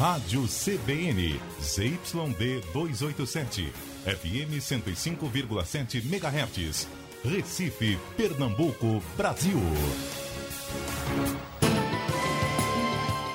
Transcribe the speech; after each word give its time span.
Rádio 0.00 0.48
CBN, 0.48 1.38
ZYD 1.60 2.64
287, 2.72 3.70
FM 4.06 4.58
105,7 4.58 6.02
MHz, 6.06 6.88
Recife, 7.22 7.98
Pernambuco, 8.16 9.02
Brasil. 9.14 9.58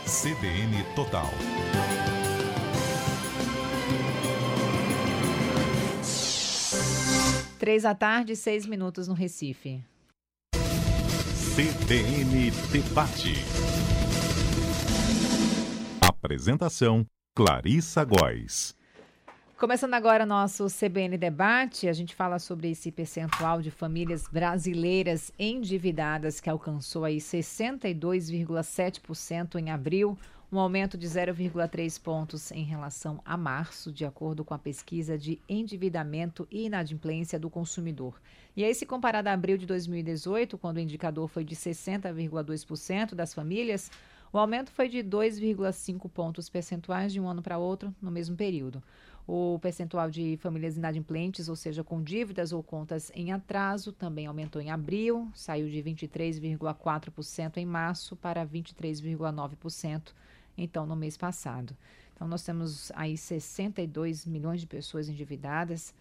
CBN 0.08 0.84
Total. 0.96 1.30
Três 7.60 7.84
da 7.84 7.94
tarde, 7.94 8.36
seis 8.36 8.66
minutos 8.66 9.08
no 9.08 9.14
Recife. 9.14 9.84
CBN 11.56 12.50
Debate. 12.72 13.75
Apresentação: 16.26 17.06
Clarissa 17.36 18.04
Góes. 18.04 18.76
Começando 19.60 19.94
agora 19.94 20.26
nosso 20.26 20.66
CBN 20.66 21.20
Debate, 21.20 21.88
a 21.88 21.94
gente 21.94 22.16
fala 22.16 22.40
sobre 22.40 22.72
esse 22.72 22.92
percentual 22.92 23.62
de 23.62 23.70
famílias 23.70 24.28
brasileiras 24.28 25.32
endividadas 25.38 26.40
que 26.40 26.50
alcançou 26.50 27.06
aí 27.06 27.18
62,7% 27.18 29.60
em 29.60 29.70
abril, 29.70 30.18
um 30.52 30.58
aumento 30.58 30.98
de 30.98 31.06
0,3 31.06 32.02
pontos 32.02 32.52
em 32.52 32.64
relação 32.64 33.22
a 33.24 33.38
março, 33.38 33.92
de 33.92 34.04
acordo 34.04 34.44
com 34.44 34.56
a 34.56 34.60
pesquisa 34.60 35.20
de 35.20 35.40
endividamento 35.48 36.48
e 36.50 36.66
inadimplência 36.66 37.38
do 37.38 37.52
consumidor. 37.52 38.20
E 38.58 38.64
aí, 38.64 38.74
se 38.74 38.88
comparado 38.88 39.30
a 39.30 39.34
abril 39.34 39.60
de 39.60 39.68
2018, 39.68 40.58
quando 40.58 40.78
o 40.78 40.82
indicador 40.82 41.28
foi 41.28 41.44
de 41.44 41.56
60,2% 41.56 43.14
das 43.14 43.32
famílias, 43.32 43.92
o 44.36 44.38
aumento 44.38 44.70
foi 44.70 44.90
de 44.90 44.98
2,5 44.98 46.10
pontos 46.10 46.50
percentuais 46.50 47.14
de 47.14 47.22
um 47.22 47.30
ano 47.30 47.42
para 47.42 47.58
outro 47.58 47.96
no 48.02 48.12
mesmo 48.12 48.36
período. 48.36 48.84
O 49.26 49.58
percentual 49.60 50.12
de 50.12 50.36
famílias 50.42 50.76
inadimplentes, 50.76 51.48
ou 51.48 51.56
seja, 51.56 51.86
com 51.86 52.04
dívidas 52.04 52.52
ou 52.52 52.62
contas 52.62 53.10
em 53.16 53.32
atraso, 53.32 53.94
também 53.94 54.28
aumentou 54.28 54.62
em 54.62 54.72
abril, 54.72 55.30
saiu 55.34 55.70
de 55.70 55.82
23,4% 55.82 57.56
em 57.56 57.66
março 57.66 58.14
para 58.18 58.46
23,9% 58.46 60.12
então 60.58 60.86
no 60.86 60.98
mês 60.98 61.16
passado. 61.16 61.74
Então 62.14 62.28
nós 62.28 62.44
temos 62.44 62.92
aí 62.94 63.18
62 63.18 64.26
milhões 64.26 64.60
de 64.60 64.68
pessoas 64.68 65.08
endividadas. 65.08 65.94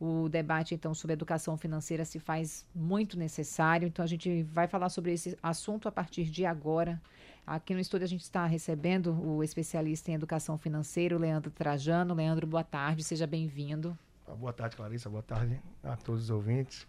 O 0.00 0.28
debate, 0.28 0.74
então, 0.74 0.94
sobre 0.94 1.12
educação 1.12 1.56
financeira 1.56 2.04
se 2.04 2.18
faz 2.18 2.66
muito 2.74 3.16
necessário. 3.16 3.86
Então, 3.86 4.04
a 4.04 4.08
gente 4.08 4.42
vai 4.42 4.66
falar 4.66 4.88
sobre 4.88 5.12
esse 5.12 5.38
assunto 5.40 5.86
a 5.86 5.92
partir 5.92 6.24
de 6.24 6.44
agora. 6.44 7.00
Aqui 7.46 7.74
no 7.74 7.80
estúdio, 7.80 8.04
a 8.04 8.08
gente 8.08 8.22
está 8.22 8.46
recebendo 8.46 9.12
o 9.20 9.42
especialista 9.42 10.10
em 10.10 10.14
educação 10.14 10.56
financeira, 10.56 11.16
o 11.16 11.18
Leandro 11.18 11.50
Trajano. 11.50 12.14
Leandro, 12.14 12.46
boa 12.46 12.62
tarde, 12.62 13.02
seja 13.02 13.26
bem-vindo. 13.26 13.98
Boa 14.38 14.52
tarde, 14.52 14.76
Clarissa. 14.76 15.10
Boa 15.10 15.22
tarde 15.22 15.60
a 15.82 15.96
todos 15.96 16.24
os 16.24 16.30
ouvintes 16.30 16.86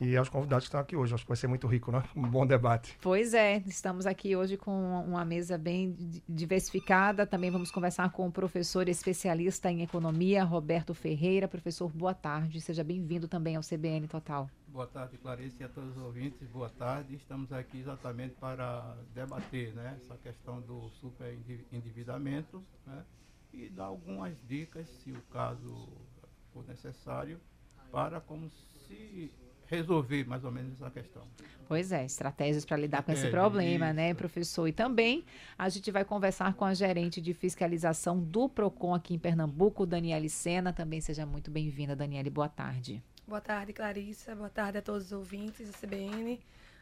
e 0.00 0.16
aos 0.16 0.28
convidados 0.28 0.64
que 0.64 0.68
estão 0.68 0.80
aqui 0.80 0.96
hoje. 0.96 1.14
Acho 1.14 1.24
que 1.24 1.28
vai 1.28 1.36
ser 1.36 1.46
muito 1.46 1.66
rico, 1.66 1.90
né? 1.92 2.02
Um 2.14 2.28
bom 2.28 2.46
debate. 2.46 2.96
Pois 3.00 3.34
é, 3.34 3.62
estamos 3.66 4.06
aqui 4.06 4.34
hoje 4.34 4.56
com 4.56 5.02
uma 5.06 5.24
mesa 5.24 5.58
bem 5.58 5.96
diversificada. 6.28 7.26
Também 7.26 7.50
vamos 7.50 7.70
conversar 7.70 8.10
com 8.10 8.26
o 8.26 8.32
professor 8.32 8.88
especialista 8.88 9.70
em 9.70 9.82
economia, 9.82 10.44
Roberto 10.44 10.94
Ferreira. 10.94 11.48
Professor, 11.48 11.90
boa 11.90 12.14
tarde. 12.14 12.60
Seja 12.60 12.82
bem-vindo 12.84 13.28
também 13.28 13.56
ao 13.56 13.62
CBN 13.62 14.06
Total. 14.08 14.48
Boa 14.72 14.86
tarde, 14.86 15.18
Clarice, 15.18 15.60
e 15.60 15.64
a 15.64 15.68
todos 15.68 15.96
os 15.96 16.02
ouvintes. 16.02 16.48
Boa 16.48 16.70
tarde. 16.70 17.16
Estamos 17.16 17.52
aqui 17.52 17.80
exatamente 17.80 18.36
para 18.36 18.96
debater 19.12 19.74
né, 19.74 19.98
essa 20.00 20.16
questão 20.16 20.60
do 20.60 20.88
superendividamento 20.90 22.62
né, 22.86 23.04
e 23.52 23.68
dar 23.68 23.86
algumas 23.86 24.32
dicas, 24.46 24.88
se 24.88 25.10
o 25.10 25.20
caso 25.32 25.88
for 26.52 26.64
necessário, 26.68 27.40
para 27.90 28.20
como 28.20 28.48
se 28.86 29.32
resolver 29.66 30.24
mais 30.24 30.44
ou 30.44 30.52
menos 30.52 30.80
essa 30.80 30.88
questão. 30.88 31.26
Pois 31.66 31.90
é, 31.90 32.04
estratégias 32.04 32.64
para 32.64 32.76
lidar 32.76 33.02
com 33.02 33.10
esse 33.10 33.26
é, 33.26 33.30
problema, 33.30 33.86
isso. 33.86 33.94
né, 33.94 34.14
professor? 34.14 34.68
E 34.68 34.72
também 34.72 35.24
a 35.58 35.68
gente 35.68 35.90
vai 35.90 36.04
conversar 36.04 36.54
com 36.54 36.64
a 36.64 36.74
gerente 36.74 37.20
de 37.20 37.34
fiscalização 37.34 38.20
do 38.20 38.48
PROCON 38.48 38.94
aqui 38.94 39.14
em 39.14 39.18
Pernambuco, 39.18 39.84
Daniele 39.84 40.28
Sena. 40.28 40.72
Também 40.72 41.00
seja 41.00 41.26
muito 41.26 41.50
bem-vinda, 41.50 41.96
Daniele. 41.96 42.30
Boa 42.30 42.48
tarde. 42.48 43.02
Boa 43.30 43.40
tarde, 43.40 43.72
Clarissa. 43.72 44.34
Boa 44.34 44.50
tarde 44.50 44.78
a 44.78 44.82
todos 44.82 45.06
os 45.06 45.12
ouvintes 45.12 45.70
da 45.70 45.78
CBN, 45.78 46.40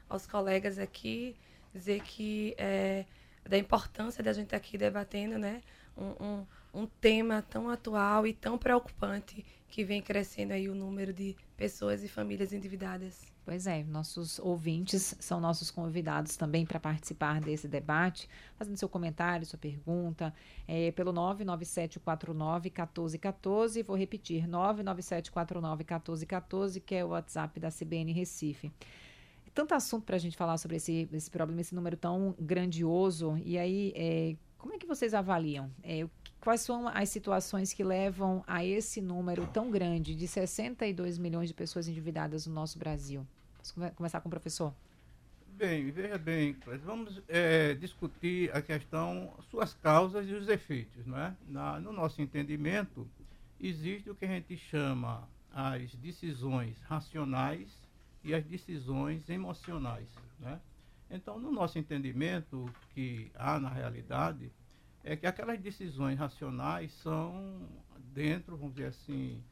aos 0.09 0.27
colegas 0.27 0.79
aqui. 0.79 1.37
Dizer 1.75 2.01
que 2.01 2.55
é, 2.57 3.05
da 3.47 3.59
importância 3.59 4.25
da 4.25 4.33
gente 4.33 4.47
estar 4.47 4.57
aqui 4.57 4.79
debatendo, 4.79 5.37
né, 5.37 5.61
um, 5.95 6.25
um, 6.25 6.47
um 6.73 6.87
tema 6.87 7.43
tão 7.43 7.69
atual 7.69 8.27
e 8.27 8.33
tão 8.33 8.57
preocupante 8.57 9.45
que 9.69 9.85
vem 9.85 10.01
crescendo 10.01 10.55
aí 10.55 10.71
o 10.71 10.75
número 10.75 11.13
de 11.13 11.37
pessoas 11.55 12.03
e 12.03 12.09
famílias 12.09 12.51
endividadas. 12.55 13.31
Pois 13.49 13.67
é, 13.67 13.83
nossos 13.83 14.39
ouvintes 14.41 15.17
são 15.19 15.41
nossos 15.41 15.71
convidados 15.71 16.37
também 16.37 16.67
para 16.67 16.79
participar 16.79 17.41
desse 17.41 17.67
debate, 17.67 18.29
fazendo 18.59 18.77
seu 18.77 18.91
comentário, 18.91 19.47
sua 19.47 19.59
pergunta, 19.59 20.35
é, 20.67 20.93
pelo 20.93 21.15
99749-1414. 21.15 23.83
Vou 23.83 23.97
repetir, 23.97 24.47
99749-1414, 24.47 26.83
que 26.85 26.97
é 26.97 27.03
o 27.03 27.09
WhatsApp 27.09 27.59
da 27.59 27.71
CBN 27.71 28.13
Recife. 28.13 28.71
Tanto 29.55 29.75
assunto 29.75 30.05
para 30.05 30.17
a 30.17 30.19
gente 30.19 30.37
falar 30.37 30.59
sobre 30.59 30.77
esse, 30.77 31.09
esse 31.11 31.31
problema, 31.31 31.63
esse 31.63 31.75
número 31.75 31.97
tão 31.97 32.35
grandioso. 32.39 33.41
E 33.43 33.57
aí, 33.57 33.95
é, 33.97 34.37
como 34.59 34.75
é 34.75 34.79
que 34.79 34.87
vocês 34.87 35.15
avaliam? 35.15 35.71
É, 35.83 36.07
quais 36.39 36.61
são 36.61 36.87
as 36.87 37.09
situações 37.09 37.73
que 37.73 37.83
levam 37.83 38.45
a 38.47 38.63
esse 38.63 39.01
número 39.01 39.47
tão 39.47 39.71
grande 39.71 40.15
de 40.15 40.29
62 40.29 41.17
milhões 41.17 41.49
de 41.49 41.55
pessoas 41.55 41.89
endividadas 41.89 42.47
no 42.47 42.53
nosso 42.53 42.79
Brasil? 42.79 43.27
Vamos 43.77 43.95
começar 43.95 44.21
com 44.21 44.29
o 44.29 44.31
professor. 44.31 44.73
Bem, 45.47 45.91
veja 45.91 46.17
bem, 46.17 46.57
vamos 46.85 47.21
é, 47.27 47.75
discutir 47.75 48.55
a 48.55 48.63
questão, 48.63 49.35
suas 49.51 49.75
causas 49.75 50.29
e 50.29 50.33
os 50.33 50.49
efeitos. 50.49 51.05
Não 51.05 51.19
é? 51.19 51.35
Na, 51.49 51.81
no 51.81 51.93
nosso 51.93 52.23
entendimento, 52.23 53.09
existe 53.61 54.09
o 54.09 54.15
que 54.15 54.25
a 54.25 54.29
gente 54.29 54.57
chama 54.57 55.29
as 55.53 55.93
decisões 55.97 56.81
racionais 56.83 57.69
e 58.23 58.35
as 58.35 58.45
decisões 58.45 59.29
emocionais. 59.29 60.09
Né? 60.39 60.61
Então, 61.11 61.41
no 61.41 61.51
nosso 61.51 61.79
entendimento, 61.79 62.71
que 62.95 63.33
há 63.35 63.59
na 63.59 63.69
realidade, 63.69 64.53
é 65.03 65.17
que 65.17 65.27
aquelas 65.27 65.59
decisões 65.59 66.19
racionais 66.19 66.93
são 67.03 67.67
dentro, 68.13 68.57
vamos 68.57 68.75
dizer 68.75 68.89
assim, 68.89 69.43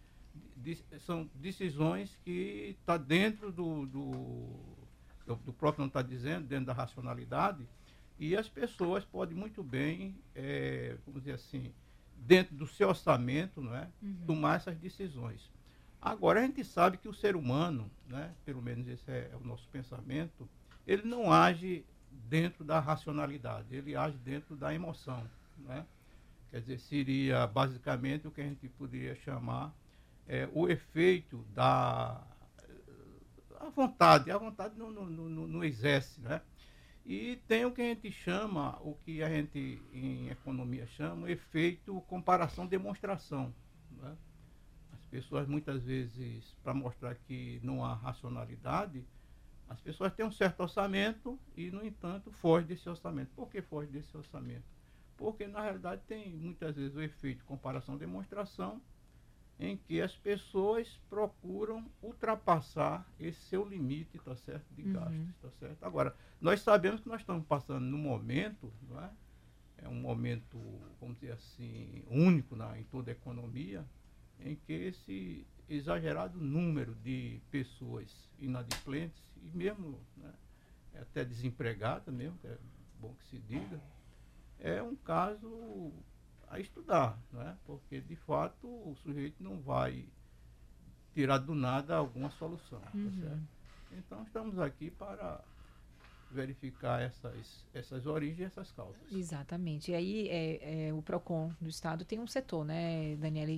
de, 0.57 0.77
são 1.01 1.29
decisões 1.35 2.17
que 2.25 2.77
está 2.81 2.97
dentro 2.97 3.53
do, 3.53 3.87
do, 3.87 5.37
do, 5.45 5.53
próprio 5.53 5.83
não 5.83 5.89
está 5.89 6.03
dizendo, 6.03 6.47
dentro 6.47 6.67
da 6.67 6.73
racionalidade, 6.73 7.67
e 8.19 8.37
as 8.37 8.49
pessoas 8.49 9.05
podem 9.05 9.37
muito 9.37 9.63
bem, 9.63 10.17
é, 10.35 10.97
vamos 11.05 11.23
dizer 11.23 11.35
assim, 11.35 11.73
dentro 12.17 12.55
do 12.57 12.67
seu 12.67 12.89
orçamento, 12.89 13.61
não 13.61 13.75
é, 13.75 13.89
uhum. 14.03 14.17
tomar 14.27 14.57
essas 14.57 14.77
decisões. 14.77 15.51
Agora, 16.01 16.41
a 16.41 16.43
gente 16.43 16.65
sabe 16.65 16.97
que 16.97 17.09
o 17.09 17.15
ser 17.15 17.37
humano, 17.37 17.91
né, 18.09 18.33
pelo 18.45 18.63
menos 18.63 18.89
esse 18.89 19.11
é, 19.11 19.31
é 19.33 19.37
o 19.37 19.47
nosso 19.47 19.69
pensamento, 19.69 20.49
ele 20.87 21.03
não 21.03 21.33
age 21.33 21.85
dentro 22.11 22.65
da 22.65 22.81
racionalidade, 22.81 23.75
ele 23.75 23.97
age 23.97 24.17
dentro 24.19 24.57
da 24.57 24.73
emoção. 24.73 25.29
Né? 25.59 25.85
Quer 26.51 26.61
dizer, 26.61 26.79
seria 26.79 27.47
basicamente 27.47 28.27
o 28.27 28.31
que 28.31 28.41
a 28.41 28.45
gente 28.45 28.69
poderia 28.69 29.15
chamar 29.17 29.75
é, 30.29 30.49
o 30.53 30.69
efeito 30.69 31.45
da 31.55 32.27
a 33.67 33.71
vontade. 33.71 34.31
A 34.31 34.39
vontade 34.39 34.79
não, 34.79 34.91
não, 34.91 35.07
não, 35.07 35.47
não 35.47 35.65
exerce. 35.65 36.21
Né? 36.21 36.41
E 37.05 37.37
tem 37.49 37.65
o 37.65 37.73
que 37.73 37.83
a 37.83 37.85
gente 37.85 38.11
chama, 38.11 38.79
o 38.81 38.95
que 38.95 39.23
a 39.23 39.29
gente 39.29 39.83
em 39.93 40.29
economia 40.29 40.87
chama, 40.87 41.31
efeito 41.31 42.01
comparação-demonstração. 42.03 43.55
Né? 43.91 44.17
As 44.93 45.05
pessoas 45.07 45.47
muitas 45.47 45.83
vezes, 45.85 46.57
para 46.63 46.75
mostrar 46.75 47.15
que 47.15 47.61
não 47.63 47.85
há 47.85 47.95
racionalidade, 47.95 49.05
as 49.69 49.81
pessoas 49.81 50.13
têm 50.15 50.25
um 50.25 50.31
certo 50.31 50.61
orçamento 50.61 51.39
e, 51.57 51.71
no 51.71 51.85
entanto, 51.85 52.31
fogem 52.31 52.69
desse 52.69 52.89
orçamento. 52.89 53.31
Por 53.35 53.51
que 53.51 53.61
fogem 53.61 53.91
desse 53.91 54.17
orçamento? 54.17 54.65
Porque, 55.17 55.47
na 55.47 55.61
realidade, 55.61 56.03
tem 56.07 56.37
muitas 56.37 56.77
vezes 56.77 56.95
o 56.95 57.03
efeito 57.03 57.39
de 57.39 57.45
comparação-demonstração, 57.45 58.81
em 59.59 59.77
que 59.77 60.01
as 60.03 60.15
pessoas 60.17 61.01
procuram 61.09 61.91
ultrapassar 62.03 63.07
esse 63.19 63.41
seu 63.43 63.67
limite, 63.67 64.19
tá 64.19 64.37
certo, 64.37 64.67
de 64.75 64.83
uhum. 64.83 64.93
gastos, 64.93 65.37
tá 65.41 65.51
certo. 65.59 65.83
Agora, 65.85 66.15
nós 66.41 66.61
sabemos 66.61 67.01
que 67.01 67.09
nós 67.09 67.21
estamos 67.21 67.47
passando 67.47 67.85
num 67.85 67.99
momento, 67.99 68.73
não 68.83 69.03
é? 69.03 69.11
É 69.79 69.89
um 69.89 70.01
momento, 70.01 70.59
vamos 71.01 71.17
dizer 71.17 71.33
assim, 71.33 72.03
único 72.09 72.57
na, 72.57 72.79
em 72.79 72.85
toda 72.85 73.11
a 73.11 73.13
economia, 73.13 73.87
em 74.41 74.57
que 74.57 74.73
esse 74.73 75.47
exagerado 75.69 76.39
número 76.39 76.95
de 76.95 77.41
pessoas 77.51 78.31
inadimplentes 78.39 79.23
e 79.43 79.51
mesmo 79.51 80.01
né, 80.17 80.33
até 80.95 81.25
desempregada 81.25 82.11
mesmo, 82.11 82.39
é 82.45 82.57
bom 83.01 83.15
que 83.15 83.27
se 83.27 83.39
diga, 83.39 83.81
é 84.59 84.83
um 84.83 84.97
caso 84.97 85.93
a 86.57 86.61
estudar, 86.61 87.19
né? 87.33 87.57
porque 87.65 88.01
de 88.01 88.17
fato 88.17 88.67
o 88.67 88.97
sujeito 89.03 89.43
não 89.43 89.61
vai 89.61 90.05
tirar 91.15 91.39
do 91.39 91.55
nada 91.55 91.97
alguma 91.97 92.31
solução. 92.31 92.81
Tá 92.81 92.91
Uhum. 92.95 93.43
Então 93.93 94.23
estamos 94.25 94.59
aqui 94.59 94.91
para 94.91 95.41
verificar 96.31 97.01
essas, 97.01 97.65
essas 97.73 98.07
origens 98.07 98.41
e 98.41 98.45
essas 98.45 98.73
causas. 98.73 99.01
Exatamente. 99.13 99.93
E 99.93 99.95
aí 99.95 100.29
é, 100.29 100.89
é, 100.89 100.93
o 100.93 101.01
PROCON 101.01 101.53
do 101.61 101.69
Estado 101.69 102.05
tem 102.05 102.19
um 102.19 102.27
setor, 102.27 102.65
né, 102.65 103.17
Daniela, 103.17 103.53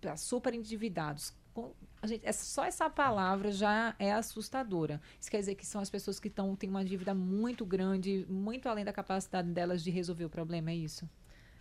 para 0.00 0.16
super 0.16 0.54
endividados. 0.54 1.34
Com, 1.52 1.72
a 2.00 2.06
gente, 2.06 2.24
essa, 2.24 2.44
só 2.44 2.64
essa 2.64 2.88
palavra 2.88 3.50
já 3.50 3.94
é 3.98 4.12
assustadora. 4.12 5.00
Isso 5.20 5.30
quer 5.30 5.40
dizer 5.40 5.54
que 5.54 5.66
são 5.66 5.80
as 5.80 5.90
pessoas 5.90 6.20
que 6.20 6.30
tão, 6.30 6.54
têm 6.54 6.70
uma 6.70 6.84
dívida 6.84 7.14
muito 7.14 7.64
grande, 7.66 8.24
muito 8.28 8.68
além 8.68 8.84
da 8.84 8.92
capacidade 8.92 9.48
delas 9.50 9.82
de 9.82 9.90
resolver 9.90 10.24
o 10.24 10.30
problema, 10.30 10.70
é 10.70 10.76
isso? 10.76 11.08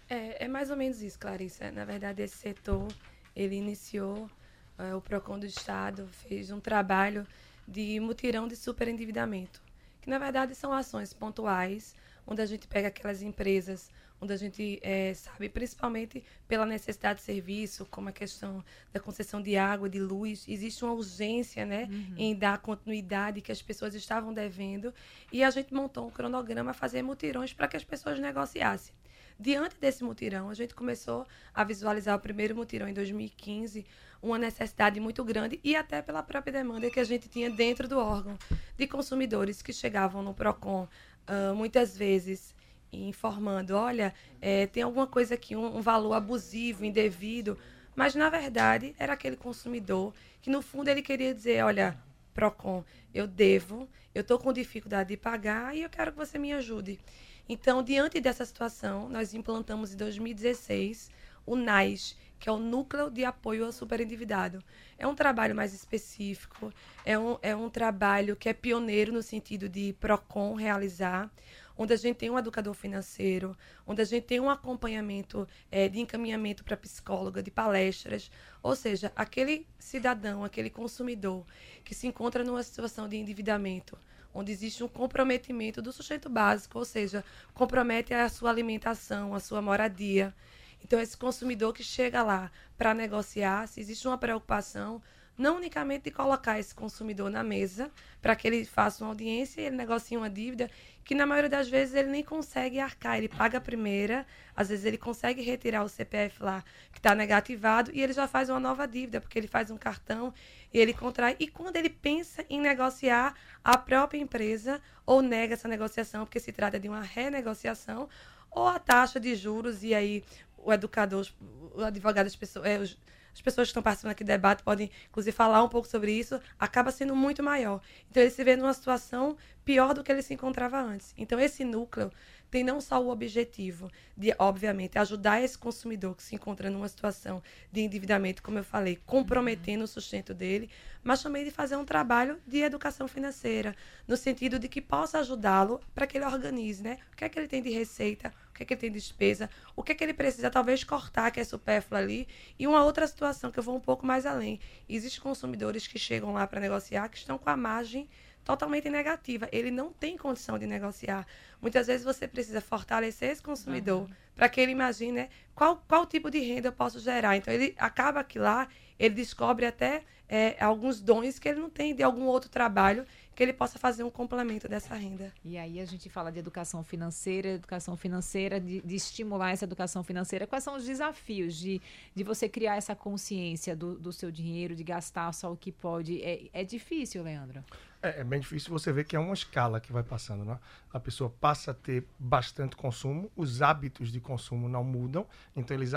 É, 0.10 0.46
é 0.46 0.48
mais 0.48 0.70
ou 0.70 0.78
menos 0.78 1.02
isso, 1.02 1.18
Clarissa. 1.20 1.72
Na 1.72 1.86
verdade, 1.86 2.22
esse 2.22 2.38
setor, 2.38 2.88
ele 3.36 3.56
iniciou, 3.56 4.30
é, 4.78 4.94
o 4.94 5.02
PROCON 5.02 5.40
do 5.40 5.46
Estado 5.46 6.08
fez 6.28 6.52
um 6.52 6.60
trabalho 6.60 7.26
de 7.68 8.00
mutirão 8.00 8.48
de 8.48 8.56
superendividamento, 8.56 9.62
que 10.02 10.10
na 10.10 10.20
verdade 10.20 10.54
são 10.54 10.72
ações 10.72 11.14
pontuais, 11.14 11.96
onde 12.28 12.42
a 12.42 12.46
gente 12.46 12.68
pega 12.68 12.90
aquelas 12.90 13.24
empresas, 13.24 13.90
onde 14.22 14.32
a 14.34 14.38
gente 14.38 14.80
é, 14.84 15.14
sabe, 15.16 15.50
principalmente 15.50 16.24
pela 16.48 16.66
necessidade 16.66 17.20
de 17.20 17.26
serviço, 17.26 17.86
como 17.88 18.10
a 18.10 18.12
questão 18.12 18.64
da 18.94 19.00
concessão 19.00 19.42
de 19.42 19.58
água, 19.58 19.90
de 19.90 20.00
luz, 20.00 20.46
existe 20.48 20.84
uma 20.86 20.94
urgência 20.94 21.66
né, 21.66 21.88
Uhum. 21.90 22.14
em 22.18 22.36
dar 22.36 22.60
continuidade 22.60 23.42
que 23.42 23.52
as 23.52 23.62
pessoas 23.62 23.96
estavam 23.96 24.32
devendo, 24.34 24.94
e 25.32 25.44
a 25.44 25.50
gente 25.50 25.74
montou 25.74 26.08
um 26.08 26.12
cronograma 26.12 26.72
a 26.72 26.74
fazer 26.74 27.02
mutirões 27.02 27.52
para 27.54 27.68
que 27.68 27.76
as 27.76 27.84
pessoas 27.84 28.20
negociassem. 28.20 28.94
Diante 29.40 29.76
desse 29.80 30.04
mutirão, 30.04 30.50
a 30.50 30.54
gente 30.54 30.74
começou 30.74 31.26
a 31.54 31.64
visualizar 31.64 32.16
o 32.16 32.20
primeiro 32.20 32.56
mutirão 32.56 32.88
em 32.88 32.94
2015, 32.94 33.86
uma 34.22 34.38
necessidade 34.38 35.00
muito 35.00 35.24
grande 35.24 35.60
e 35.64 35.76
até 35.76 36.02
pela 36.02 36.24
própria 36.24 36.54
demanda 36.54 36.90
que 36.90 37.00
a 37.00 37.04
gente 37.04 37.28
tinha 37.28 37.50
dentro 37.50 37.88
do 37.88 38.00
órgão 38.00 38.38
de 38.78 38.88
consumidores 38.88 39.62
que 39.62 39.74
chegavam 39.74 40.24
no 40.24 40.34
Procon 40.34 40.88
ah, 41.28 41.54
muitas 41.54 41.98
vezes 41.98 42.54
informando, 42.92 43.76
olha, 43.76 44.14
eh, 44.42 44.68
tem 44.68 44.84
alguma 44.84 45.06
coisa 45.08 45.34
aqui, 45.34 45.56
um, 45.56 45.78
um 45.78 45.82
valor 45.82 46.14
abusivo, 46.14 46.86
indevido, 46.86 47.58
mas 47.96 48.16
na 48.16 48.30
verdade 48.30 48.96
era 48.98 49.14
aquele 49.14 49.36
consumidor 49.36 50.14
que 50.42 50.50
no 50.50 50.62
fundo 50.62 50.88
ele 50.88 51.02
queria 51.02 51.34
dizer, 51.34 51.64
olha, 51.64 51.98
Procon, 52.34 52.86
eu 53.14 53.28
devo, 53.28 53.90
eu 54.14 54.22
estou 54.22 54.38
com 54.40 54.54
dificuldade 54.54 55.10
de 55.10 55.18
pagar 55.18 55.76
e 55.76 55.82
eu 55.82 55.90
quero 55.90 56.12
que 56.12 56.18
você 56.18 56.38
me 56.38 56.54
ajude. 56.54 57.00
Então, 57.48 57.84
diante 57.84 58.20
dessa 58.20 58.44
situação, 58.44 59.08
nós 59.08 59.36
implantamos 59.36 59.94
em 59.94 59.98
2016 59.98 61.12
o 61.46 61.56
NAIS, 61.56 62.18
que 62.40 62.50
é 62.50 62.52
o 62.52 62.58
Núcleo 62.58 63.12
de 63.12 63.24
Apoio 63.24 63.66
ao 63.66 63.72
Superendividado. 63.72 64.64
É 64.98 65.06
um 65.06 65.14
trabalho 65.14 65.56
mais 65.56 65.72
específico, 65.72 66.74
é 67.06 67.18
um, 67.18 67.38
é 67.44 67.56
um 67.56 67.70
trabalho 67.70 68.36
que 68.36 68.50
é 68.50 68.54
pioneiro 68.54 69.14
no 69.14 69.22
sentido 69.22 69.70
de 69.70 69.94
PROCON 70.00 70.56
realizar, 70.56 71.32
onde 71.78 71.94
a 71.94 71.98
gente 71.98 72.18
tem 72.18 72.32
um 72.32 72.40
educador 72.40 72.74
financeiro, 72.74 73.56
onde 73.86 74.02
a 74.02 74.06
gente 74.06 74.24
tem 74.24 74.40
um 74.40 74.50
acompanhamento 74.50 75.48
eh, 75.72 75.88
de 75.88 76.00
encaminhamento 76.00 76.64
para 76.64 76.78
psicóloga, 76.78 77.44
de 77.44 77.52
palestras, 77.52 78.32
ou 78.64 78.76
seja, 78.76 79.12
aquele 79.16 79.68
cidadão, 79.78 80.44
aquele 80.44 80.70
consumidor 80.70 81.46
que 81.84 81.94
se 81.94 82.08
encontra 82.08 82.44
numa 82.44 82.64
situação 82.64 83.08
de 83.08 83.18
endividamento, 83.18 83.98
onde 84.36 84.52
existe 84.52 84.84
um 84.84 84.88
comprometimento 84.88 85.82
do 85.82 85.94
sujeito 85.94 86.30
básico, 86.30 86.78
ou 86.78 86.84
seja, 86.84 87.24
compromete 87.54 88.14
a 88.14 88.28
sua 88.28 88.50
alimentação, 88.50 89.34
a 89.34 89.40
sua 89.40 89.62
moradia. 89.62 90.36
Então, 90.84 91.00
esse 91.00 91.16
consumidor 91.16 91.74
que 91.74 91.84
chega 91.84 92.22
lá 92.22 92.52
para 92.78 92.94
negociar, 92.94 93.68
se 93.68 93.80
existe 93.80 94.06
uma 94.08 94.18
preocupação, 94.18 95.02
não 95.38 95.58
unicamente 95.58 96.06
de 96.06 96.12
colocar 96.12 96.60
esse 96.60 96.74
consumidor 96.74 97.30
na 97.30 97.44
mesa 97.44 97.92
para 98.22 98.36
que 98.36 98.48
ele 98.48 98.66
faça 98.66 99.04
uma 99.04 99.12
audiência 99.12 99.62
e 99.62 99.66
ele 99.66 99.76
negocie 99.76 100.18
uma 100.18 100.30
dívida 100.30 100.70
que 101.04 101.14
na 101.14 101.26
maioria 101.26 101.50
das 101.50 101.70
vezes 101.70 101.94
ele 101.94 102.10
nem 102.10 102.24
consegue 102.24 102.80
arcar, 102.80 103.18
ele 103.18 103.30
paga 103.30 103.60
a 103.60 103.62
primeira, 103.62 104.26
às 104.56 104.70
vezes 104.70 104.86
ele 104.86 104.98
consegue 104.98 105.42
retirar 105.44 105.84
o 105.84 105.90
CPF 105.90 106.42
lá 106.42 106.64
que 106.92 106.98
está 106.98 107.14
negativado 107.14 107.92
e 107.94 108.02
ele 108.02 108.12
já 108.12 108.28
faz 108.28 108.50
uma 108.50 108.60
nova 108.60 108.88
dívida, 108.88 109.22
porque 109.22 109.38
ele 109.38 109.48
faz 109.48 109.70
um 109.70 109.78
cartão 109.78 110.34
e 110.74 110.80
ele 110.80 110.94
contrai. 110.94 111.36
E 111.40 111.48
quando 111.48 111.76
ele 111.76 111.90
pensa 111.90 112.44
em 112.50 112.60
negociar, 112.60 113.36
a 113.64 113.78
própria 113.78 114.18
empresa 114.18 114.82
ou 115.06 115.22
nega 115.22 115.54
essa 115.54 115.68
negociação, 115.68 116.26
porque 116.26 116.40
se 116.40 116.52
trata 116.52 116.80
de 116.80 116.90
uma 116.90 117.02
renegociação, 117.02 118.10
ou 118.50 118.68
a 118.68 118.80
taxa 118.80 119.20
de 119.20 119.36
juros, 119.36 119.84
e 119.84 119.94
aí 119.94 120.24
o 120.58 120.74
educador, 120.74 121.28
o 121.76 121.84
advogado, 121.84 122.26
as 122.26 122.36
pessoas, 122.36 122.66
é, 122.66 122.80
os, 122.80 122.98
as 123.36 123.42
pessoas 123.42 123.68
que 123.68 123.72
estão 123.72 123.84
participando 123.84 124.14
aqui 124.14 124.24
do 124.24 124.28
debate 124.28 124.64
podem, 124.64 124.90
inclusive, 125.10 125.36
falar 125.36 125.62
um 125.62 125.68
pouco 125.68 125.86
sobre 125.90 126.10
isso, 126.14 126.40
acaba 126.58 126.90
sendo 126.90 127.14
muito 127.14 127.44
maior. 127.44 127.82
Então, 128.10 128.24
ele 128.24 128.32
se 128.32 128.42
vê 128.46 128.56
numa 128.56 128.74
situação 128.74 129.36
pior 129.66 129.94
do 129.94 130.02
que 130.04 130.12
ele 130.12 130.22
se 130.22 130.34
encontrava 130.34 130.82
antes. 130.82 131.14
Então, 131.18 131.38
esse 131.38 131.66
núcleo 131.66 132.10
tem 132.50 132.64
não 132.64 132.80
só 132.80 133.04
o 133.04 133.10
objetivo 133.10 133.92
de, 134.16 134.34
obviamente, 134.40 134.98
ajudar 134.98 135.42
esse 135.42 135.58
consumidor 135.58 136.16
que 136.16 136.24
se 136.24 136.34
encontra 136.34 136.70
numa 136.70 136.88
situação 136.88 137.44
de 137.70 137.82
endividamento, 137.82 138.42
como 138.42 138.58
eu 138.58 138.64
falei, 138.64 138.98
comprometendo 139.06 139.84
o 139.84 139.88
sustento 139.88 140.34
dele, 140.34 140.70
mas 141.04 141.22
também 141.22 141.44
de 141.44 141.52
fazer 141.52 141.76
um 141.76 141.84
trabalho 141.84 142.40
de 142.48 142.60
educação 142.60 143.06
financeira, 143.06 143.76
no 144.08 144.16
sentido 144.16 144.58
de 144.58 144.70
que 144.70 144.80
possa 144.80 145.20
ajudá-lo 145.20 145.82
para 145.94 146.08
que 146.08 146.18
ele 146.18 146.26
organize, 146.26 146.82
né? 146.82 147.00
O 147.12 147.18
que 147.18 147.26
é 147.26 147.30
que 147.30 147.38
ele 147.38 147.50
tem 147.50 147.62
de 147.62 147.72
receita, 147.72 148.32
que 148.56 148.64
é 148.64 148.66
que 148.66 148.74
ele 148.74 148.82
tem 148.82 148.92
de 148.92 148.98
despesa, 149.00 149.50
o 149.76 149.84
que 149.84 149.92
é 149.92 149.96
que 149.96 150.04
ele 150.04 150.14
precisa 150.14 150.50
talvez 150.50 150.84
cortar, 150.84 151.30
que 151.32 151.40
é 151.40 151.44
supérfluo 151.44 152.00
ali. 152.00 152.28
E 152.58 152.66
uma 152.66 152.84
outra 152.84 153.06
situação 153.06 153.52
que 153.52 153.60
eu 153.60 153.64
vou 153.64 153.76
um 153.76 153.80
pouco 153.80 154.06
mais 154.06 154.26
além. 154.26 154.60
Existem 154.88 155.22
consumidores 155.22 155.86
que 155.88 156.00
chegam 156.00 156.34
lá 156.34 156.48
para 156.48 156.60
negociar 156.60 157.10
que 157.10 157.18
estão 157.18 157.38
com 157.38 157.50
a 157.50 157.58
margem 157.58 158.08
totalmente 158.46 158.90
negativa. 158.90 159.50
Ele 159.52 159.72
não 159.72 159.92
tem 159.92 160.16
condição 160.16 160.58
de 160.58 160.66
negociar. 160.66 161.26
Muitas 161.62 161.88
vezes 161.88 162.06
você 162.06 162.28
precisa 162.28 162.62
fortalecer 162.62 163.32
esse 163.32 163.42
consumidor 163.42 164.02
Uhum. 164.02 164.10
para 164.36 164.48
que 164.48 164.62
ele 164.62 164.72
imagine 164.72 165.12
né, 165.12 165.30
qual, 165.54 165.84
qual 165.88 166.06
tipo 166.06 166.30
de 166.30 166.40
renda 166.40 166.68
eu 166.68 166.74
posso 166.74 167.00
gerar. 167.00 167.36
Então, 167.36 167.54
ele 167.54 167.74
acaba 167.78 168.24
que 168.24 168.38
lá, 168.38 168.68
ele 169.00 169.16
descobre 169.16 169.66
até 169.66 170.04
é, 170.30 170.56
alguns 170.64 171.02
dons 171.02 171.40
que 171.40 171.50
ele 171.50 171.60
não 171.60 171.70
tem 171.70 171.94
de 171.96 172.04
algum 172.04 172.26
outro 172.26 172.50
trabalho 172.50 173.06
que 173.36 173.44
ele 173.44 173.52
possa 173.52 173.78
fazer 173.78 174.04
um 174.04 174.10
complemento 174.10 174.68
dessa 174.68 174.96
renda. 174.96 175.32
E 175.44 175.58
aí 175.58 175.80
a 175.80 175.86
gente 175.86 176.10
fala 176.10 176.32
de 176.32 176.40
educação 176.40 176.84
financeira, 176.84 177.50
educação 177.50 177.98
financeira, 177.98 178.60
de, 178.60 178.82
de 178.82 178.96
estimular 178.96 179.52
essa 179.52 179.66
educação 179.66 180.04
financeira. 180.04 180.48
Quais 180.48 180.64
são 180.64 180.76
os 180.76 180.86
desafios 180.86 181.56
de, 181.56 181.82
de 182.16 182.24
você 182.24 182.48
criar 182.48 182.78
essa 182.78 182.96
consciência 182.96 183.76
do, 183.76 184.00
do 184.00 184.14
seu 184.14 184.32
dinheiro, 184.32 184.74
de 184.74 184.84
gastar 184.84 185.34
só 185.34 185.52
o 185.52 185.58
que 185.58 185.72
pode? 185.72 186.22
É, 186.24 186.48
é 186.54 186.64
difícil, 186.64 187.24
Leandro? 187.24 187.64
É, 188.02 188.22
é 188.22 188.24
bem 188.24 188.40
difícil 188.40 188.72
você 188.72 188.94
ver 188.94 189.04
que 189.04 189.16
é 189.16 189.20
uma 189.20 189.34
escala 189.34 189.82
que 189.82 189.92
vai 189.92 190.04
passando, 190.04 190.46
né? 190.46 190.58
A 190.94 191.00
pessoa 191.00 191.30
passa 191.30 191.72
a 191.72 191.74
ter 191.74 192.06
bastante 192.18 192.76
consumo, 192.76 193.30
os 193.36 193.62
hábitos 193.62 194.12
de 194.12 194.22
consumo 194.22 194.70
não 194.70 194.84
mudam, 194.84 195.28
então 195.56 195.76
eles 195.76 195.92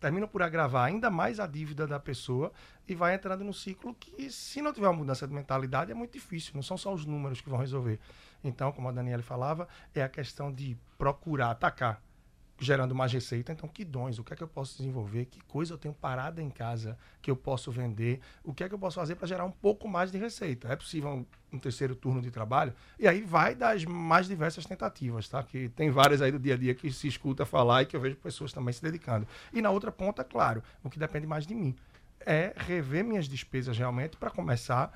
a- 0.00 0.02
terminam 0.02 0.26
por 0.26 0.42
agravar 0.42 0.86
ainda 0.86 1.10
mais 1.10 1.38
a 1.38 1.46
dívida 1.46 1.86
da 1.86 2.00
pessoa 2.00 2.52
e 2.88 2.94
vai 2.94 3.14
entrando 3.14 3.44
no 3.44 3.52
ciclo 3.52 3.94
que, 3.94 4.30
se 4.30 4.60
não 4.62 4.72
tiver 4.72 4.86
uma 4.88 4.94
mudança 4.96 5.26
de 5.28 5.34
mentalidade, 5.34 5.92
é 5.92 5.94
muito 5.94 6.12
difícil, 6.12 6.52
não 6.54 6.62
são 6.62 6.76
só 6.76 6.92
os 6.92 7.04
números 7.04 7.40
que 7.40 7.48
vão 7.48 7.58
resolver. 7.58 7.98
Então, 8.42 8.72
como 8.72 8.88
a 8.88 8.92
Daniela 8.92 9.22
falava, 9.22 9.68
é 9.94 10.02
a 10.02 10.08
questão 10.08 10.52
de 10.52 10.76
procurar 10.98 11.50
atacar 11.50 12.02
gerando 12.60 12.94
mais 12.94 13.10
receita. 13.12 13.52
Então, 13.52 13.68
que 13.68 13.84
dons? 13.84 14.18
O 14.18 14.24
que 14.24 14.34
é 14.34 14.36
que 14.36 14.42
eu 14.42 14.48
posso 14.48 14.76
desenvolver? 14.76 15.24
Que 15.24 15.40
coisa 15.44 15.72
eu 15.72 15.78
tenho 15.78 15.94
parada 15.94 16.42
em 16.42 16.50
casa 16.50 16.96
que 17.22 17.30
eu 17.30 17.36
posso 17.36 17.72
vender? 17.72 18.20
O 18.44 18.52
que 18.52 18.62
é 18.62 18.68
que 18.68 18.74
eu 18.74 18.78
posso 18.78 18.96
fazer 18.96 19.16
para 19.16 19.26
gerar 19.26 19.44
um 19.44 19.50
pouco 19.50 19.88
mais 19.88 20.12
de 20.12 20.18
receita? 20.18 20.68
É 20.68 20.76
possível 20.76 21.08
um, 21.10 21.26
um 21.56 21.58
terceiro 21.58 21.94
turno 21.96 22.20
de 22.20 22.30
trabalho? 22.30 22.74
E 22.98 23.08
aí 23.08 23.22
vai 23.22 23.54
das 23.54 23.84
mais 23.86 24.28
diversas 24.28 24.66
tentativas, 24.66 25.26
tá? 25.26 25.42
Que 25.42 25.70
tem 25.70 25.90
várias 25.90 26.20
aí 26.20 26.30
do 26.30 26.38
dia 26.38 26.54
a 26.54 26.58
dia 26.58 26.74
que 26.74 26.92
se 26.92 27.08
escuta 27.08 27.46
falar 27.46 27.82
e 27.82 27.86
que 27.86 27.96
eu 27.96 28.00
vejo 28.00 28.16
pessoas 28.16 28.52
também 28.52 28.72
se 28.74 28.82
dedicando. 28.82 29.26
E 29.52 29.62
na 29.62 29.70
outra 29.70 29.90
ponta, 29.90 30.22
claro, 30.22 30.62
o 30.84 30.90
que 30.90 30.98
depende 30.98 31.26
mais 31.26 31.46
de 31.46 31.54
mim 31.54 31.74
é 32.26 32.52
rever 32.54 33.02
minhas 33.02 33.26
despesas 33.26 33.78
realmente 33.78 34.18
para 34.18 34.30
começar 34.30 34.92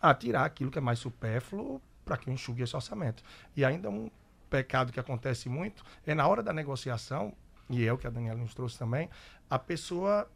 a 0.00 0.12
tirar 0.12 0.44
aquilo 0.44 0.70
que 0.70 0.76
é 0.76 0.82
mais 0.82 0.98
supérfluo 0.98 1.80
para 2.04 2.18
que 2.18 2.28
eu 2.28 2.34
enxugue 2.34 2.62
esse 2.62 2.76
orçamento. 2.76 3.22
E 3.56 3.64
ainda 3.64 3.88
um 3.88 4.10
pecado 4.48 4.92
que 4.92 5.00
acontece 5.00 5.48
muito 5.48 5.84
é 6.06 6.14
na 6.14 6.26
hora 6.26 6.42
da 6.42 6.52
negociação, 6.52 7.32
e 7.68 7.84
é 7.84 7.92
o 7.92 7.98
que 7.98 8.06
a 8.06 8.10
Daniela 8.10 8.38
nos 8.38 8.54
trouxe 8.54 8.78
também, 8.78 9.08
a 9.48 9.58
pessoa, 9.58 10.30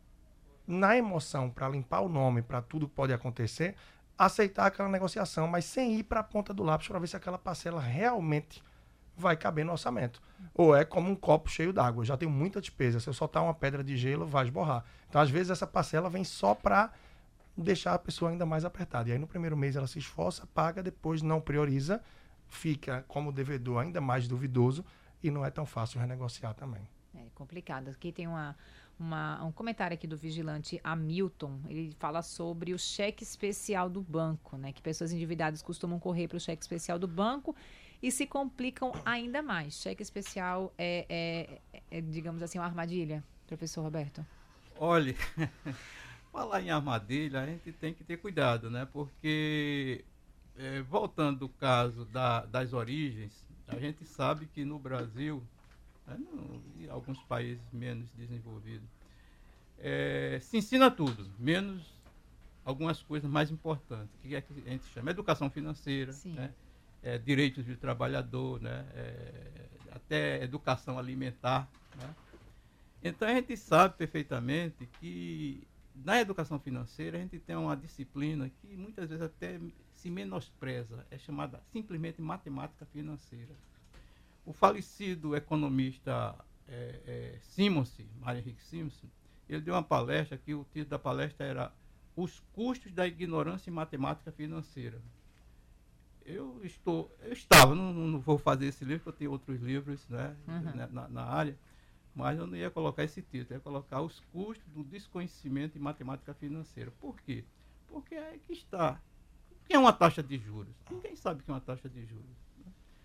na 0.67 0.97
emoção, 0.97 1.51
para 1.51 1.69
limpar 1.69 2.01
o 2.01 2.09
nome, 2.09 2.43
para 2.43 2.61
tudo 2.61 2.89
que 2.89 2.95
pode 2.95 3.13
acontecer, 3.13 3.75
aceitar 4.19 4.67
aquela 4.67 4.89
negociação, 4.89 5.47
mas 5.47 5.65
sem 5.65 5.95
ir 5.95 6.05
para 6.05 6.21
a 6.21 6.25
ponta 6.25 6.53
do 6.53 6.63
lápis 6.63 6.89
para 6.89 6.99
ver 6.99 7.07
se 7.07 7.17
aquela 7.17 7.39
parcela 7.39 7.81
realmente 7.81 8.63
vai 9.17 9.37
caber 9.37 9.65
no 9.65 9.73
orçamento. 9.73 10.21
Ou 10.55 10.75
é 10.75 10.85
como 10.85 11.11
um 11.11 11.15
copo 11.15 11.49
cheio 11.49 11.73
d'água. 11.73 12.03
Eu 12.03 12.07
já 12.07 12.17
tenho 12.17 12.31
muita 12.31 12.61
despesa. 12.61 12.99
Se 12.99 13.09
eu 13.09 13.13
soltar 13.13 13.43
uma 13.43 13.55
pedra 13.55 13.85
de 13.85 13.97
gelo, 13.97 14.27
vai 14.27 14.45
esborrar. 14.45 14.85
Então, 15.09 15.21
às 15.21 15.31
vezes, 15.31 15.51
essa 15.51 15.67
parcela 15.67 16.09
vem 16.09 16.25
só 16.25 16.55
para 16.55 16.91
deixar 17.57 17.95
a 17.95 17.99
pessoa 17.99 18.31
ainda 18.31 18.47
mais 18.47 18.65
apertada. 18.65 19.09
E 19.09 19.13
aí, 19.13 19.19
no 19.19 19.27
primeiro 19.27 19.57
mês, 19.57 19.77
ela 19.77 19.87
se 19.87 19.99
esforça, 19.99 20.47
paga, 20.55 20.83
depois 20.83 21.23
não 21.23 21.41
prioriza, 21.41 22.03
fica 22.51 23.05
como 23.09 23.33
devedor 23.33 23.83
ainda 23.83 24.01
mais 24.01 24.29
duvidoso 24.29 24.85
e 25.23 25.31
não 25.31 25.45
é 25.45 25.51
tão 25.51 25.65
fácil 25.65 26.01
renegociar 26.01 26.55
também. 26.55 26.83
É, 27.15 27.25
complicado. 27.35 27.89
Aqui 27.89 28.13
tem 28.13 28.27
uma, 28.27 28.57
uma, 28.99 29.43
um 29.45 29.53
comentário 29.53 29.95
aqui 29.95 30.07
do 30.07 30.17
vigilante 30.17 30.81
Hamilton. 30.85 31.61
Ele 31.69 31.95
fala 31.99 32.23
sobre 32.23 32.75
o 32.75 32.79
cheque 32.79 33.23
especial 33.23 33.89
do 33.89 34.01
banco, 34.03 34.57
né? 34.57 34.73
Que 34.73 34.83
pessoas 34.83 35.13
endividadas 35.13 35.63
costumam 35.63 35.99
correr 35.99 36.29
para 36.29 36.37
o 36.37 36.41
cheque 36.41 36.63
especial 36.63 36.99
do 36.99 37.09
banco 37.09 37.55
e 38.03 38.11
se 38.11 38.27
complicam 38.27 38.93
ainda 39.05 39.43
mais. 39.43 39.75
Cheque 39.75 40.03
especial 40.03 40.73
é, 40.77 41.07
é, 41.73 41.81
é 41.91 42.01
digamos 42.01 42.43
assim, 42.43 42.59
uma 42.59 42.67
armadilha, 42.67 43.23
professor 43.47 43.83
Roberto? 43.83 44.25
Olhe, 44.79 45.15
falar 46.33 46.63
em 46.63 46.71
armadilha, 46.71 47.43
a 47.43 47.47
gente 47.47 47.73
tem 47.73 47.93
que 47.93 48.03
ter 48.03 48.17
cuidado, 48.17 48.71
né? 48.71 48.87
Porque, 48.91 50.05
é, 50.61 50.83
voltando 50.83 51.41
do 51.41 51.49
caso 51.49 52.05
da, 52.07 52.45
das 52.45 52.73
origens, 52.73 53.47
a 53.67 53.77
gente 53.77 54.05
sabe 54.05 54.47
que 54.47 54.65
no 54.65 54.79
Brasil, 54.79 55.43
né, 56.07 56.17
no, 56.19 56.63
em 56.79 56.89
alguns 56.91 57.19
países 57.23 57.65
menos 57.73 58.11
desenvolvidos, 58.13 58.89
é, 59.79 60.39
se 60.43 60.59
ensina 60.59 60.91
tudo, 60.91 61.31
menos 61.39 61.99
algumas 62.65 63.03
coisas 63.03 63.31
mais 63.31 63.51
importantes, 63.51 64.15
que 64.21 64.35
é 64.35 64.41
que 64.41 64.53
a 64.67 64.71
gente 64.71 64.85
chama 64.93 65.11
educação 65.11 65.49
financeira, 65.49 66.13
né? 66.27 66.53
é, 67.03 67.17
direitos 67.17 67.65
do 67.65 67.77
trabalhador, 67.77 68.61
né? 68.61 68.85
É, 68.95 69.69
até 69.93 70.43
educação 70.43 70.99
alimentar. 70.99 71.69
Né? 71.97 72.15
Então 73.03 73.27
a 73.27 73.33
gente 73.33 73.57
sabe 73.57 73.97
perfeitamente 73.97 74.87
que 75.01 75.67
na 75.95 76.21
educação 76.21 76.61
financeira 76.61 77.17
a 77.17 77.21
gente 77.21 77.39
tem 77.39 77.57
uma 77.57 77.77
disciplina 77.77 78.51
que 78.61 78.77
muitas 78.77 79.09
vezes 79.09 79.25
até 79.25 79.59
se 80.01 80.11
menospreza, 80.11 81.07
é 81.11 81.19
chamada 81.19 81.61
simplesmente 81.73 82.21
matemática 82.21 82.87
financeira. 82.87 83.55
O 84.45 84.53
falecido 84.53 85.37
economista 85.37 86.35
é, 86.69 87.01
é, 87.07 87.39
Simonsen, 87.43 88.09
Mário 88.21 88.41
Henrique 88.41 88.63
Simonsen, 88.63 89.11
ele 89.49 89.61
deu 89.61 89.75
uma 89.75 89.83
palestra 89.83 90.39
que 90.39 90.55
o 90.55 90.65
título 90.65 90.91
da 90.91 90.99
palestra 90.99 91.45
era 91.45 91.73
Os 92.17 92.41
custos 92.55 92.93
da 92.93 93.07
ignorância 93.07 93.71
em 93.71 93.73
matemática 93.73 94.33
financeira 94.33 95.01
eu 96.25 96.61
estou, 96.65 97.11
eu 97.23 97.33
estava, 97.33 97.75
não, 97.75 97.93
não 97.93 98.21
vou 98.21 98.39
fazer 98.39 98.67
esse 98.67 98.85
livro, 98.85 99.05
porque 99.05 99.09
eu 99.09 99.19
tenho 99.19 99.31
outros 99.33 99.61
livros 99.61 100.07
né, 100.09 100.37
uhum. 100.47 100.89
na, 100.93 101.09
na, 101.09 101.25
área, 101.25 101.57
mas 102.15 102.39
eu 102.39 102.47
não 102.47 102.57
ia 102.57 102.71
colocar 102.71 103.05
esse 103.05 103.23
título, 103.23 103.57
ia 103.57 103.61
colocar 103.61 104.01
os 104.03 104.21
custos 104.33 104.67
do 104.73 104.85
desconhecimento 104.85 105.77
em 105.77 105.81
matemática 105.81 106.35
financeira. 106.35 106.91
Por 107.01 107.21
quê? 107.21 107.45
Porque 107.89 108.15
é 108.15 108.39
que 108.47 108.53
está. 108.53 109.01
Que 109.71 109.77
é 109.77 109.79
uma 109.79 109.93
taxa 109.93 110.21
de 110.21 110.37
juros? 110.37 110.75
Ninguém 110.91 111.15
sabe 111.15 111.41
o 111.41 111.45
que 111.45 111.51
é 111.53 111.55
uma 111.55 111.61
taxa 111.61 111.89
de 111.89 112.05
juros. 112.05 112.37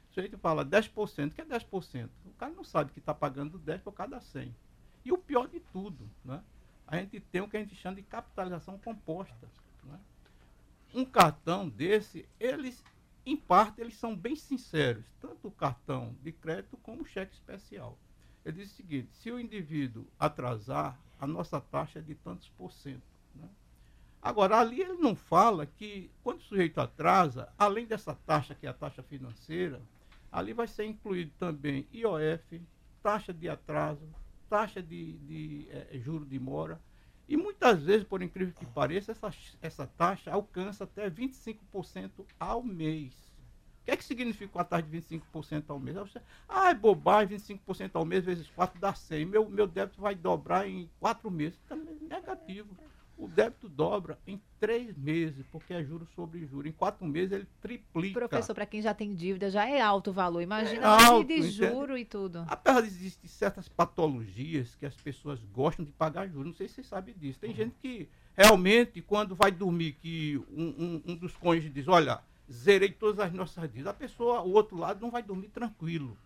O 0.10 0.14
sujeito 0.16 0.36
fala 0.40 0.66
10%, 0.66 1.32
o 1.32 1.36
que 1.36 1.42
é 1.42 1.46
10%? 1.46 2.10
O 2.26 2.32
cara 2.32 2.52
não 2.54 2.64
sabe 2.64 2.92
que 2.92 2.98
está 2.98 3.14
pagando 3.14 3.60
10 3.60 3.84
por 3.84 3.92
cada 3.92 4.20
100. 4.20 4.52
E 5.06 5.12
o 5.12 5.18
pior 5.20 5.48
de 5.48 5.60
tudo, 5.60 6.10
né? 6.24 6.44
a 6.88 6.98
gente 6.98 7.20
tem 7.20 7.40
o 7.40 7.48
que 7.48 7.56
a 7.56 7.60
gente 7.60 7.76
chama 7.76 7.98
de 7.98 8.02
capitalização 8.02 8.80
composta. 8.80 9.48
Né? 9.84 10.00
Um 10.92 11.06
cartão 11.06 11.70
desse, 11.70 12.28
eles 12.40 12.84
em 13.24 13.38
parte, 13.38 13.80
eles 13.80 13.94
são 13.94 14.16
bem 14.16 14.36
sinceros, 14.36 15.06
tanto 15.22 15.50
o 15.50 15.52
cartão 15.52 16.16
de 16.24 16.32
crédito 16.32 16.78
como 16.78 17.04
o 17.04 17.06
cheque 17.06 17.36
especial. 17.36 17.96
Ele 18.44 18.58
diz 18.58 18.72
o 18.72 18.76
seguinte: 18.76 19.14
se 19.14 19.30
o 19.30 19.40
indivíduo 19.40 20.08
atrasar, 20.20 21.00
a 21.20 21.28
nossa 21.28 21.62
taxa 21.62 22.00
é 22.00 22.02
de 22.02 22.16
tantos 22.16 22.50
por 22.50 22.72
cento. 22.72 23.06
Né? 23.36 23.48
Agora, 24.26 24.58
ali 24.58 24.82
ele 24.82 24.94
não 24.94 25.16
fala 25.16 25.68
que, 25.68 26.10
quando 26.24 26.40
o 26.40 26.44
sujeito 26.44 26.82
atrasa, 26.82 27.48
além 27.60 27.86
dessa 27.86 28.16
taxa, 28.26 28.56
que 28.56 28.66
é 28.66 28.70
a 28.72 28.74
taxa 28.74 29.04
financeira, 29.04 29.80
ali 30.32 30.52
vai 30.52 30.66
ser 30.66 30.86
incluído 30.86 31.32
também 31.38 31.88
IOF, 31.94 32.60
taxa 33.04 33.32
de 33.32 33.48
atraso, 33.48 34.02
taxa 34.50 34.82
de, 34.82 35.14
de 35.20 35.68
é, 35.70 36.00
juro 36.00 36.26
de 36.26 36.40
mora. 36.40 36.82
E 37.30 37.38
muitas 37.38 37.84
vezes, 37.84 38.04
por 38.04 38.24
incrível 38.24 38.52
que 38.56 38.66
pareça, 38.66 39.12
essa, 39.12 39.32
essa 39.62 39.86
taxa 39.86 40.32
alcança 40.32 40.86
até 40.86 41.08
25% 41.08 42.26
ao 42.40 42.64
mês. 42.64 43.14
O 43.82 43.86
que 43.86 43.92
é 43.92 43.96
que 43.96 44.04
significa 44.04 44.58
uma 44.58 44.66
taxa 44.66 44.88
de 44.88 45.02
25% 45.02 45.66
ao 45.68 45.80
mês? 45.80 45.98
Você, 45.98 46.20
ah, 46.50 46.72
é 46.72 46.74
bobagem, 46.74 47.38
25% 47.38 47.92
ao 47.94 48.04
mês 48.04 48.26
vezes 48.26 48.50
4 48.50 48.80
dá 48.80 48.92
100. 48.96 49.24
Meu, 49.28 49.48
meu 49.48 49.68
débito 49.68 50.02
vai 50.02 50.16
dobrar 50.16 50.68
em 50.68 50.90
4 51.00 51.30
meses. 51.30 51.60
Também 51.68 51.96
é 52.10 52.16
negativo. 52.16 52.76
O 53.18 53.28
débito 53.30 53.70
dobra 53.70 54.20
em 54.28 54.42
3 54.60 54.98
meses, 54.98 55.46
porque 55.50 55.74
é 55.74 55.84
juros 55.84 56.10
sobre 56.14 56.46
juros. 56.46 56.70
Em 56.70 56.74
4 56.74 57.06
meses 57.06 57.32
ele 57.32 57.48
triplica. 57.62 58.28
Professor, 58.28 58.54
para 58.54 58.66
quem 58.66 58.82
já 58.82 58.94
tem 58.94 59.16
dívida, 59.16 59.50
já 59.50 59.66
é 59.66 59.80
alto 59.80 60.10
o 60.10 60.14
valor. 60.14 60.42
Imagina 60.42 60.82
é 60.82 61.06
alto, 61.06 61.28
de 61.28 61.42
juro 61.50 61.98
e 61.98 62.04
tudo. 62.04 62.44
Apesar 62.48 62.82
de 62.82 62.88
existir 62.88 63.28
certas 63.30 63.70
patologias 63.70 64.76
que 64.76 64.86
as 64.86 64.96
pessoas 64.96 65.40
gostam 65.54 65.86
de 65.86 65.92
pagar 65.94 66.28
juros, 66.28 66.48
não 66.48 66.54
sei 66.54 66.68
se 66.68 66.76
você 66.76 66.84
sabe 66.84 67.14
disso. 67.14 67.40
Tem 67.40 67.52
uhum. 67.52 67.56
gente 67.56 67.76
que 67.82 68.10
realmente, 68.36 69.02
quando 69.02 69.34
vai 69.34 69.52
dormir, 69.52 69.94
que 69.94 70.38
um, 70.52 70.66
um, 70.78 71.02
um 71.06 71.16
dos 71.16 71.36
cônjuges 71.38 71.74
diz, 71.74 71.88
olha, 71.88 72.22
zerei 72.52 72.92
todas 72.92 73.20
as 73.20 73.32
nossas 73.32 73.64
dívidas. 73.64 73.88
A 73.88 73.94
pessoa, 73.94 74.42
o 74.42 74.52
outro 74.52 74.78
lado, 74.78 75.02
não 75.02 75.10
vai 75.10 75.24
dormir 75.24 75.48
tranquilo. 75.48 76.18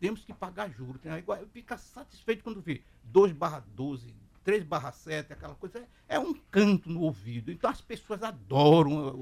Temos 0.00 0.24
que 0.24 0.32
pagar 0.32 0.70
juros. 0.70 1.02
Né? 1.02 1.22
Fica 1.52 1.76
satisfeito 1.76 2.44
quando 2.44 2.60
vê 2.60 2.80
2 3.04 3.32
barra 3.32 3.64
12, 3.74 4.14
3 4.48 4.64
barra 4.64 4.90
7, 4.90 5.30
aquela 5.30 5.54
coisa. 5.54 5.86
É 6.08 6.18
um 6.18 6.32
canto 6.32 6.88
no 6.88 7.02
ouvido. 7.02 7.52
Então 7.52 7.68
as 7.68 7.82
pessoas 7.82 8.22
adoram, 8.22 9.14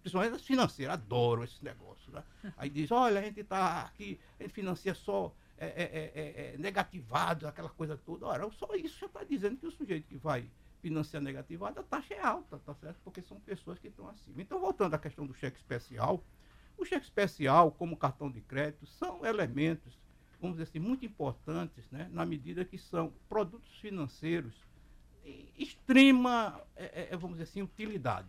principalmente 0.00 0.34
as 0.34 0.42
financeiras, 0.42 0.94
adoram 0.94 1.44
esse 1.44 1.64
negócio. 1.64 2.12
Né? 2.12 2.20
Aí 2.56 2.68
diz, 2.68 2.90
olha, 2.90 3.20
a 3.20 3.22
gente 3.22 3.38
está 3.38 3.82
aqui, 3.82 4.18
a 4.40 4.42
gente 4.42 4.52
financia 4.52 4.92
só 4.92 5.32
é, 5.56 5.66
é, 5.66 5.72
é, 5.72 6.54
é, 6.54 6.58
negativado, 6.58 7.46
aquela 7.46 7.68
coisa 7.68 7.96
toda. 7.96 8.26
Ora, 8.26 8.50
só 8.50 8.74
isso 8.74 8.98
já 8.98 9.06
está 9.06 9.22
dizendo 9.22 9.56
que 9.56 9.68
o 9.68 9.70
sujeito 9.70 10.08
que 10.08 10.16
vai 10.16 10.50
financiar 10.80 11.22
negativada, 11.22 11.78
a 11.78 11.84
taxa 11.84 12.14
é 12.14 12.20
alta, 12.20 12.58
tá 12.58 12.74
certo? 12.74 12.98
Porque 13.04 13.22
são 13.22 13.38
pessoas 13.38 13.78
que 13.78 13.86
estão 13.86 14.08
acima. 14.08 14.42
Então, 14.42 14.58
voltando 14.58 14.94
à 14.94 14.98
questão 14.98 15.24
do 15.24 15.32
cheque 15.32 15.58
especial, 15.58 16.24
o 16.76 16.84
cheque 16.84 17.04
especial, 17.04 17.70
como 17.70 17.96
cartão 17.96 18.28
de 18.28 18.40
crédito, 18.40 18.84
são 18.84 19.24
elementos, 19.24 19.96
vamos 20.40 20.56
dizer 20.56 20.68
assim, 20.68 20.80
muito 20.80 21.06
importantes, 21.06 21.88
né? 21.88 22.10
na 22.10 22.26
medida 22.26 22.64
que 22.64 22.76
são 22.76 23.12
produtos 23.28 23.78
financeiros 23.78 24.71
extrema, 25.58 26.60
é, 26.76 27.08
é, 27.10 27.16
vamos 27.16 27.38
dizer 27.38 27.44
assim, 27.44 27.62
utilidade. 27.62 28.28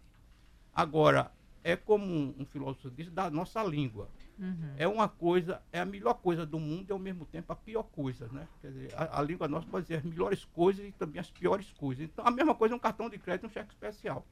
Agora, 0.73 1.31
é 1.63 1.75
como 1.75 2.35
um, 2.38 2.45
filósofo 2.45 2.91
disse, 2.91 3.09
da 3.09 3.29
nossa 3.29 3.63
língua. 3.63 4.09
Uhum. 4.38 4.73
É 4.77 4.88
uma 4.88 5.07
coisa, 5.07 5.62
é 5.71 5.79
a 5.79 5.85
melhor 5.85 6.15
coisa 6.15 6.45
do 6.45 6.59
mundo 6.59 6.89
e 6.89 6.91
ao 6.91 7.00
mesmo 7.00 7.25
tempo 7.25 7.53
a 7.53 7.55
pior 7.55 7.83
coisa, 7.83 8.27
né? 8.31 8.47
Quer 8.62 8.71
dizer, 8.71 8.93
a, 8.95 9.19
a, 9.19 9.21
língua 9.21 9.47
nossa 9.47 9.67
pode 9.67 9.85
dizer 9.85 9.97
as 9.97 10.03
melhores 10.03 10.43
coisas 10.43 10.85
e 10.85 10.91
também 10.91 11.19
as 11.19 11.29
piores 11.29 11.71
coisas. 11.73 12.03
Então, 12.03 12.25
a 12.25 12.31
mesma 12.31 12.53
coisa 12.53 12.73
é 12.73 12.77
um 12.77 12.79
cartão 12.79 13.09
de 13.09 13.17
crédito 13.17 13.45
e 13.45 13.47
um 13.47 13.51
cheque 13.51 13.71
especial. 13.71 14.25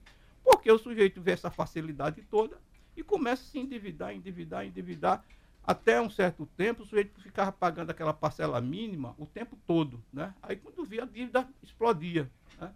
Porque 0.43 0.71
o 0.71 0.77
sujeito 0.77 1.21
vê 1.21 1.31
essa 1.31 1.51
facilidade 1.51 2.21
toda 2.23 2.59
e 2.97 3.03
começa 3.03 3.43
a 3.43 3.45
se 3.45 3.59
endividar, 3.59 4.13
endividar, 4.13 4.65
endividar. 4.65 5.23
Até 5.63 6.01
um 6.01 6.09
certo 6.09 6.45
tempo, 6.57 6.83
o 6.83 6.85
sujeito 6.85 7.21
ficava 7.21 7.51
pagando 7.51 7.91
aquela 7.91 8.13
parcela 8.13 8.59
mínima 8.59 9.15
o 9.17 9.25
tempo 9.25 9.57
todo, 9.67 10.03
né? 10.11 10.33
Aí, 10.41 10.55
quando 10.55 10.85
via, 10.85 11.03
a 11.03 11.05
dívida 11.05 11.47
explodia, 11.61 12.29
né? 12.59 12.73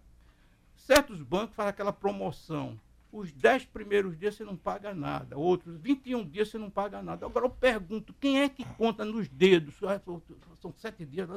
Certos 0.76 1.20
bancos 1.20 1.56
fazem 1.56 1.70
aquela 1.70 1.92
promoção 1.92 2.78
os 3.16 3.32
10 3.32 3.66
primeiros 3.66 4.18
dias 4.18 4.34
você 4.34 4.44
não 4.44 4.56
paga 4.56 4.94
nada, 4.94 5.38
outros 5.38 5.76
21 5.80 6.28
dias 6.28 6.48
você 6.48 6.58
não 6.58 6.70
paga 6.70 7.02
nada. 7.02 7.24
Agora 7.24 7.46
eu 7.46 7.50
pergunto, 7.50 8.14
quem 8.20 8.40
é 8.40 8.48
que 8.48 8.64
conta 8.76 9.04
nos 9.04 9.28
dedos? 9.28 9.74
São 10.60 10.72
sete 10.76 11.04
dias, 11.04 11.28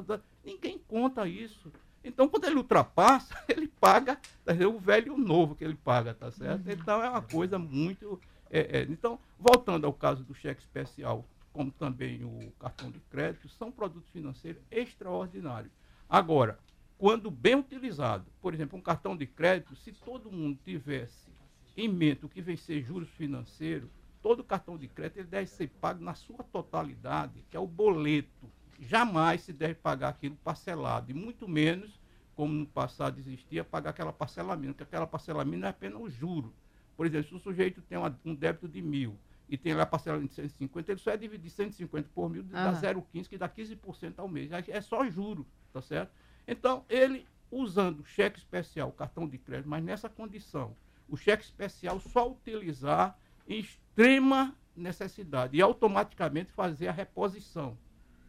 ninguém 0.43 0.77
conta 0.87 1.27
isso. 1.27 1.71
Então, 2.03 2.27
quando 2.27 2.45
ele 2.45 2.55
ultrapassa, 2.55 3.33
ele 3.47 3.67
paga 3.67 4.19
o 4.67 4.79
velho 4.79 5.07
e 5.07 5.09
o 5.11 5.17
novo 5.17 5.55
que 5.55 5.63
ele 5.63 5.75
paga, 5.75 6.13
tá 6.13 6.31
certo? 6.31 6.65
Uhum. 6.65 6.73
Então, 6.73 7.03
é 7.03 7.09
uma 7.09 7.21
coisa 7.21 7.59
muito. 7.59 8.19
É, 8.49 8.79
é, 8.79 8.81
então, 8.83 9.19
voltando 9.37 9.85
ao 9.85 9.93
caso 9.93 10.23
do 10.23 10.33
cheque 10.33 10.61
especial, 10.61 11.25
como 11.59 11.71
também 11.71 12.23
o 12.23 12.53
cartão 12.57 12.89
de 12.89 13.01
crédito, 13.01 13.49
são 13.49 13.69
produtos 13.69 14.09
financeiros 14.11 14.63
extraordinários. 14.71 15.73
Agora, 16.07 16.57
quando 16.97 17.29
bem 17.29 17.55
utilizado, 17.55 18.31
por 18.41 18.53
exemplo, 18.53 18.79
um 18.79 18.81
cartão 18.81 19.13
de 19.13 19.27
crédito, 19.27 19.75
se 19.75 19.91
todo 19.91 20.31
mundo 20.31 20.57
tivesse 20.63 21.29
em 21.75 21.89
mente 21.89 22.25
o 22.25 22.29
que 22.29 22.41
vem 22.41 22.55
ser 22.55 22.81
juros 22.81 23.09
financeiros, 23.09 23.89
todo 24.21 24.41
cartão 24.41 24.77
de 24.77 24.87
crédito 24.87 25.17
ele 25.17 25.27
deve 25.27 25.47
ser 25.47 25.67
pago 25.81 26.01
na 26.01 26.13
sua 26.13 26.45
totalidade, 26.45 27.43
que 27.51 27.57
é 27.57 27.59
o 27.59 27.67
boleto. 27.67 28.49
Jamais 28.79 29.41
se 29.41 29.51
deve 29.51 29.75
pagar 29.75 30.07
aquilo 30.07 30.37
parcelado, 30.37 31.11
e 31.11 31.13
muito 31.13 31.45
menos, 31.45 31.99
como 32.37 32.53
no 32.53 32.67
passado 32.67 33.19
existia, 33.19 33.65
pagar 33.65 33.89
aquela 33.89 34.13
parcela 34.13 34.55
mínima, 34.55 34.75
porque 34.75 34.83
aquela 34.83 35.05
parcela 35.05 35.43
mínima 35.43 35.67
é 35.67 35.71
apenas 35.71 35.99
o 35.99 36.09
juro. 36.09 36.53
Por 36.95 37.05
exemplo, 37.05 37.27
se 37.27 37.35
o 37.35 37.39
sujeito 37.39 37.81
tem 37.81 37.97
uma, 37.97 38.17
um 38.23 38.33
débito 38.33 38.65
de 38.65 38.81
mil 38.81 39.19
e 39.49 39.57
tem 39.57 39.73
lá 39.73 39.83
a 39.83 39.85
parcela 39.85 40.19
de 40.19 40.27
150, 40.27 40.91
ele 40.91 40.99
só 40.99 41.11
é 41.11 41.17
dividir 41.17 41.49
150 41.49 42.09
por 42.13 42.29
mil, 42.29 42.43
dá 42.43 42.71
0,15, 42.71 43.27
que 43.27 43.37
dá 43.37 43.49
15% 43.49 44.13
ao 44.17 44.27
mês. 44.27 44.51
É 44.67 44.79
só 44.79 45.05
juro, 45.09 45.45
tá 45.73 45.81
certo? 45.81 46.11
Então, 46.47 46.85
ele 46.87 47.25
usando 47.51 48.05
cheque 48.05 48.37
especial, 48.37 48.91
cartão 48.91 49.27
de 49.27 49.37
crédito, 49.39 49.67
mas 49.67 49.83
nessa 49.83 50.07
condição, 50.07 50.75
o 51.07 51.17
cheque 51.17 51.43
especial 51.43 51.99
só 51.99 52.31
utilizar 52.31 53.17
em 53.47 53.59
extrema 53.59 54.55
necessidade 54.75 55.57
e 55.57 55.61
automaticamente 55.61 56.51
fazer 56.51 56.87
a 56.87 56.91
reposição. 56.91 57.75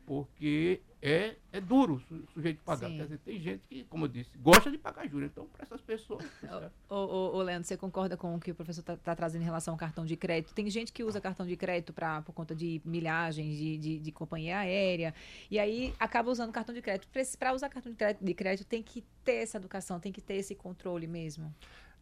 porque 0.07 0.83
é, 1.03 1.37
é 1.53 1.61
duro 1.61 2.03
o 2.11 2.33
sujeito 2.33 2.63
pagar. 2.63 2.89
Sim. 2.89 2.97
Quer 2.99 3.05
dizer, 3.05 3.19
tem 3.19 3.41
gente 3.41 3.63
que, 3.67 3.85
como 3.85 4.05
eu 4.05 4.09
disse, 4.09 4.37
gosta 4.37 4.71
de 4.71 4.77
pagar 4.77 5.09
juros. 5.09 5.31
Então, 5.31 5.47
para 5.47 5.63
essas 5.63 5.81
pessoas. 5.81 6.25
certo? 6.41 6.73
Ô, 6.89 6.95
ô, 6.95 7.37
ô, 7.37 7.43
Leandro, 7.43 7.67
você 7.67 7.77
concorda 7.77 8.17
com 8.17 8.35
o 8.35 8.41
que 8.41 8.51
o 8.51 8.55
professor 8.55 8.81
está 8.81 9.17
trazendo 9.17 9.43
em 9.43 9.45
relação 9.45 9.73
ao 9.73 9.79
cartão 9.79 10.05
de 10.05 10.17
crédito? 10.17 10.53
Tem 10.55 10.69
gente 10.69 10.93
que 10.93 11.03
usa 11.03 11.21
cartão 11.21 11.47
de 11.47 11.57
crédito 11.57 11.93
pra, 11.93 12.21
por 12.23 12.33
conta 12.33 12.55
de 12.55 12.83
milhagens 12.85 13.57
de, 13.57 13.79
de, 13.79 13.99
de 13.99 14.13
companhia 14.13 14.59
aérea, 14.59 15.15
e 15.51 15.59
aí 15.59 15.95
acaba 15.99 16.31
usando 16.31 16.53
cartão 16.53 16.75
de 16.75 16.83
crédito. 16.83 17.09
Para 17.39 17.55
usar 17.55 17.71
cartão 17.71 17.91
de 17.91 17.97
crédito, 17.97 18.25
de 18.25 18.35
crédito, 18.35 18.67
tem 18.67 18.83
que 18.83 19.03
ter 19.25 19.43
essa 19.43 19.57
educação, 19.57 19.99
tem 19.99 20.13
que 20.13 20.21
ter 20.21 20.35
esse 20.35 20.55
controle 20.55 21.07
mesmo. 21.07 21.55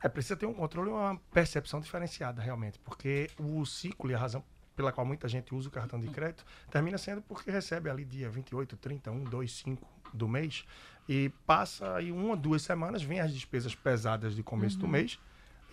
É, 0.03 0.09
precisa 0.09 0.37
ter 0.37 0.47
um 0.47 0.55
controle 0.55 0.91
e 0.91 0.93
uma 0.93 1.17
percepção 1.33 1.81
diferenciada, 1.81 2.41
realmente, 2.41 2.79
porque 2.81 3.29
o 3.39 3.65
ciclo 3.65 4.11
e 4.11 4.15
a 4.15 4.19
razão 4.19 4.45
pela 4.79 4.93
qual 4.93 5.05
muita 5.05 5.27
gente 5.27 5.53
usa 5.53 5.69
o 5.69 5.73
cartão 5.73 5.99
de 5.99 6.07
crédito 6.07 6.47
termina 6.71 6.97
sendo 6.97 7.21
porque 7.21 7.51
recebe 7.51 7.91
ali 7.91 8.05
dia 8.05 8.31
28, 8.31 8.77
30, 8.77 9.11
1, 9.11 9.25
2, 9.25 9.53
5 9.53 9.89
do 10.15 10.29
mês 10.29 10.65
e 11.09 11.31
passa 11.45 11.97
aí 11.97 12.13
uma, 12.13 12.37
duas 12.37 12.63
semanas, 12.63 13.03
vem 13.03 13.19
as 13.19 13.35
despesas 13.35 13.75
pesadas 13.75 14.37
de 14.37 14.43
começo 14.45 14.79
do 14.79 14.87
mês 14.87 15.19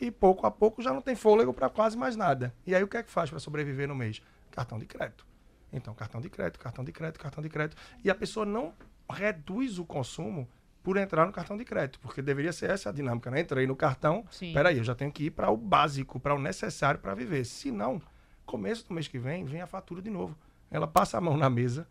e 0.02 0.10
pouco 0.10 0.48
a 0.48 0.50
pouco 0.50 0.82
já 0.82 0.92
não 0.92 1.04
tem 1.04 1.16
fôlego 1.16 1.54
para 1.54 1.70
quase 1.70 1.96
mais 1.96 2.16
nada. 2.16 2.52
E 2.66 2.74
aí 2.74 2.84
o 2.84 2.88
que 2.88 2.98
é 2.98 3.04
que 3.04 3.12
faz 3.12 3.30
para 3.30 3.38
sobreviver 3.38 3.88
no 3.88 3.94
mês? 3.94 4.24
Cartão 4.50 4.80
de 4.80 4.88
crédito. 4.88 5.24
Então, 5.72 5.94
cartão 5.94 6.20
de 6.20 6.28
crédito, 6.28 6.60
cartão 6.60 6.84
de 6.84 6.92
crédito, 6.92 7.20
cartão 7.20 7.44
de 7.44 7.50
crédito. 7.50 7.80
E 8.04 8.10
a 8.10 8.16
pessoa 8.16 8.44
não 8.44 8.74
reduz 9.08 9.78
o 9.78 9.86
consumo 9.86 10.50
por 10.82 10.98
entrar 10.98 11.28
no 11.28 11.32
cartão 11.32 11.56
de 11.56 11.64
crédito, 11.64 12.00
porque 12.00 12.24
deveria 12.24 12.52
ser 12.52 12.72
essa 12.72 12.90
a 12.90 12.92
dinâmica, 12.92 13.30
né? 13.30 13.42
Entrei 13.42 13.68
no 13.68 13.76
cartão, 13.76 14.26
Sim. 14.32 14.52
peraí, 14.52 14.80
eu 14.80 14.84
já 14.84 14.96
tenho 14.96 15.12
que 15.12 15.26
ir 15.26 15.32
para 15.32 15.52
o 15.52 15.58
básico, 15.58 16.20
para 16.20 16.34
o 16.34 16.40
necessário 16.40 17.00
para 17.00 17.14
viver. 17.14 17.46
Se 17.46 17.72
não, 17.72 18.02
começo 18.46 18.88
do 18.88 18.94
mês 18.94 19.08
que 19.08 19.20
vem, 19.20 19.44
vem 19.44 19.62
a 19.62 19.68
fatura 19.68 20.02
de 20.02 20.10
novo. 20.10 20.38
Ela 20.70 20.88
passa 20.88 21.18
a 21.18 21.22
mão 21.22 21.38
na 21.38 21.50
mesa 21.50 21.88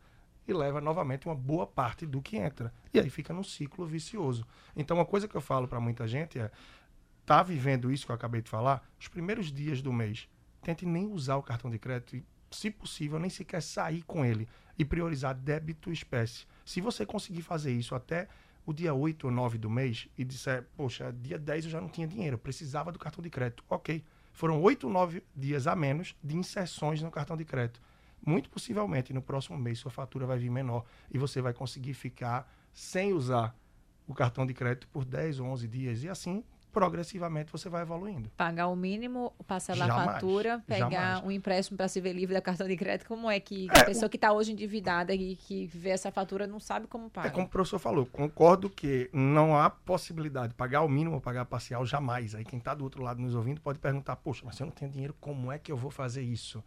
e 0.46 0.52
leva 0.52 0.80
novamente 0.80 1.26
uma 1.26 1.34
boa 1.34 1.66
parte 1.66 2.06
do 2.06 2.20
que 2.20 2.36
entra. 2.36 2.72
E 2.92 2.98
aí 2.98 3.10
fica 3.10 3.32
num 3.32 3.42
ciclo 3.42 3.86
vicioso. 3.86 4.46
Então, 4.76 4.96
uma 4.96 5.06
coisa 5.06 5.26
que 5.26 5.34
eu 5.34 5.40
falo 5.40 5.66
para 5.66 5.80
muita 5.80 6.06
gente 6.06 6.38
é: 6.38 6.50
tá 7.24 7.42
vivendo 7.42 7.90
isso 7.90 8.06
que 8.06 8.12
eu 8.12 8.16
acabei 8.16 8.42
de 8.42 8.50
falar, 8.50 8.86
os 8.98 9.08
primeiros 9.08 9.52
dias 9.52 9.80
do 9.80 9.92
mês, 9.92 10.28
tente 10.62 10.86
nem 10.86 11.06
usar 11.06 11.36
o 11.36 11.42
cartão 11.42 11.70
de 11.70 11.78
crédito 11.78 12.16
e, 12.16 12.24
se 12.50 12.70
possível, 12.70 13.18
nem 13.18 13.30
sequer 13.30 13.62
sair 13.62 14.02
com 14.02 14.24
ele 14.24 14.48
e 14.78 14.84
priorizar 14.84 15.34
débito 15.34 15.90
espécie. 15.90 16.46
Se 16.64 16.80
você 16.80 17.04
conseguir 17.06 17.42
fazer 17.42 17.72
isso 17.72 17.94
até 17.94 18.28
o 18.66 18.72
dia 18.72 18.94
8 18.94 19.24
ou 19.26 19.30
9 19.30 19.58
do 19.58 19.68
mês 19.68 20.08
e 20.16 20.24
disser, 20.24 20.66
poxa, 20.76 21.12
dia 21.12 21.38
10 21.38 21.66
eu 21.66 21.70
já 21.70 21.80
não 21.80 21.88
tinha 21.88 22.06
dinheiro, 22.06 22.38
precisava 22.38 22.90
do 22.90 22.98
cartão 22.98 23.22
de 23.22 23.30
crédito. 23.30 23.64
Ok. 23.68 24.04
Foram 24.34 24.60
8 24.60 24.88
ou 24.88 24.92
9 24.92 25.22
dias 25.34 25.68
a 25.68 25.76
menos 25.76 26.14
de 26.22 26.36
inserções 26.36 27.00
no 27.00 27.10
cartão 27.10 27.36
de 27.36 27.44
crédito. 27.44 27.80
Muito 28.26 28.50
possivelmente 28.50 29.12
no 29.12 29.22
próximo 29.22 29.56
mês 29.56 29.78
sua 29.78 29.92
fatura 29.92 30.26
vai 30.26 30.36
vir 30.36 30.50
menor 30.50 30.84
e 31.08 31.16
você 31.16 31.40
vai 31.40 31.54
conseguir 31.54 31.94
ficar 31.94 32.52
sem 32.72 33.12
usar 33.12 33.56
o 34.08 34.12
cartão 34.12 34.44
de 34.44 34.52
crédito 34.52 34.88
por 34.88 35.04
10 35.04 35.38
ou 35.38 35.46
11 35.46 35.68
dias 35.68 36.02
e 36.02 36.08
assim 36.08 36.42
progressivamente 36.74 37.52
você 37.52 37.68
vai 37.68 37.82
evoluindo. 37.82 38.28
Pagar 38.36 38.66
o 38.66 38.74
mínimo, 38.74 39.32
parcelar 39.46 39.88
a 39.88 40.04
fatura, 40.04 40.62
pegar 40.66 40.90
jamais. 40.90 41.24
um 41.24 41.30
empréstimo 41.30 41.76
para 41.76 41.86
se 41.86 42.00
ver 42.00 42.12
livre 42.12 42.34
da 42.34 42.42
cartão 42.42 42.66
de 42.66 42.76
crédito. 42.76 43.06
Como 43.06 43.30
é 43.30 43.38
que 43.38 43.68
É, 43.72 43.80
a 43.80 43.84
pessoa 43.84 44.08
que 44.08 44.16
está 44.16 44.32
hoje 44.32 44.52
endividada 44.52 45.14
e 45.14 45.36
que 45.36 45.66
vê 45.68 45.90
essa 45.90 46.10
fatura 46.10 46.46
não 46.46 46.58
sabe 46.58 46.88
como 46.88 47.08
paga? 47.08 47.28
É 47.28 47.30
como 47.30 47.46
o 47.46 47.48
professor 47.48 47.78
falou, 47.78 48.04
concordo 48.06 48.68
que 48.68 49.08
não 49.12 49.56
há 49.56 49.70
possibilidade 49.70 50.48
de 50.48 50.54
pagar 50.54 50.82
o 50.82 50.88
mínimo 50.88 51.14
ou 51.14 51.20
pagar 51.20 51.44
parcial 51.44 51.86
jamais. 51.86 52.34
Aí 52.34 52.44
quem 52.44 52.58
está 52.58 52.74
do 52.74 52.82
outro 52.82 53.02
lado 53.02 53.22
nos 53.22 53.34
ouvindo 53.36 53.60
pode 53.60 53.78
perguntar, 53.78 54.16
poxa, 54.16 54.42
mas 54.44 54.56
se 54.56 54.62
eu 54.62 54.66
não 54.66 54.72
tenho 54.72 54.90
dinheiro, 54.90 55.14
como 55.20 55.52
é 55.52 55.58
que 55.58 55.70
eu 55.70 55.76
vou 55.76 55.92
fazer 55.92 56.22
isso? 56.22 56.62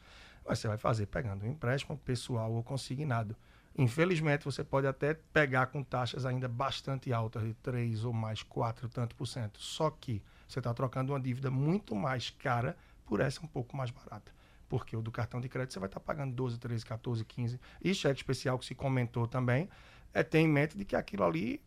Mas 0.48 0.60
você 0.60 0.70
vai 0.70 0.78
fazer 0.78 1.08
pegando 1.08 1.44
um 1.44 1.50
empréstimo 1.50 1.98
pessoal 1.98 2.50
ou 2.54 2.64
consignado. 2.64 3.36
Infelizmente, 3.78 4.44
você 4.44 4.64
pode 4.64 4.88
até 4.88 5.14
pegar 5.14 5.68
com 5.68 5.84
taxas 5.84 6.26
ainda 6.26 6.48
bastante 6.48 7.14
altas, 7.14 7.44
de 7.44 7.54
3 7.56 8.06
ou 8.06 8.12
mais 8.12 8.42
4 8.42 8.90
tanto 8.90 9.16
por 9.16 9.28
cento. 9.28 9.60
Só 9.62 9.92
que 9.92 10.24
você 10.48 10.60
está 10.60 10.74
trocando 10.74 11.14
uma 11.14 11.20
dívida 11.20 11.52
muito 11.52 11.96
mais 11.96 12.32
cara 12.32 12.76
por 13.06 13.20
essa 13.20 13.40
um 13.44 13.48
pouco 13.48 13.78
mais 13.78 13.92
barata. 13.92 14.32
Porque 14.68 14.98
o 14.98 15.02
do 15.02 15.12
cartão 15.12 15.40
de 15.40 15.48
crédito 15.48 15.74
você 15.74 15.80
vai 15.80 15.88
estar 15.88 16.00
pagando 16.00 16.34
12, 16.34 16.58
13, 16.58 16.86
14, 16.86 17.24
15. 17.24 17.60
E 17.84 17.94
cheque 17.94 18.20
especial 18.20 18.58
que 18.58 18.66
se 18.66 18.74
comentou 18.74 19.28
também, 19.28 19.70
é 20.12 20.24
ter 20.24 20.40
em 20.40 20.48
mente 20.48 20.76
de 20.76 20.84
que 20.84 20.96
aquilo 20.96 21.24
ali 21.24 21.62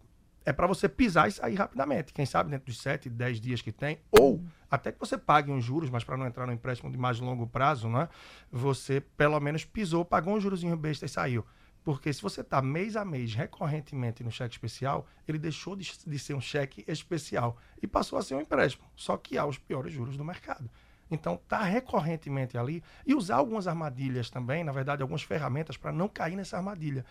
é 0.44 0.52
para 0.52 0.66
você 0.66 0.88
pisar 0.88 1.28
e 1.28 1.32
sair 1.32 1.54
rapidamente. 1.54 2.12
Quem 2.12 2.26
sabe 2.26 2.50
dentro 2.50 2.66
dos 2.66 2.80
7, 2.80 3.08
10 3.08 3.40
dias 3.40 3.62
que 3.62 3.70
tem, 3.70 4.00
ou 4.10 4.42
até 4.68 4.90
que 4.90 4.98
você 4.98 5.16
pague 5.16 5.50
uns 5.50 5.64
juros, 5.64 5.90
mas 5.90 6.02
para 6.02 6.16
não 6.16 6.26
entrar 6.26 6.46
no 6.46 6.52
empréstimo 6.52 6.90
de 6.90 6.98
mais 6.98 7.20
longo 7.20 7.46
prazo, 7.46 7.88
né? 7.88 8.08
Você 8.50 9.00
pelo 9.00 9.38
menos 9.38 9.64
pisou, 9.64 10.04
pagou 10.04 10.34
um 10.34 10.40
jurozinho 10.40 10.76
besta 10.76 11.06
e 11.06 11.08
saiu. 11.08 11.46
Porque 11.82 12.12
se 12.12 12.20
você 12.20 12.42
está 12.42 12.60
mês 12.60 12.96
a 12.96 13.04
mês 13.04 13.34
recorrentemente 13.34 14.22
no 14.22 14.30
cheque 14.30 14.54
especial, 14.54 15.06
ele 15.26 15.38
deixou 15.38 15.74
de, 15.74 15.90
de 16.06 16.18
ser 16.18 16.34
um 16.34 16.40
cheque 16.40 16.84
especial 16.86 17.56
e 17.82 17.86
passou 17.86 18.18
a 18.18 18.22
ser 18.22 18.34
um 18.34 18.40
empréstimo, 18.40 18.84
só 18.94 19.16
que 19.16 19.38
há 19.38 19.46
os 19.46 19.58
piores 19.58 19.92
juros 19.92 20.16
do 20.16 20.24
mercado. 20.24 20.70
Então, 21.10 21.40
tá 21.48 21.62
recorrentemente 21.62 22.56
ali 22.56 22.84
e 23.04 23.14
usar 23.14 23.36
algumas 23.36 23.66
armadilhas 23.66 24.30
também, 24.30 24.62
na 24.62 24.72
verdade, 24.72 25.02
algumas 25.02 25.22
ferramentas 25.22 25.76
para 25.76 25.90
não 25.90 26.08
cair 26.08 26.36
nessa 26.36 26.56
armadilha. 26.56 27.04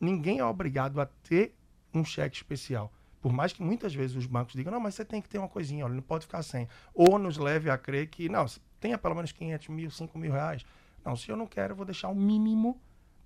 Ninguém 0.00 0.38
é 0.38 0.44
obrigado 0.44 1.00
a 1.00 1.06
ter 1.06 1.54
um 1.94 2.04
cheque 2.04 2.36
especial. 2.36 2.92
Por 3.20 3.32
mais 3.32 3.52
que 3.52 3.62
muitas 3.62 3.94
vezes 3.94 4.16
os 4.16 4.26
bancos 4.26 4.54
digam, 4.54 4.72
não, 4.72 4.80
mas 4.80 4.94
você 4.94 5.04
tem 5.04 5.20
que 5.20 5.28
ter 5.28 5.38
uma 5.38 5.48
coisinha, 5.48 5.84
olha, 5.84 5.94
não 5.94 6.02
pode 6.02 6.24
ficar 6.24 6.42
sem. 6.42 6.66
Ou 6.94 7.18
nos 7.18 7.36
leve 7.36 7.70
a 7.70 7.76
crer 7.76 8.08
que, 8.08 8.28
não, 8.28 8.46
tenha 8.80 8.96
pelo 8.96 9.14
menos 9.14 9.30
500 9.30 9.68
mil, 9.68 9.90
5 9.90 10.18
mil 10.18 10.32
reais. 10.32 10.64
Não, 11.04 11.14
se 11.14 11.28
eu 11.30 11.36
não 11.36 11.46
quero, 11.46 11.72
eu 11.72 11.76
vou 11.76 11.84
deixar 11.84 12.08
o 12.08 12.14
mínimo 12.14 12.80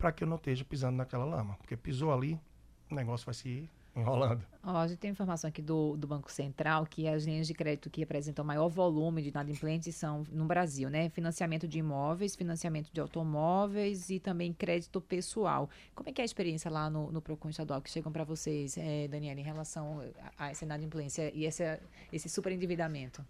para 0.04 0.12
que 0.12 0.22
eu 0.22 0.28
não 0.28 0.36
esteja 0.36 0.62
pisando 0.66 0.98
naquela 0.98 1.24
lama. 1.24 1.56
Porque 1.56 1.74
pisou 1.78 2.12
ali, 2.12 2.38
o 2.90 2.94
negócio 2.94 3.24
vai 3.24 3.34
se 3.34 3.66
enrolando. 3.96 4.44
Ó, 4.62 4.76
a 4.76 4.86
gente 4.86 4.98
tem 4.98 5.10
informação 5.10 5.48
aqui 5.48 5.62
do, 5.62 5.96
do 5.96 6.06
Banco 6.06 6.30
Central 6.30 6.84
que 6.84 7.08
as 7.08 7.24
linhas 7.24 7.46
de 7.46 7.54
crédito 7.54 7.88
que 7.88 8.02
apresentam 8.02 8.44
maior 8.44 8.68
volume 8.68 9.22
de 9.22 9.30
inadimplentes 9.30 9.96
são 9.96 10.22
no 10.30 10.44
Brasil, 10.44 10.90
né? 10.90 11.08
Financiamento 11.08 11.66
de 11.66 11.78
imóveis, 11.78 12.36
financiamento 12.36 12.92
de 12.92 13.00
automóveis 13.00 14.10
e 14.10 14.20
também 14.20 14.52
crédito 14.52 15.00
pessoal. 15.00 15.70
Como 15.94 16.06
é 16.10 16.12
que 16.12 16.20
é 16.20 16.24
a 16.24 16.26
experiência 16.26 16.70
lá 16.70 16.90
no, 16.90 17.10
no 17.10 17.22
Procon 17.22 17.48
Estadual 17.48 17.80
que 17.80 17.88
chegam 17.88 18.12
para 18.12 18.24
vocês, 18.24 18.76
eh, 18.76 19.08
Daniela, 19.08 19.40
em 19.40 19.44
relação 19.44 20.02
a, 20.36 20.44
a 20.44 20.50
essa 20.50 20.66
inadimplência 20.66 21.32
e 21.34 21.46
essa, 21.46 21.80
esse 22.12 22.28
superendividamento? 22.28 23.24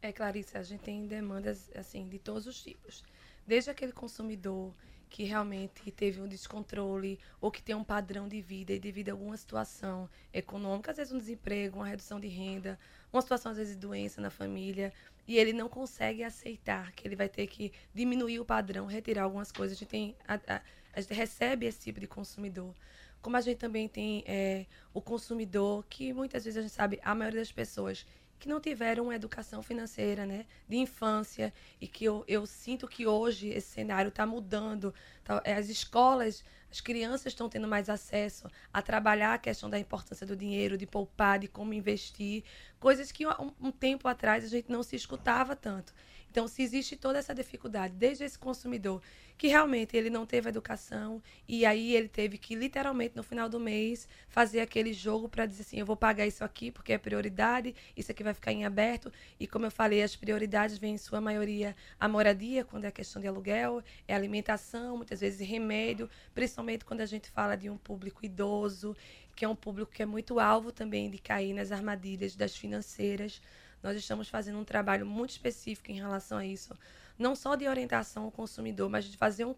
É, 0.00 0.10
Clarice, 0.10 0.56
a 0.56 0.62
gente 0.62 0.80
tem 0.80 1.06
demandas 1.06 1.70
assim 1.74 2.08
de 2.08 2.18
todos 2.18 2.46
os 2.46 2.62
tipos. 2.62 3.04
Desde 3.46 3.68
aquele 3.68 3.92
consumidor 3.92 4.72
que 5.10 5.24
realmente 5.24 5.90
teve 5.90 6.20
um 6.20 6.26
descontrole 6.26 7.18
ou 7.40 7.50
que 7.50 7.62
tem 7.62 7.74
um 7.74 7.84
padrão 7.84 8.28
de 8.28 8.40
vida 8.40 8.72
e 8.72 8.78
devido 8.78 9.10
a 9.10 9.12
alguma 9.12 9.36
situação 9.36 10.08
econômica, 10.32 10.90
às 10.90 10.96
vezes 10.96 11.12
um 11.12 11.18
desemprego, 11.18 11.78
uma 11.78 11.86
redução 11.86 12.18
de 12.18 12.28
renda, 12.28 12.78
uma 13.12 13.22
situação 13.22 13.52
às 13.52 13.58
vezes 13.58 13.74
de 13.74 13.80
doença 13.80 14.20
na 14.20 14.30
família, 14.30 14.92
e 15.26 15.38
ele 15.38 15.52
não 15.52 15.68
consegue 15.68 16.22
aceitar 16.22 16.92
que 16.92 17.06
ele 17.06 17.16
vai 17.16 17.28
ter 17.28 17.46
que 17.46 17.72
diminuir 17.94 18.40
o 18.40 18.44
padrão, 18.44 18.86
retirar 18.86 19.22
algumas 19.22 19.50
coisas. 19.50 19.76
A 19.76 19.80
gente 19.80 19.88
tem 19.88 20.16
a, 20.26 20.34
a, 20.34 20.60
a 20.92 21.00
gente 21.00 21.14
recebe 21.14 21.66
esse 21.66 21.80
tipo 21.80 22.00
de 22.00 22.06
consumidor. 22.06 22.74
Como 23.22 23.36
a 23.36 23.40
gente 23.40 23.56
também 23.56 23.88
tem 23.88 24.22
é, 24.26 24.66
o 24.92 25.00
consumidor, 25.00 25.84
que 25.88 26.12
muitas 26.12 26.44
vezes 26.44 26.58
a 26.58 26.62
gente 26.62 26.74
sabe, 26.74 27.00
a 27.02 27.14
maioria 27.14 27.40
das 27.40 27.50
pessoas 27.50 28.06
que 28.38 28.48
não 28.48 28.60
tiveram 28.60 29.04
uma 29.04 29.14
educação 29.14 29.62
financeira, 29.62 30.26
né, 30.26 30.46
de 30.68 30.76
infância, 30.76 31.52
e 31.80 31.86
que 31.86 32.04
eu, 32.04 32.24
eu 32.26 32.46
sinto 32.46 32.86
que 32.86 33.06
hoje 33.06 33.48
esse 33.48 33.68
cenário 33.68 34.08
está 34.08 34.26
mudando. 34.26 34.94
Tá, 35.22 35.40
é, 35.44 35.54
as 35.54 35.68
escolas, 35.68 36.44
as 36.70 36.80
crianças 36.80 37.26
estão 37.26 37.48
tendo 37.48 37.68
mais 37.68 37.88
acesso 37.88 38.48
a 38.72 38.82
trabalhar 38.82 39.34
a 39.34 39.38
questão 39.38 39.70
da 39.70 39.78
importância 39.78 40.26
do 40.26 40.36
dinheiro, 40.36 40.76
de 40.76 40.86
poupar, 40.86 41.38
de 41.38 41.48
como 41.48 41.72
investir, 41.72 42.44
coisas 42.78 43.10
que 43.12 43.26
um, 43.26 43.52
um 43.60 43.70
tempo 43.70 44.08
atrás 44.08 44.44
a 44.44 44.48
gente 44.48 44.70
não 44.70 44.82
se 44.82 44.96
escutava 44.96 45.54
tanto. 45.56 45.94
Então, 46.34 46.48
se 46.48 46.62
existe 46.64 46.96
toda 46.96 47.20
essa 47.20 47.32
dificuldade, 47.32 47.94
desde 47.94 48.24
esse 48.24 48.36
consumidor 48.36 49.00
que 49.38 49.46
realmente 49.46 49.96
ele 49.96 50.10
não 50.10 50.26
teve 50.26 50.48
educação 50.48 51.22
e 51.46 51.64
aí 51.64 51.94
ele 51.94 52.08
teve 52.08 52.38
que 52.38 52.56
literalmente 52.56 53.14
no 53.14 53.22
final 53.22 53.48
do 53.48 53.60
mês 53.60 54.08
fazer 54.28 54.58
aquele 54.58 54.92
jogo 54.92 55.28
para 55.28 55.46
dizer 55.46 55.62
assim, 55.62 55.78
eu 55.78 55.86
vou 55.86 55.96
pagar 55.96 56.26
isso 56.26 56.42
aqui 56.42 56.72
porque 56.72 56.92
é 56.92 56.98
prioridade, 56.98 57.72
isso 57.96 58.10
aqui 58.10 58.24
vai 58.24 58.34
ficar 58.34 58.50
em 58.50 58.64
aberto 58.64 59.12
e 59.38 59.46
como 59.46 59.66
eu 59.66 59.70
falei, 59.70 60.02
as 60.02 60.16
prioridades 60.16 60.76
vêm 60.76 60.94
em 60.94 60.98
sua 60.98 61.20
maioria 61.20 61.76
a 62.00 62.08
moradia, 62.08 62.64
quando 62.64 62.84
é 62.84 62.90
questão 62.90 63.22
de 63.22 63.28
aluguel, 63.28 63.80
é 64.08 64.12
alimentação, 64.12 64.96
muitas 64.96 65.20
vezes 65.20 65.46
remédio, 65.46 66.10
principalmente 66.34 66.84
quando 66.84 67.02
a 67.02 67.06
gente 67.06 67.30
fala 67.30 67.56
de 67.56 67.70
um 67.70 67.76
público 67.76 68.26
idoso, 68.26 68.96
que 69.36 69.44
é 69.44 69.48
um 69.48 69.54
público 69.54 69.92
que 69.92 70.02
é 70.02 70.06
muito 70.06 70.40
alvo 70.40 70.72
também 70.72 71.08
de 71.08 71.18
cair 71.18 71.54
nas 71.54 71.70
armadilhas 71.70 72.34
das 72.34 72.56
financeiras. 72.56 73.40
Nós 73.84 73.98
estamos 73.98 74.30
fazendo 74.30 74.58
um 74.58 74.64
trabalho 74.64 75.04
muito 75.04 75.32
específico 75.32 75.90
em 75.92 75.96
relação 75.96 76.38
a 76.38 76.46
isso, 76.46 76.74
não 77.18 77.36
só 77.36 77.54
de 77.54 77.68
orientação 77.68 78.24
ao 78.24 78.30
consumidor, 78.30 78.88
mas 78.88 79.04
de 79.04 79.14
fazer 79.14 79.44
um, 79.44 79.54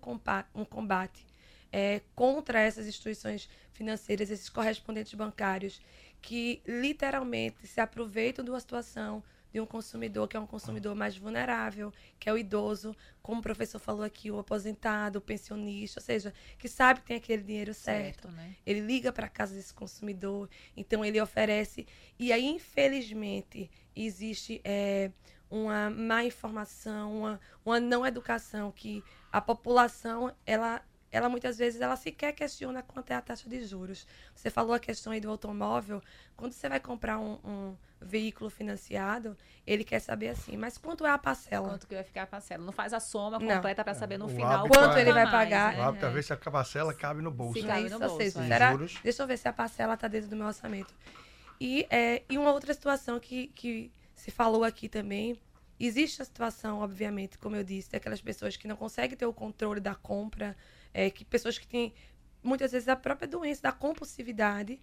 um 0.52 0.64
combate 0.64 1.24
é, 1.72 2.00
contra 2.12 2.60
essas 2.60 2.88
instituições 2.88 3.48
financeiras, 3.72 4.28
esses 4.28 4.48
correspondentes 4.48 5.14
bancários, 5.14 5.80
que 6.20 6.60
literalmente 6.66 7.68
se 7.68 7.80
aproveitam 7.80 8.44
de 8.44 8.50
uma 8.50 8.58
situação 8.58 9.22
de 9.52 9.60
um 9.60 9.64
consumidor 9.64 10.26
que 10.26 10.36
é 10.36 10.40
um 10.40 10.46
consumidor 10.46 10.94
mais 10.96 11.16
vulnerável, 11.16 11.92
que 12.18 12.28
é 12.28 12.32
o 12.32 12.36
idoso, 12.36 12.96
como 13.22 13.38
o 13.38 13.42
professor 13.42 13.78
falou 13.78 14.02
aqui, 14.02 14.28
o 14.28 14.38
aposentado, 14.40 15.18
o 15.18 15.22
pensionista, 15.22 16.00
ou 16.00 16.04
seja, 16.04 16.34
que 16.58 16.68
sabe 16.68 17.00
que 17.00 17.06
tem 17.06 17.16
aquele 17.16 17.42
dinheiro 17.42 17.72
certo. 17.72 18.22
certo 18.24 18.36
né? 18.36 18.56
Ele 18.66 18.80
liga 18.80 19.12
para 19.12 19.26
a 19.26 19.30
casa 19.30 19.54
desse 19.54 19.72
consumidor, 19.72 20.50
então 20.76 21.04
ele 21.04 21.20
oferece. 21.20 21.86
E 22.18 22.32
aí, 22.32 22.44
infelizmente, 22.44 23.70
existe 24.04 24.60
é, 24.64 25.10
uma 25.50 25.88
má 25.90 26.24
informação, 26.24 27.18
uma, 27.18 27.40
uma 27.64 27.80
não 27.80 28.06
educação 28.06 28.70
que 28.70 29.02
a 29.32 29.40
população 29.40 30.34
ela 30.44 30.82
ela 31.10 31.28
muitas 31.28 31.56
vezes 31.56 31.80
ela 31.80 31.96
sequer 31.96 32.32
questiona 32.32 32.82
quanto 32.82 33.10
é 33.10 33.14
a 33.14 33.22
taxa 33.22 33.48
de 33.48 33.64
juros. 33.64 34.06
Você 34.34 34.50
falou 34.50 34.74
a 34.74 34.78
questão 34.78 35.12
aí 35.12 35.20
do 35.20 35.30
automóvel. 35.30 36.02
Quando 36.36 36.52
você 36.52 36.68
vai 36.68 36.80
comprar 36.80 37.18
um, 37.18 37.38
um 37.44 37.76
veículo 38.00 38.50
financiado, 38.50 39.36
ele 39.66 39.82
quer 39.82 40.00
saber 40.00 40.28
assim, 40.28 40.56
mas 40.56 40.76
quanto 40.76 41.06
é 41.06 41.10
a 41.10 41.16
parcela? 41.16 41.70
Quanto 41.70 41.86
que 41.86 41.94
vai 41.94 42.04
ficar 42.04 42.24
a 42.24 42.26
parcela? 42.26 42.64
Não 42.64 42.72
faz 42.72 42.92
a 42.92 43.00
soma 43.00 43.38
completa 43.38 43.82
para 43.82 43.94
saber 43.94 44.18
no 44.18 44.26
o 44.26 44.28
final 44.28 44.68
quanto 44.68 44.98
ele 44.98 45.12
vai 45.12 45.30
pagar. 45.30 45.74
Né? 45.74 45.80
O 45.80 45.82
hábito 45.84 46.04
é 46.04 46.10
ver 46.10 46.22
se 46.22 46.32
a 46.32 46.36
parcela 46.36 46.92
cabe 46.92 47.22
no 47.22 47.30
bolso. 47.30 47.60
Se 47.60 47.66
cabe 47.66 47.88
no 47.88 47.98
bolso. 47.98 48.16
Seja, 48.16 48.42
é. 48.42 48.48
será, 48.48 48.76
deixa 49.02 49.22
eu 49.22 49.26
ver 49.26 49.38
se 49.38 49.48
a 49.48 49.52
parcela 49.52 49.94
está 49.94 50.08
dentro 50.08 50.28
do 50.28 50.36
meu 50.36 50.46
orçamento. 50.46 50.92
E, 51.60 51.86
é, 51.90 52.22
e 52.28 52.36
uma 52.38 52.52
outra 52.52 52.72
situação 52.74 53.18
que, 53.18 53.48
que 53.48 53.90
se 54.14 54.30
falou 54.30 54.64
aqui 54.64 54.88
também, 54.88 55.38
existe 55.78 56.22
a 56.22 56.24
situação, 56.24 56.78
obviamente, 56.80 57.38
como 57.38 57.56
eu 57.56 57.64
disse, 57.64 57.90
daquelas 57.90 58.20
pessoas 58.20 58.56
que 58.56 58.66
não 58.66 58.76
conseguem 58.76 59.16
ter 59.16 59.26
o 59.26 59.32
controle 59.32 59.80
da 59.80 59.94
compra, 59.94 60.56
é, 60.92 61.10
que 61.10 61.24
pessoas 61.24 61.58
que 61.58 61.66
têm 61.66 61.94
muitas 62.42 62.72
vezes 62.72 62.88
a 62.88 62.96
própria 62.96 63.28
doença 63.28 63.62
da 63.62 63.72
compulsividade 63.72 64.78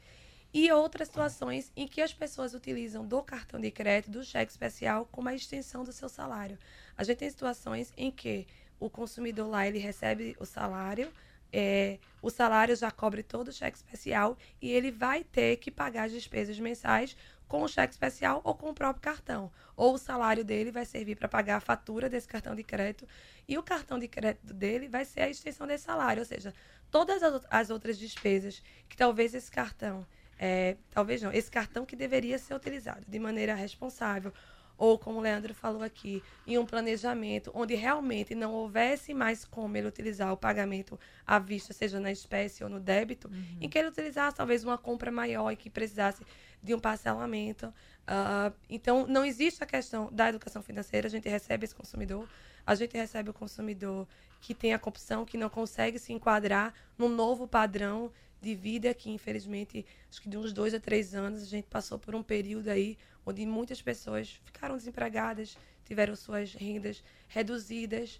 e 0.53 0.71
outras 0.71 1.07
situações 1.07 1.71
em 1.75 1.88
que 1.88 2.01
as 2.01 2.13
pessoas 2.13 2.53
utilizam 2.53 3.05
do 3.05 3.23
cartão 3.23 3.59
de 3.59 3.71
crédito, 3.71 4.12
do 4.12 4.23
cheque 4.23 4.51
especial, 4.51 5.07
como 5.12 5.29
a 5.29 5.33
extensão 5.33 5.83
do 5.83 5.91
seu 5.91 6.07
salário. 6.07 6.59
A 6.95 7.03
gente 7.03 7.17
tem 7.17 7.29
situações 7.29 7.91
em 7.97 8.12
que 8.12 8.45
o 8.79 8.89
consumidor 8.89 9.49
lá 9.49 9.67
ele 9.67 9.79
recebe 9.79 10.36
o 10.39 10.45
salário, 10.45 11.12
é, 11.54 12.00
o 12.20 12.32
salário 12.32 12.76
já 12.76 12.89
cobre 12.89 13.22
todo 13.22 13.50
o 13.50 13.54
cheque 13.54 13.78
especial 13.78 14.36
e 14.60 14.72
ele 14.72 14.89
vai 14.89 15.24
ter 15.24 15.58
que 15.58 15.70
pagar 15.70 16.06
as 16.06 16.12
despesas 16.12 16.60
mensais 16.60 17.16
com 17.48 17.62
o 17.62 17.68
cheque 17.68 17.94
especial 17.94 18.42
ou 18.44 18.56
com 18.56 18.72
o 18.72 18.74
próprio 18.74 19.04
cartão. 19.04 19.52
Ou 19.76 19.94
o 19.94 19.98
salário 20.00 20.44
dele 20.44 20.72
vai 20.72 20.84
servir 20.84 21.16
para 21.16 21.28
pagar 21.28 21.58
a 21.58 21.60
fatura 21.60 22.10
desse 22.10 22.28
cartão 22.28 22.56
de 22.56 22.63
crédito 22.63 23.08
e 23.48 23.56
o 23.56 23.62
cartão 23.62 24.00
de 24.00 24.08
crédito 24.08 24.52
dele 24.52 24.88
vai 24.88 25.06
ser 25.06 25.22
a 25.22 25.30
extensão 25.30 25.68
desse 25.68 25.84
salário. 25.84 26.22
Ou 26.22 26.26
seja, 26.26 26.52
todas 26.89 27.22
as 27.52 27.70
outras 27.70 28.00
despesas 28.00 28.63
que 28.89 28.98
talvez 28.98 29.36
esse 29.36 29.52
cartão, 29.52 30.08
é, 30.39 30.78
talvez 30.89 31.22
não, 31.22 31.32
esse 31.32 31.52
cartão 31.52 31.86
que 31.86 31.96
deveria 31.96 32.39
ser 32.39 32.56
utilizado 32.56 33.06
de 33.08 33.20
maneira 33.20 33.54
responsável 33.54 34.34
ou 34.77 34.97
como 34.97 35.19
o 35.19 35.21
Leandro 35.21 35.53
falou 35.53 35.83
aqui, 35.83 36.23
em 36.45 36.57
um 36.57 36.65
planejamento 36.65 37.51
onde 37.53 37.75
realmente 37.75 38.33
não 38.36 38.51
houvesse 38.53 39.13
mais 39.13 39.45
como 39.45 39.77
ele 39.77 39.88
utilizar 39.88 40.31
o 40.33 40.38
pagamento 40.38 40.99
à 41.25 41.39
vista, 41.39 41.73
seja 41.73 41.99
na 41.99 42.12
espécie 42.12 42.63
ou 42.63 42.69
no 42.69 42.79
débito, 42.79 43.27
uhum. 43.27 43.57
em 43.62 43.69
que 43.69 43.77
ele 43.77 43.89
utilizasse 43.89 44.38
talvez 44.38 44.63
uma 44.63 44.77
compra 44.77 45.12
maior 45.12 45.51
e 45.51 45.55
que 45.55 45.69
precisasse 45.69 46.23
de 46.62 46.73
um 46.73 46.79
parcelamento. 46.79 47.67
Uh, 47.67 48.53
então, 48.69 49.05
não 49.07 49.23
existe 49.23 49.63
a 49.63 49.67
questão 49.67 50.09
da 50.12 50.29
educação 50.29 50.62
financeira, 50.62 51.07
a 51.07 51.12
gente 51.12 51.29
recebe 51.29 51.65
esse 51.65 51.75
consumidor, 51.75 52.27
a 52.65 52.75
gente 52.75 52.97
recebe 52.97 53.29
o 53.29 53.33
consumidor 53.33 54.07
que 54.41 54.53
tem 54.53 54.73
a 54.73 54.79
corrupção, 54.79 55.25
que 55.25 55.38
não 55.38 55.49
consegue 55.49 55.97
se 55.99 56.12
enquadrar 56.12 56.73
num 56.97 57.09
novo 57.09 57.47
padrão 57.47 58.12
de 58.43 58.53
vida 58.53 58.93
que, 58.93 59.10
infelizmente, 59.10 59.86
acho 60.10 60.21
que 60.21 60.29
de 60.29 60.38
uns 60.38 60.51
dois 60.51 60.73
a 60.73 60.79
três 60.79 61.15
anos, 61.15 61.41
a 61.41 61.45
gente 61.45 61.65
passou 61.65 61.97
por 61.97 62.13
um 62.13 62.21
período 62.21 62.67
aí 62.67 62.97
onde 63.25 63.45
muitas 63.45 63.82
pessoas 63.82 64.41
ficaram 64.43 64.75
desempregadas, 64.75 65.58
tiveram 65.86 66.13
suas 66.15 66.53
rendas 66.53 67.01
reduzidas. 67.29 68.19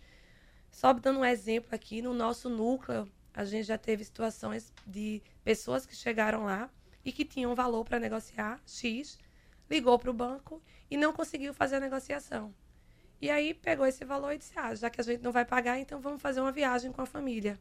Só 0.72 0.94
dando 0.94 1.20
um 1.20 1.26
exemplo 1.26 1.76
aqui, 1.76 2.02
no 2.02 2.14
nosso 2.14 2.50
núcleo, 2.50 3.08
a 3.34 3.44
gente 3.44 3.66
já 3.66 3.78
teve 3.78 4.04
situações 4.06 4.72
de 4.88 5.22
pessoas 5.44 5.86
que 5.86 5.96
chegaram 5.96 6.46
lá 6.46 6.70
e 7.04 7.12
que 7.12 7.26
tinham 7.26 7.54
valor 7.54 7.84
para 7.84 8.00
negociar 8.00 8.62
X, 8.66 9.20
ligou 9.70 10.00
para 10.00 10.10
o 10.10 10.14
banco 10.14 10.62
e 10.90 10.96
não 10.96 11.12
conseguiu 11.12 11.54
fazer 11.54 11.76
a 11.76 11.80
negociação. 11.82 12.54
E 13.20 13.30
aí 13.30 13.54
pegou 13.54 13.86
esse 13.86 14.06
valor 14.06 14.32
e 14.34 14.38
disse: 14.38 14.54
ah, 14.56 14.74
já 14.74 14.90
que 14.90 15.02
a 15.02 15.04
gente 15.04 15.22
não 15.22 15.34
vai 15.34 15.44
pagar, 15.44 15.80
então 15.80 16.00
vamos 16.00 16.22
fazer 16.22 16.40
uma 16.40 16.52
viagem 16.52 16.94
com 16.94 17.02
a 17.02 17.06
família. 17.06 17.60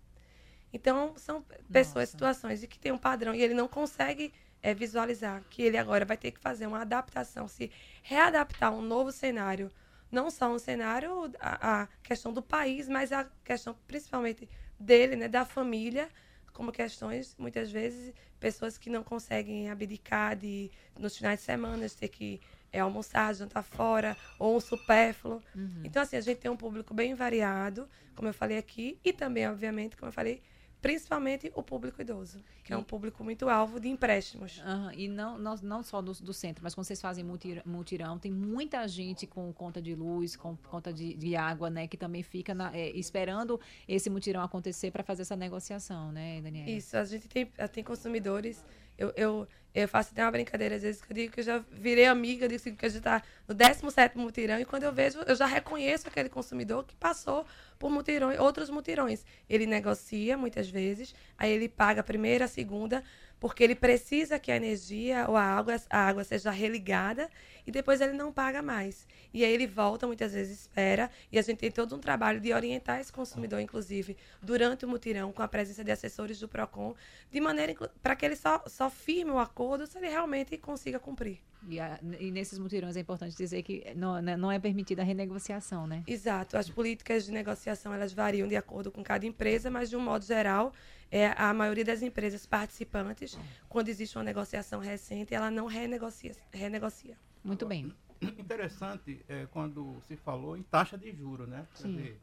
Então, 0.73 1.15
são 1.17 1.45
pessoas, 1.71 2.09
Nossa. 2.09 2.13
situações 2.13 2.61
de 2.61 2.67
que 2.67 2.79
tem 2.79 2.93
um 2.93 2.99
padrão 2.99 3.35
e 3.35 3.43
ele 3.43 3.55
não 3.55 3.69
consegue 3.69 4.33
é, 4.63 4.73
visualizar 4.73 5.43
que 5.51 5.63
ele 5.63 5.77
agora 5.77 6.05
vai 6.05 6.17
ter 6.17 6.31
que 6.31 6.41
fazer 6.41 6.67
uma 6.67 6.81
adaptação, 6.83 7.49
se 7.49 7.71
readaptar 8.03 8.73
a 8.73 8.75
um 8.75 8.81
novo 8.81 9.11
cenário. 9.13 9.71
Não 10.11 10.31
só 10.31 10.51
um 10.53 10.59
cenário, 10.59 11.33
a, 11.41 11.83
a 11.83 11.87
questão 12.03 12.33
do 12.33 12.43
país, 12.43 12.89
mas 12.89 13.13
a 13.13 13.25
questão 13.45 13.77
principalmente 13.87 14.49
dele, 14.79 15.17
né, 15.17 15.29
da 15.29 15.45
família, 15.45 16.09
como 16.53 16.71
questões, 16.71 17.35
muitas 17.39 17.71
vezes, 17.71 18.15
pessoas 18.39 18.77
que 18.77 18.91
não 18.91 19.03
conseguem 19.03 19.71
abdicar 19.71 20.37
de, 20.37 20.71
nos 20.99 21.17
finais 21.17 21.41
de 21.41 21.47
semana, 21.47 21.89
ter 21.89 22.09
que 22.09 22.41
é, 22.73 22.81
almoçar, 22.81 23.35
jantar 23.35 23.63
fora, 23.63 24.17
ou 24.39 24.57
um 24.57 24.61
supérfluo. 24.61 25.43
Uhum. 25.55 25.81
Então, 25.85 26.03
assim, 26.03 26.17
a 26.17 26.21
gente 26.21 26.39
tem 26.39 26.51
um 26.51 26.57
público 26.57 26.93
bem 26.93 27.15
variado, 27.15 27.89
como 28.15 28.29
eu 28.29 28.35
falei 28.35 28.59
aqui, 28.59 28.99
e 29.05 29.13
também, 29.13 29.49
obviamente, 29.49 29.97
como 29.97 30.09
eu 30.09 30.13
falei, 30.13 30.43
principalmente 30.83 31.51
o 31.55 31.63
público 31.63 32.03
idoso, 32.03 32.43
que 32.65 32.73
e, 32.73 32.75
é 32.75 32.77
um 32.77 32.83
público 32.83 33.23
muito 33.23 33.49
alvo 33.49 33.79
de 33.79 33.89
empréstimos. 33.89 34.59
Uhum, 34.59 34.91
e 34.93 35.09
não, 35.09 35.39
não, 35.39 35.55
não 35.63 35.83
só 35.83 36.03
do, 36.03 36.13
do, 36.13 36.35
centro, 36.35 36.63
mas 36.63 36.75
quando 36.75 36.87
vocês 36.87 37.01
fazem 37.01 37.25
mutirão, 37.65 38.19
tem 38.19 38.33
muita 38.33 38.87
gente 38.89 39.25
com 39.25 39.53
conta 39.53 39.81
de 39.81 39.95
luz, 39.95 40.35
com 40.35 40.57
conta 40.57 40.93
de, 40.93 41.15
de 41.15 41.37
água, 41.37 41.71
né, 41.71 41.87
que 41.87 41.97
também 41.97 42.25
fica 42.25 42.53
na, 42.53 42.77
é, 42.77 42.91
esperando 42.91 43.61
esse 43.87 44.11
mutirão 44.11 44.43
acontecer 44.43 44.91
para 44.91 45.05
fazer 45.05 45.23
essa 45.23 45.37
negociação, 45.37 46.11
né, 46.11 46.41
Daniela? 46.43 46.69
Isso, 46.69 46.97
a 46.97 47.05
gente 47.05 47.29
tem, 47.29 47.47
tem 47.73 47.85
consumidores 47.85 48.65
eu, 49.03 49.13
eu, 49.17 49.49
eu 49.75 49.89
faço 49.89 50.11
até 50.13 50.23
uma 50.23 50.31
brincadeira, 50.31 50.77
às 50.77 50.83
vezes, 50.83 51.03
que 51.03 51.11
eu 51.11 51.15
digo 51.15 51.33
que 51.33 51.41
eu 51.41 51.45
já 51.45 51.59
virei 51.71 52.07
amiga, 52.07 52.47
digo 52.47 52.61
assim, 52.61 52.75
que 52.75 52.87
a 52.87 52.89
gente 52.89 52.99
está 52.99 53.23
no 53.49 53.55
17 53.55 54.17
mutirão, 54.17 54.61
e 54.61 54.65
quando 54.65 54.85
eu 54.85 54.93
vejo, 54.93 55.19
eu 55.27 55.35
já 55.35 55.47
reconheço 55.47 56.09
aquele 56.09 56.29
consumidor 56.29 56.85
que 56.85 56.95
passou 56.95 57.45
por 57.79 57.91
mutirões, 57.91 58.39
outros 58.39 58.71
mutirões. 58.71 59.25
Ele 59.49 59.67
negocia, 59.67 60.37
muitas 60.37 60.69
vezes, 60.69 61.15
aí 61.37 61.51
ele 61.51 61.69
paga 61.69 62.01
a 62.01 62.05
primeira, 62.05 62.45
a 62.45 62.49
segunda, 62.49 63.03
porque 63.43 63.65
ele 63.65 63.75
precisa 63.75 64.39
que 64.39 64.53
a 64.53 64.57
energia 64.57 65.27
ou 65.29 65.37
a 65.37 65.43
água, 65.43 65.75
a 65.91 65.99
água 65.99 66.23
seja 66.23 66.53
religada 66.53 67.29
e 67.67 67.73
depois 67.73 68.01
ele 68.01 68.13
não 68.13 68.33
paga 68.33 68.63
mais. 68.63 69.05
E 69.35 69.45
aí 69.45 69.53
ele 69.53 69.67
volta, 69.67 70.07
muitas 70.07 70.33
vezes 70.33 70.61
espera, 70.61 71.11
e 71.33 71.37
a 71.37 71.43
gente 71.43 71.59
tem 71.59 71.69
todo 71.69 71.97
um 71.97 71.99
trabalho 71.99 72.41
de 72.41 72.53
orientar 72.53 73.01
esse 73.01 73.13
consumidor, 73.13 73.59
inclusive, 73.59 74.17
durante 74.41 74.85
o 74.85 74.89
mutirão, 74.89 75.33
com 75.33 75.43
a 75.43 75.49
presença 75.49 75.83
de 75.83 75.91
assessores 75.91 76.39
do 76.39 76.47
PROCON, 76.47 76.95
de 77.33 77.41
maneira 77.41 77.75
para 78.01 78.15
que 78.15 78.25
ele 78.25 78.37
só, 78.37 78.63
só 78.69 78.89
firme 78.89 79.33
o 79.33 79.41
acordo 79.41 79.89
se 79.89 79.99
ele 79.99 80.09
realmente 80.09 80.57
consiga 80.57 81.01
cumprir. 81.01 81.41
E, 81.69 81.81
a, 81.81 81.99
e, 82.21 82.31
nesses 82.31 82.59
mutirões 82.59 82.97
é 82.97 83.01
importante 83.01 83.37
dizer 83.37 83.63
que 83.63 83.85
não, 83.95 84.21
né, 84.21 84.37
não 84.37 84.51
é 84.51 84.59
permitida 84.59 85.03
a 85.03 85.05
renegociação, 85.05 85.87
né? 85.87 86.03
Exato. 86.07 86.57
As 86.57 86.69
políticas 86.69 87.25
de 87.25 87.33
negociação 87.33 87.93
elas 87.93 88.13
variam 88.13 88.49
de 88.49 88.57
acordo 88.57 88.91
com 88.91 89.03
cada 89.03 89.27
empresa, 89.27 89.71
mas 89.71 89.89
de 89.89 89.97
um 89.97 90.01
modo 90.01 90.25
geral, 90.25 90.73
é, 91.13 91.35
a 91.37 91.53
maioria 91.53 91.85
das 91.85 92.01
empresas 92.01 92.47
participantes, 92.47 93.39
quando 93.69 93.91
existe 93.91 94.17
uma 94.17 94.25
negociação 94.25 94.81
recente, 94.81 95.35
ela 95.35 95.51
não 95.51 95.67
renegocia. 95.67 96.35
renegocia. 96.51 97.19
Muito 97.45 97.67
bem. 97.67 97.95
Interessante 98.23 99.23
é, 99.29 99.47
quando 99.51 100.01
se 100.09 100.17
falou 100.17 100.57
em 100.57 100.63
taxa 100.63 100.97
de 100.97 101.13
juro, 101.13 101.47
né? 101.47 101.67
Quer 101.75 101.83
Sim. 101.83 101.97
Dizer, 101.97 102.21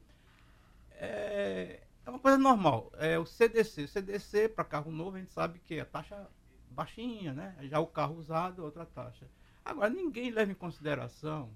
é, 0.93 1.83
é 2.03 2.09
uma 2.09 2.17
coisa 2.17 2.39
normal. 2.39 2.91
É 2.97 3.19
o 3.19 3.27
CDC. 3.27 3.87
CDC 3.87 4.49
para 4.49 4.65
carro 4.65 4.91
novo 4.91 5.17
a 5.17 5.19
gente 5.19 5.33
sabe 5.33 5.59
que 5.59 5.75
é 5.75 5.85
taxa 5.85 6.27
baixinha, 6.71 7.31
né? 7.31 7.55
Já 7.63 7.79
o 7.79 7.85
carro 7.85 8.15
usado, 8.15 8.63
outra 8.63 8.87
taxa. 8.87 9.27
Agora, 9.63 9.91
ninguém 9.91 10.31
leva 10.31 10.51
em 10.51 10.55
consideração 10.55 11.51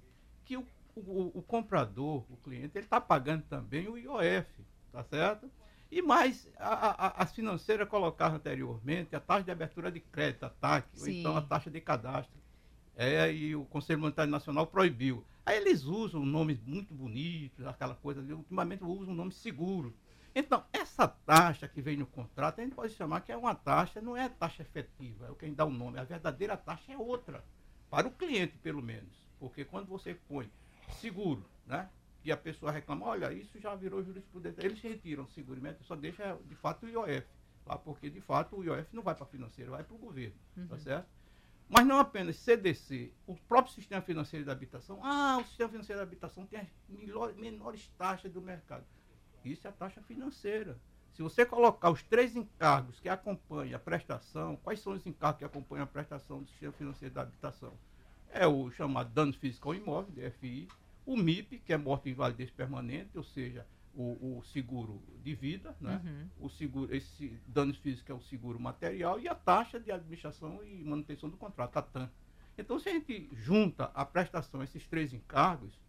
que 0.45 0.55
o, 0.55 0.67
o, 0.95 1.39
o 1.39 1.41
comprador, 1.41 2.23
o 2.29 2.37
cliente, 2.37 2.77
ele 2.77 2.85
está 2.85 3.01
pagando 3.01 3.41
também 3.45 3.87
o 3.87 3.97
IOF, 3.97 4.47
tá 4.91 5.03
certo? 5.03 5.49
E 5.93 6.01
mais, 6.01 6.49
a, 6.57 7.05
a, 7.05 7.21
as 7.21 7.31
financeiras 7.35 7.87
colocaram 7.87 8.37
anteriormente 8.37 9.15
a 9.15 9.19
taxa 9.19 9.43
de 9.43 9.51
abertura 9.51 9.91
de 9.91 9.99
crédito, 9.99 10.43
a 10.43 10.49
TAC, 10.49 10.87
ou 10.99 11.07
então 11.07 11.37
a 11.37 11.41
taxa 11.41 11.69
de 11.69 11.79
cadastro. 11.79 12.41
É, 12.95 13.31
e 13.31 13.55
o 13.55 13.63
Conselho 13.65 13.99
Monetário 13.99 14.31
Nacional 14.31 14.65
proibiu. 14.65 15.23
Aí 15.45 15.55
eles 15.55 15.83
usam 15.83 16.25
nomes 16.25 16.59
muito 16.63 16.95
bonitos, 16.95 17.67
aquela 17.67 17.93
coisa, 17.93 18.21
ultimamente 18.21 18.83
usam 18.83 19.13
um 19.13 19.15
nome 19.15 19.31
seguro. 19.33 19.95
Então, 20.33 20.63
essa 20.73 21.07
taxa 21.07 21.67
que 21.67 21.79
vem 21.79 21.95
no 21.95 22.07
contrato, 22.07 22.59
a 22.59 22.63
gente 22.63 22.73
pode 22.73 22.91
chamar 22.95 23.21
que 23.21 23.31
é 23.31 23.37
uma 23.37 23.53
taxa, 23.53 24.01
não 24.01 24.17
é 24.17 24.27
taxa 24.27 24.63
efetiva, 24.63 25.27
é 25.27 25.29
o 25.29 25.35
que 25.35 25.45
a 25.45 25.47
gente 25.47 25.57
dá 25.57 25.65
o 25.65 25.69
nome. 25.69 25.99
A 25.99 26.03
verdadeira 26.03 26.57
taxa 26.57 26.91
é 26.91 26.97
outra, 26.97 27.45
para 27.91 28.07
o 28.07 28.11
cliente, 28.11 28.57
pelo 28.57 28.81
menos. 28.81 29.13
Porque 29.39 29.63
quando 29.63 29.85
você 29.85 30.15
põe 30.27 30.49
seguro, 30.99 31.45
né? 31.67 31.87
E 32.23 32.31
a 32.31 32.37
pessoa 32.37 32.71
reclama, 32.71 33.05
olha, 33.05 33.33
isso 33.33 33.59
já 33.59 33.75
virou 33.75 34.03
jurisprudência. 34.03 34.65
Eles 34.65 34.79
retiram 34.81 35.23
o 35.23 35.27
seguro, 35.27 35.61
só 35.81 35.95
deixa 35.95 36.37
de 36.47 36.55
fato 36.55 36.85
o 36.85 36.89
IOF. 36.89 37.27
Lá, 37.65 37.77
porque 37.77 38.09
de 38.09 38.21
fato 38.21 38.57
o 38.57 38.63
IOF 38.63 38.87
não 38.93 39.03
vai 39.03 39.15
para 39.15 39.23
a 39.23 39.27
financeira, 39.27 39.71
vai 39.71 39.83
para 39.83 39.95
o 39.95 39.97
governo. 39.97 40.35
Tá 40.55 40.61
uhum. 40.61 40.67
Tá 40.67 40.77
certo? 40.77 41.07
Mas 41.69 41.85
não 41.85 41.97
apenas 41.97 42.35
CDC, 42.37 43.11
o 43.25 43.35
próprio 43.35 43.73
sistema 43.73 44.01
financeiro 44.01 44.45
da 44.45 44.51
habitação. 44.51 44.99
Ah, 45.03 45.39
o 45.41 45.45
sistema 45.45 45.69
financeiro 45.69 45.99
da 45.99 46.03
habitação 46.03 46.45
tem 46.45 46.59
as 46.59 46.67
melhores, 46.87 47.35
menores 47.35 47.87
taxas 47.97 48.31
do 48.31 48.41
mercado. 48.41 48.85
Isso 49.43 49.65
é 49.67 49.69
a 49.69 49.73
taxa 49.73 50.01
financeira. 50.01 50.77
Se 51.13 51.21
você 51.21 51.45
colocar 51.45 51.89
os 51.89 52.01
três 52.01 52.35
encargos 52.35 52.99
que 52.99 53.07
acompanham 53.07 53.75
a 53.75 53.79
prestação, 53.79 54.55
quais 54.57 54.79
são 54.79 54.93
os 54.93 55.05
encargos 55.05 55.39
que 55.39 55.45
acompanham 55.45 55.83
a 55.83 55.87
prestação 55.87 56.41
do 56.41 56.49
sistema 56.49 56.73
financeiro 56.73 57.13
da 57.13 57.21
habitação? 57.21 57.73
É 58.29 58.47
o 58.47 58.71
chamado 58.71 59.11
dano 59.11 59.31
físico 59.33 59.69
ao 59.69 59.75
imóvel, 59.75 60.11
DFI, 60.11 60.67
o 61.05 61.17
MIP, 61.17 61.59
que 61.59 61.73
é 61.73 61.77
morte 61.77 62.09
e 62.09 62.11
invalidez 62.11 62.49
permanente, 62.49 63.17
ou 63.17 63.23
seja, 63.23 63.65
o, 63.95 64.39
o 64.39 64.43
seguro 64.45 65.01
de 65.21 65.35
vida, 65.35 65.75
né? 65.79 66.01
Uhum. 66.03 66.45
o 66.45 66.49
seguro, 66.49 66.93
esse 66.95 67.39
danos 67.47 67.77
físicos 67.77 68.09
é 68.09 68.13
o 68.13 68.21
seguro 68.21 68.59
material 68.59 69.19
e 69.19 69.27
a 69.27 69.35
taxa 69.35 69.79
de 69.79 69.91
administração 69.91 70.63
e 70.63 70.83
manutenção 70.83 71.29
do 71.29 71.37
contrato, 71.37 71.77
a 71.77 71.81
TAN. 71.81 72.09
Então, 72.57 72.79
se 72.79 72.89
a 72.89 72.93
gente 72.93 73.29
junta 73.33 73.85
a 73.93 74.05
prestação, 74.05 74.63
esses 74.63 74.85
três 74.87 75.13
encargos, 75.13 75.79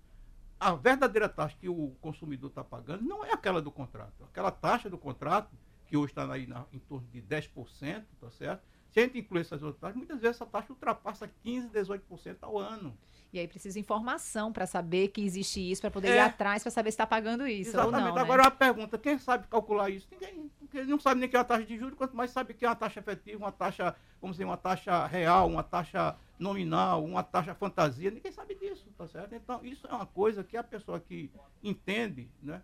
a 0.58 0.74
verdadeira 0.74 1.28
taxa 1.28 1.56
que 1.58 1.68
o 1.68 1.90
consumidor 2.00 2.50
está 2.50 2.64
pagando 2.64 3.02
não 3.04 3.24
é 3.24 3.32
aquela 3.32 3.60
do 3.60 3.70
contrato. 3.70 4.24
Aquela 4.24 4.50
taxa 4.50 4.88
do 4.88 4.96
contrato, 4.96 5.54
que 5.86 5.96
hoje 5.96 6.12
está 6.12 6.30
aí 6.30 6.46
na, 6.46 6.64
em 6.72 6.78
torno 6.78 7.06
de 7.08 7.20
10%, 7.20 8.04
tá 8.20 8.30
certo? 8.30 8.62
Se 8.90 9.00
a 9.00 9.02
gente 9.02 9.18
incluir 9.18 9.40
essas 9.40 9.62
outras 9.62 9.80
taxas, 9.80 9.96
muitas 9.96 10.20
vezes 10.20 10.36
essa 10.36 10.46
taxa 10.46 10.72
ultrapassa 10.72 11.30
15%, 11.44 11.70
18% 11.70 12.36
ao 12.42 12.58
ano. 12.58 12.96
E 13.34 13.40
aí 13.40 13.48
precisa 13.48 13.80
informação 13.80 14.52
para 14.52 14.64
saber 14.64 15.08
que 15.08 15.20
existe 15.20 15.60
isso, 15.60 15.80
para 15.80 15.90
poder 15.90 16.10
é. 16.10 16.16
ir 16.16 16.20
atrás 16.20 16.62
para 16.62 16.70
saber 16.70 16.92
se 16.92 16.94
está 16.94 17.04
pagando 17.04 17.44
isso 17.48 17.70
Exatamente. 17.70 17.96
ou 17.96 18.08
não. 18.08 18.14
Né? 18.14 18.20
Agora 18.20 18.42
né? 18.42 18.48
a 18.48 18.50
pergunta, 18.52 18.96
quem 18.96 19.18
sabe 19.18 19.48
calcular 19.48 19.90
isso? 19.90 20.06
Ninguém. 20.12 20.48
Porque 20.60 20.84
não 20.84 21.00
sabe 21.00 21.20
nem 21.20 21.28
que 21.28 21.36
é 21.36 21.40
a 21.40 21.44
taxa 21.44 21.66
de 21.66 21.76
juros, 21.76 21.98
quanto 21.98 22.16
mais 22.16 22.30
sabe 22.30 22.54
que 22.54 22.64
é 22.64 22.68
uma 22.68 22.76
taxa 22.76 23.00
efetiva, 23.00 23.38
uma 23.38 23.50
taxa, 23.50 23.96
vamos 24.20 24.36
dizer, 24.36 24.44
uma 24.44 24.56
taxa 24.56 25.04
real, 25.06 25.48
uma 25.48 25.64
taxa 25.64 26.16
nominal, 26.38 27.04
uma 27.04 27.24
taxa 27.24 27.54
fantasia, 27.54 28.10
ninguém 28.12 28.30
sabe 28.30 28.54
disso, 28.54 28.86
tá 28.96 29.08
certo? 29.08 29.34
Então, 29.34 29.60
isso 29.64 29.84
é 29.88 29.92
uma 29.92 30.06
coisa 30.06 30.44
que 30.44 30.56
a 30.56 30.62
pessoa 30.62 31.00
que 31.00 31.28
entende, 31.60 32.30
né, 32.40 32.62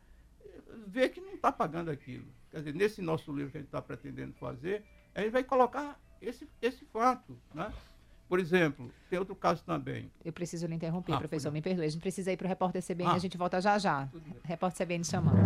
vê 0.86 1.08
que 1.08 1.20
não 1.20 1.34
está 1.34 1.50
pagando 1.50 1.90
aquilo. 1.90 2.26
Quer 2.50 2.58
dizer, 2.58 2.74
nesse 2.74 3.02
nosso 3.02 3.32
livro 3.32 3.50
que 3.50 3.58
a 3.58 3.60
gente 3.60 3.68
está 3.68 3.82
pretendendo 3.82 4.34
fazer, 4.34 4.84
a 5.14 5.20
gente 5.20 5.32
vai 5.32 5.42
colocar 5.42 6.00
esse, 6.22 6.48
esse 6.62 6.84
fato, 6.84 7.36
né? 7.52 7.72
Por 8.30 8.38
exemplo, 8.38 8.92
tem 9.10 9.18
outro 9.18 9.34
caso 9.34 9.64
também. 9.64 10.08
Eu 10.24 10.32
preciso 10.32 10.64
lhe 10.68 10.74
interromper, 10.76 11.14
ah, 11.14 11.18
professor, 11.18 11.50
me 11.50 11.60
perdoe. 11.60 11.84
A 11.84 11.88
gente 11.88 12.00
precisa 12.00 12.30
ir 12.30 12.36
para 12.36 12.44
o 12.44 12.48
repórter 12.48 12.80
CBN, 12.80 13.10
ah. 13.10 13.14
a 13.14 13.18
gente 13.18 13.36
volta 13.36 13.60
já 13.60 13.76
já. 13.76 14.08
Repórter 14.44 14.86
CBN 14.86 15.04
chamando. 15.04 15.36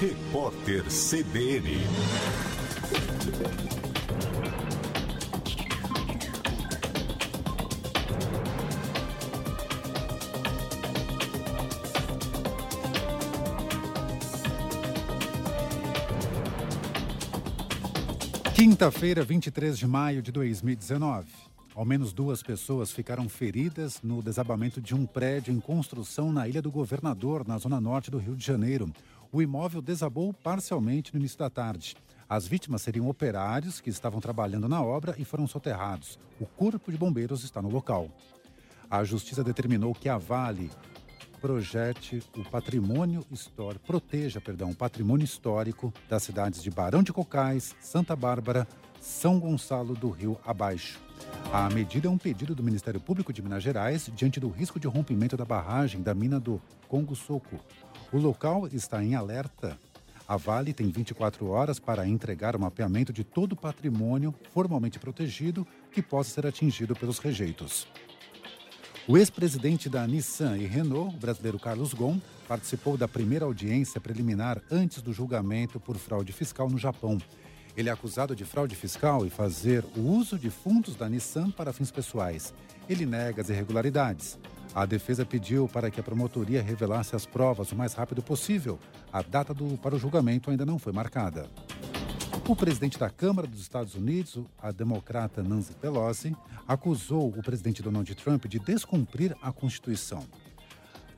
Repórter 0.00 0.82
CBN. 0.90 1.78
Quinta-feira, 18.64 19.22
23 19.22 19.76
de 19.76 19.86
maio 19.86 20.22
de 20.22 20.32
2019. 20.32 21.28
Ao 21.74 21.84
menos 21.84 22.14
duas 22.14 22.42
pessoas 22.42 22.90
ficaram 22.90 23.28
feridas 23.28 24.00
no 24.02 24.22
desabamento 24.22 24.80
de 24.80 24.94
um 24.94 25.04
prédio 25.04 25.52
em 25.52 25.60
construção 25.60 26.32
na 26.32 26.48
Ilha 26.48 26.62
do 26.62 26.70
Governador, 26.70 27.46
na 27.46 27.58
zona 27.58 27.78
norte 27.78 28.10
do 28.10 28.16
Rio 28.16 28.34
de 28.34 28.42
Janeiro. 28.42 28.90
O 29.30 29.42
imóvel 29.42 29.82
desabou 29.82 30.32
parcialmente 30.32 31.12
no 31.12 31.20
início 31.20 31.38
da 31.38 31.50
tarde. 31.50 31.94
As 32.26 32.48
vítimas 32.48 32.80
seriam 32.80 33.06
operários 33.06 33.82
que 33.82 33.90
estavam 33.90 34.18
trabalhando 34.18 34.66
na 34.66 34.82
obra 34.82 35.14
e 35.18 35.26
foram 35.26 35.46
soterrados. 35.46 36.18
O 36.40 36.46
corpo 36.46 36.90
de 36.90 36.96
bombeiros 36.96 37.44
está 37.44 37.60
no 37.60 37.68
local. 37.68 38.08
A 38.90 39.04
justiça 39.04 39.44
determinou 39.44 39.94
que 39.94 40.08
a 40.08 40.16
Vale 40.16 40.70
projete 41.44 42.22
o 42.38 42.42
patrimônio 42.42 43.22
histórico, 43.30 43.84
proteja, 43.86 44.40
perdão, 44.40 44.70
o 44.70 44.74
patrimônio 44.74 45.26
histórico 45.26 45.92
das 46.08 46.22
cidades 46.22 46.62
de 46.62 46.70
Barão 46.70 47.02
de 47.02 47.12
Cocais, 47.12 47.76
Santa 47.82 48.16
Bárbara, 48.16 48.66
São 48.98 49.38
Gonçalo 49.38 49.92
do 49.92 50.08
Rio 50.08 50.38
Abaixo. 50.42 50.98
A 51.52 51.68
medida 51.68 52.08
é 52.08 52.10
um 52.10 52.16
pedido 52.16 52.54
do 52.54 52.62
Ministério 52.62 52.98
Público 52.98 53.30
de 53.30 53.42
Minas 53.42 53.62
Gerais 53.62 54.10
diante 54.14 54.40
do 54.40 54.48
risco 54.48 54.80
de 54.80 54.88
rompimento 54.88 55.36
da 55.36 55.44
barragem 55.44 56.00
da 56.00 56.14
mina 56.14 56.40
do 56.40 56.58
Congo 56.88 57.14
Soco. 57.14 57.60
O 58.10 58.16
local 58.16 58.66
está 58.68 59.04
em 59.04 59.14
alerta. 59.14 59.78
A 60.26 60.38
Vale 60.38 60.72
tem 60.72 60.90
24 60.90 61.46
horas 61.50 61.78
para 61.78 62.08
entregar 62.08 62.56
o 62.56 62.60
mapeamento 62.60 63.12
de 63.12 63.22
todo 63.22 63.52
o 63.52 63.56
patrimônio 63.56 64.34
formalmente 64.54 64.98
protegido 64.98 65.66
que 65.92 66.00
possa 66.00 66.30
ser 66.30 66.46
atingido 66.46 66.96
pelos 66.96 67.18
rejeitos. 67.18 67.86
O 69.06 69.18
ex-presidente 69.18 69.90
da 69.90 70.06
Nissan 70.06 70.56
e 70.56 70.64
Renault, 70.64 71.14
o 71.14 71.18
brasileiro 71.18 71.58
Carlos 71.58 71.92
Ghosn, 71.92 72.22
participou 72.48 72.96
da 72.96 73.06
primeira 73.06 73.44
audiência 73.44 74.00
preliminar 74.00 74.62
antes 74.70 75.02
do 75.02 75.12
julgamento 75.12 75.78
por 75.78 75.98
fraude 75.98 76.32
fiscal 76.32 76.70
no 76.70 76.78
Japão. 76.78 77.18
Ele 77.76 77.90
é 77.90 77.92
acusado 77.92 78.34
de 78.34 78.46
fraude 78.46 78.74
fiscal 78.74 79.26
e 79.26 79.30
fazer 79.30 79.84
o 79.94 80.00
uso 80.00 80.38
de 80.38 80.48
fundos 80.48 80.96
da 80.96 81.06
Nissan 81.06 81.50
para 81.50 81.70
fins 81.70 81.90
pessoais. 81.90 82.54
Ele 82.88 83.04
nega 83.04 83.42
as 83.42 83.50
irregularidades. 83.50 84.38
A 84.74 84.86
defesa 84.86 85.26
pediu 85.26 85.68
para 85.68 85.90
que 85.90 86.00
a 86.00 86.02
promotoria 86.02 86.62
revelasse 86.62 87.14
as 87.14 87.26
provas 87.26 87.72
o 87.72 87.76
mais 87.76 87.92
rápido 87.92 88.22
possível. 88.22 88.78
A 89.12 89.20
data 89.20 89.52
do, 89.52 89.76
para 89.76 89.94
o 89.94 89.98
julgamento 89.98 90.50
ainda 90.50 90.64
não 90.64 90.78
foi 90.78 90.94
marcada. 90.94 91.46
O 92.46 92.54
presidente 92.54 92.98
da 92.98 93.08
Câmara 93.08 93.48
dos 93.48 93.62
Estados 93.62 93.94
Unidos, 93.94 94.38
a 94.60 94.70
democrata 94.70 95.42
Nancy 95.42 95.72
Pelosi, 95.72 96.36
acusou 96.68 97.28
o 97.28 97.42
presidente 97.42 97.82
Donald 97.82 98.14
Trump 98.16 98.44
de 98.44 98.58
descumprir 98.58 99.34
a 99.40 99.50
Constituição. 99.50 100.22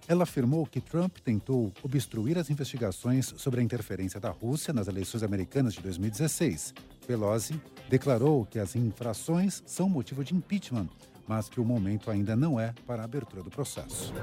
Ela 0.07 0.23
afirmou 0.23 0.65
que 0.65 0.81
Trump 0.81 1.19
tentou 1.19 1.73
obstruir 1.83 2.39
as 2.39 2.49
investigações 2.49 3.35
sobre 3.39 3.59
a 3.61 3.63
interferência 3.63 4.21
da 4.21 4.31
Rússia 4.31 4.73
nas 4.73 4.87
eleições 4.87 5.25
americanas 5.25 5.75
de 5.75 5.81
2016. 5.81 6.73
Pelosi 7.09 7.61
declarou 7.91 8.47
que 8.47 8.61
as 8.61 8.77
infrações 8.77 9.65
são 9.67 9.89
motivo 9.89 10.23
de 10.23 10.33
impeachment 10.33 10.89
mas 11.27 11.49
que 11.49 11.59
o 11.61 11.65
momento 11.65 12.09
ainda 12.11 12.37
não 12.37 12.61
é 12.61 12.75
para 12.87 13.03
a 13.03 13.05
abertura 13.05 13.43
do 13.43 13.51
processo. 13.51 14.15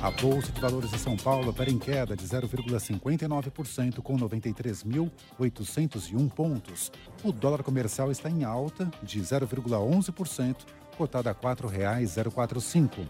A 0.00 0.10
Bolsa 0.10 0.50
de 0.50 0.60
Valores 0.60 0.90
de 0.90 0.98
São 0.98 1.16
Paulo 1.16 1.50
opera 1.50 1.70
em 1.70 1.78
queda 1.78 2.16
de 2.16 2.26
0,59% 2.26 4.02
com 4.02 4.18
93.801 4.18 6.28
pontos. 6.30 6.90
O 7.22 7.30
dólar 7.30 7.62
comercial 7.62 8.10
está 8.10 8.28
em 8.28 8.42
alta 8.44 8.90
de 9.02 9.20
0,11%, 9.20 10.56
cotado 10.96 11.28
a 11.28 11.32
R$ 11.32 11.38
4,045. 11.40 13.06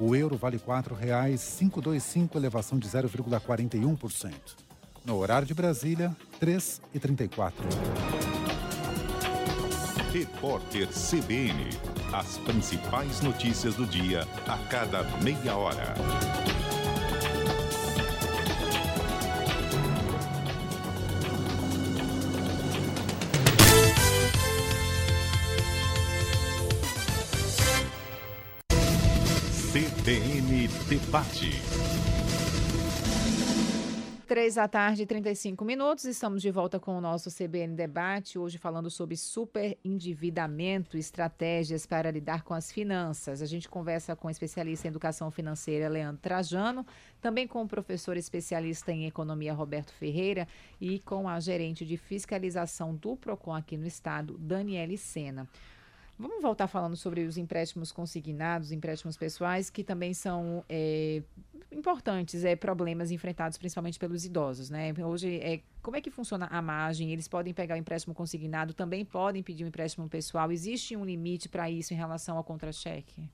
O 0.00 0.16
euro 0.16 0.36
vale 0.36 0.56
R$ 0.56 0.64
4,525, 0.64 2.36
elevação 2.36 2.78
de 2.78 2.88
0,41%. 2.88 4.32
No 5.04 5.16
horário 5.16 5.46
de 5.46 5.54
Brasília, 5.54 6.16
3h34. 6.40 7.52
Repórter 10.12 10.88
CBN. 10.92 11.70
As 12.12 12.36
principais 12.36 13.22
notícias 13.22 13.76
do 13.76 13.86
dia 13.86 14.28
a 14.46 14.58
cada 14.68 15.04
meia 15.22 15.56
hora. 15.56 15.94
CBN 29.72 30.68
Debate. 30.90 32.41
Três 34.32 34.54
da 34.54 34.66
tarde, 34.66 35.04
35 35.04 35.62
minutos. 35.62 36.06
Estamos 36.06 36.40
de 36.40 36.50
volta 36.50 36.80
com 36.80 36.96
o 36.96 37.02
nosso 37.02 37.28
CBN 37.30 37.76
Debate, 37.76 38.38
hoje 38.38 38.56
falando 38.56 38.88
sobre 38.88 39.14
superendividamento, 39.14 40.96
estratégias 40.96 41.84
para 41.84 42.10
lidar 42.10 42.42
com 42.42 42.54
as 42.54 42.72
finanças. 42.72 43.42
A 43.42 43.46
gente 43.46 43.68
conversa 43.68 44.16
com 44.16 44.28
o 44.28 44.30
especialista 44.30 44.88
em 44.88 44.88
educação 44.88 45.30
financeira, 45.30 45.86
Leandro 45.86 46.22
Trajano, 46.22 46.86
também 47.20 47.46
com 47.46 47.60
o 47.60 47.68
professor 47.68 48.16
especialista 48.16 48.90
em 48.90 49.04
economia, 49.04 49.52
Roberto 49.52 49.92
Ferreira, 49.92 50.48
e 50.80 50.98
com 51.00 51.28
a 51.28 51.38
gerente 51.38 51.84
de 51.84 51.98
fiscalização 51.98 52.94
do 52.94 53.14
PROCON 53.14 53.54
aqui 53.54 53.76
no 53.76 53.86
estado, 53.86 54.38
Daniele 54.38 54.96
Sena. 54.96 55.46
Vamos 56.18 56.42
voltar 56.42 56.66
falando 56.66 56.96
sobre 56.96 57.24
os 57.24 57.36
empréstimos 57.36 57.90
consignados, 57.90 58.70
empréstimos 58.70 59.16
pessoais, 59.16 59.70
que 59.70 59.82
também 59.82 60.14
são 60.14 60.64
é, 60.68 61.22
importantes, 61.70 62.44
é, 62.44 62.54
problemas 62.54 63.10
enfrentados 63.10 63.58
principalmente 63.58 63.98
pelos 63.98 64.24
idosos, 64.24 64.70
né? 64.70 64.92
Hoje, 65.04 65.38
é, 65.40 65.60
como 65.82 65.96
é 65.96 66.00
que 66.00 66.10
funciona 66.10 66.46
a 66.46 66.62
margem? 66.62 67.12
Eles 67.12 67.26
podem 67.26 67.52
pegar 67.52 67.74
o 67.74 67.78
empréstimo 67.78 68.14
consignado, 68.14 68.74
também 68.74 69.04
podem 69.04 69.42
pedir 69.42 69.64
um 69.64 69.68
empréstimo 69.68 70.08
pessoal. 70.08 70.52
Existe 70.52 70.96
um 70.96 71.04
limite 71.04 71.48
para 71.48 71.68
isso 71.70 71.92
em 71.92 71.96
relação 71.96 72.36
ao 72.36 72.44
contra-cheque? 72.44 73.28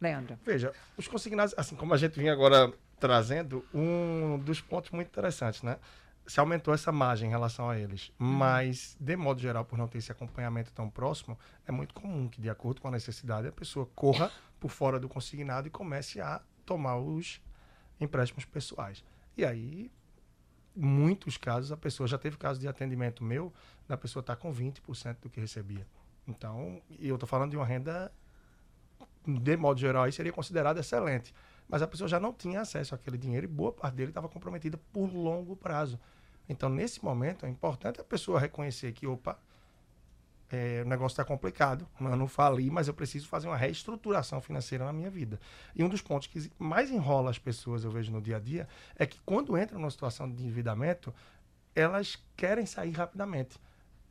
Leandro. 0.00 0.38
Veja, 0.44 0.72
os 0.96 1.06
consignados, 1.06 1.54
assim 1.56 1.76
como 1.76 1.92
a 1.92 1.96
gente 1.96 2.18
vinha 2.18 2.32
agora 2.32 2.72
trazendo, 2.98 3.64
um 3.72 4.38
dos 4.38 4.60
pontos 4.60 4.90
muito 4.90 5.08
interessantes, 5.08 5.62
né? 5.62 5.78
Se 6.26 6.38
aumentou 6.38 6.72
essa 6.72 6.92
margem 6.92 7.28
em 7.28 7.30
relação 7.30 7.68
a 7.68 7.78
eles. 7.78 8.12
Uhum. 8.20 8.26
Mas, 8.26 8.96
de 9.00 9.16
modo 9.16 9.40
geral, 9.40 9.64
por 9.64 9.78
não 9.78 9.88
ter 9.88 9.98
esse 9.98 10.12
acompanhamento 10.12 10.72
tão 10.72 10.88
próximo, 10.88 11.38
é 11.66 11.72
muito 11.72 11.94
comum 11.94 12.28
que, 12.28 12.40
de 12.40 12.48
acordo 12.48 12.80
com 12.80 12.88
a 12.88 12.90
necessidade, 12.90 13.48
a 13.48 13.52
pessoa 13.52 13.86
corra 13.94 14.30
por 14.60 14.70
fora 14.70 15.00
do 15.00 15.08
consignado 15.08 15.66
e 15.66 15.70
comece 15.70 16.20
a 16.20 16.40
tomar 16.64 16.96
os 16.96 17.40
empréstimos 18.00 18.44
pessoais. 18.44 19.04
E 19.36 19.44
aí, 19.44 19.90
muitos 20.74 21.36
casos, 21.36 21.72
a 21.72 21.76
pessoa 21.76 22.06
já 22.06 22.18
teve 22.18 22.36
caso 22.36 22.60
de 22.60 22.68
atendimento 22.68 23.24
meu, 23.24 23.52
da 23.88 23.96
pessoa 23.96 24.20
estar 24.20 24.36
tá 24.36 24.40
com 24.40 24.52
20% 24.52 25.16
do 25.20 25.28
que 25.28 25.40
recebia. 25.40 25.86
Então, 26.26 26.80
e 26.98 27.08
eu 27.08 27.16
estou 27.16 27.28
falando 27.28 27.50
de 27.50 27.56
uma 27.56 27.66
renda, 27.66 28.12
de 29.26 29.56
modo 29.56 29.80
geral, 29.80 30.04
aí 30.04 30.12
seria 30.12 30.32
considerada 30.32 30.80
excelente. 30.80 31.34
Mas 31.70 31.82
a 31.82 31.86
pessoa 31.86 32.08
já 32.08 32.18
não 32.18 32.32
tinha 32.32 32.60
acesso 32.60 32.94
àquele 32.94 33.16
dinheiro 33.16 33.44
e 33.44 33.48
boa 33.48 33.72
parte 33.72 33.94
dele 33.94 34.10
estava 34.10 34.28
comprometida 34.28 34.78
por 34.92 35.06
longo 35.06 35.54
prazo. 35.54 35.98
Então, 36.48 36.68
nesse 36.68 37.02
momento, 37.04 37.46
é 37.46 37.48
importante 37.48 38.00
a 38.00 38.04
pessoa 38.04 38.40
reconhecer 38.40 38.92
que, 38.92 39.06
opa, 39.06 39.38
é, 40.50 40.82
o 40.84 40.88
negócio 40.88 41.14
está 41.14 41.24
complicado, 41.24 41.86
eu 42.00 42.16
não 42.16 42.26
falei, 42.26 42.68
mas 42.68 42.88
eu 42.88 42.94
preciso 42.94 43.28
fazer 43.28 43.46
uma 43.46 43.56
reestruturação 43.56 44.40
financeira 44.40 44.84
na 44.84 44.92
minha 44.92 45.08
vida. 45.08 45.38
E 45.76 45.84
um 45.84 45.88
dos 45.88 46.02
pontos 46.02 46.26
que 46.26 46.50
mais 46.58 46.90
enrola 46.90 47.30
as 47.30 47.38
pessoas, 47.38 47.84
eu 47.84 47.90
vejo 47.92 48.10
no 48.10 48.20
dia 48.20 48.36
a 48.36 48.40
dia, 48.40 48.66
é 48.96 49.06
que 49.06 49.20
quando 49.24 49.56
entram 49.56 49.78
numa 49.78 49.90
situação 49.92 50.28
de 50.28 50.42
endividamento, 50.42 51.14
elas 51.72 52.18
querem 52.36 52.66
sair 52.66 52.90
rapidamente. 52.90 53.60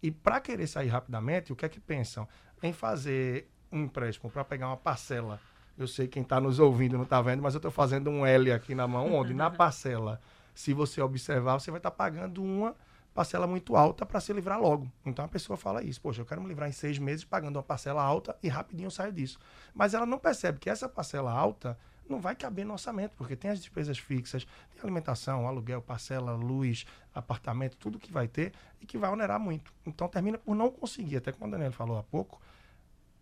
E 0.01 0.09
para 0.09 0.39
querer 0.39 0.65
sair 0.65 0.87
rapidamente, 0.87 1.51
o 1.51 1.57
que 1.57 1.65
é 1.65 1.69
que 1.69 1.79
pensam? 1.79 2.25
Em 2.63 2.71
fazer 2.71 3.49
um 3.69 3.83
empréstimo 3.83 4.29
para 4.31 4.45
pegar 4.45 4.67
uma 4.67 4.77
parcela. 4.77 5.41
Eu 5.79 5.87
sei 5.87 6.07
quem 6.07 6.23
está 6.23 6.41
nos 6.41 6.59
ouvindo 6.59 6.97
não 6.97 7.03
está 7.03 7.21
vendo, 7.21 7.41
mas 7.41 7.53
eu 7.53 7.59
estou 7.59 7.71
fazendo 7.71 8.09
um 8.09 8.25
L 8.25 8.51
aqui 8.51 8.75
na 8.75 8.85
mão, 8.85 9.13
onde 9.13 9.33
na 9.33 9.49
parcela 9.51 10.19
se 10.53 10.73
você 10.73 11.01
observar, 11.01 11.57
você 11.57 11.71
vai 11.71 11.79
estar 11.79 11.89
tá 11.89 11.95
pagando 11.95 12.43
uma 12.43 12.75
parcela 13.13 13.47
muito 13.47 13.77
alta 13.77 14.05
para 14.05 14.19
se 14.19 14.33
livrar 14.33 14.59
logo. 14.59 14.91
Então 15.05 15.23
a 15.23 15.27
pessoa 15.27 15.55
fala 15.55 15.81
isso, 15.81 16.01
poxa, 16.01 16.21
eu 16.21 16.25
quero 16.25 16.41
me 16.41 16.49
livrar 16.49 16.67
em 16.67 16.73
seis 16.73 16.99
meses 16.99 17.23
pagando 17.23 17.55
uma 17.55 17.63
parcela 17.63 18.03
alta 18.03 18.37
e 18.43 18.49
rapidinho 18.49 18.87
eu 18.87 18.91
saio 18.91 19.13
disso. 19.13 19.39
Mas 19.73 19.93
ela 19.93 20.05
não 20.05 20.19
percebe 20.19 20.59
que 20.59 20.69
essa 20.69 20.89
parcela 20.89 21.31
alta 21.31 21.77
não 22.09 22.19
vai 22.19 22.35
caber 22.35 22.65
no 22.65 22.73
orçamento, 22.73 23.13
porque 23.15 23.37
tem 23.37 23.51
as 23.51 23.59
despesas 23.59 23.97
fixas, 23.97 24.43
tem 24.73 24.83
alimentação, 24.83 25.47
aluguel, 25.47 25.81
parcela, 25.81 26.33
luz, 26.33 26.85
apartamento, 27.15 27.77
tudo 27.77 27.97
que 27.97 28.11
vai 28.11 28.27
ter 28.27 28.51
e 28.81 28.85
que 28.85 28.97
vai 28.97 29.09
onerar 29.09 29.39
muito. 29.39 29.73
Então 29.85 30.09
termina 30.09 30.37
por 30.37 30.55
não 30.55 30.69
conseguir, 30.69 31.17
até 31.17 31.31
como 31.31 31.47
o 31.47 31.51
Daniel 31.51 31.71
falou 31.71 31.97
há 31.97 32.03
pouco, 32.03 32.41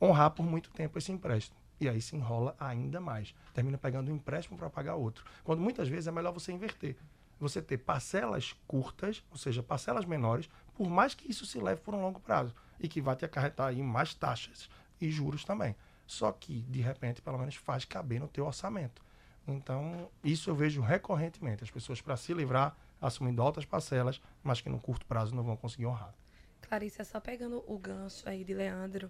honrar 0.02 0.32
por 0.32 0.44
muito 0.44 0.72
tempo 0.72 0.98
esse 0.98 1.12
empréstimo. 1.12 1.67
E 1.80 1.88
aí 1.88 2.02
se 2.02 2.16
enrola 2.16 2.56
ainda 2.60 3.00
mais. 3.00 3.36
Termina 3.54 3.78
pegando 3.78 4.12
um 4.12 4.16
empréstimo 4.16 4.58
para 4.58 4.70
pagar 4.70 4.96
outro. 4.96 5.24
Quando 5.44 5.62
muitas 5.62 5.88
vezes 5.88 6.08
é 6.08 6.12
melhor 6.12 6.34
você 6.34 6.52
inverter 6.52 6.96
você 7.40 7.62
ter 7.62 7.78
parcelas 7.78 8.56
curtas, 8.68 9.24
ou 9.32 9.38
seja, 9.38 9.62
parcelas 9.62 10.06
menores, 10.06 10.50
por 10.76 10.90
mais 10.90 11.14
que 11.14 11.30
isso 11.30 11.46
se 11.46 11.60
leve 11.60 11.82
por 11.82 11.94
um 11.94 12.02
longo 12.02 12.20
prazo 12.20 12.54
e 12.80 12.88
que 12.88 13.02
vai 13.02 13.16
te 13.16 13.26
acarretar 13.26 13.68
aí 13.68 13.82
mais 13.82 14.14
taxas 14.14 14.70
e 15.00 15.10
juros 15.10 15.44
também. 15.44 15.76
Só 16.06 16.32
que, 16.32 16.62
de 16.64 16.82
repente, 16.82 17.22
pelo 17.22 17.38
menos 17.38 17.56
faz 17.56 17.86
caber 17.86 18.20
no 18.20 18.28
teu 18.28 18.46
orçamento. 18.46 19.04
Então, 19.48 20.10
isso 20.24 20.50
eu 20.50 20.56
vejo 20.56 20.82
recorrentemente. 20.82 21.64
As 21.64 21.72
pessoas, 21.72 22.02
para 22.02 22.18
se 22.18 22.34
livrar, 22.34 22.76
assumindo 23.02 23.42
altas 23.42 23.66
parcelas, 23.66 24.22
mas 24.44 24.62
que 24.62 24.70
no 24.70 24.80
curto 24.80 25.06
prazo 25.06 25.36
não 25.36 25.44
vão 25.44 25.56
conseguir 25.56 25.86
honrar. 25.86 26.14
Clarice, 26.62 27.02
é 27.02 27.04
só 27.04 27.20
pegando 27.20 27.64
o 27.68 27.78
gancho 27.78 28.28
aí 28.28 28.44
de 28.44 28.54
Leandro, 28.54 29.10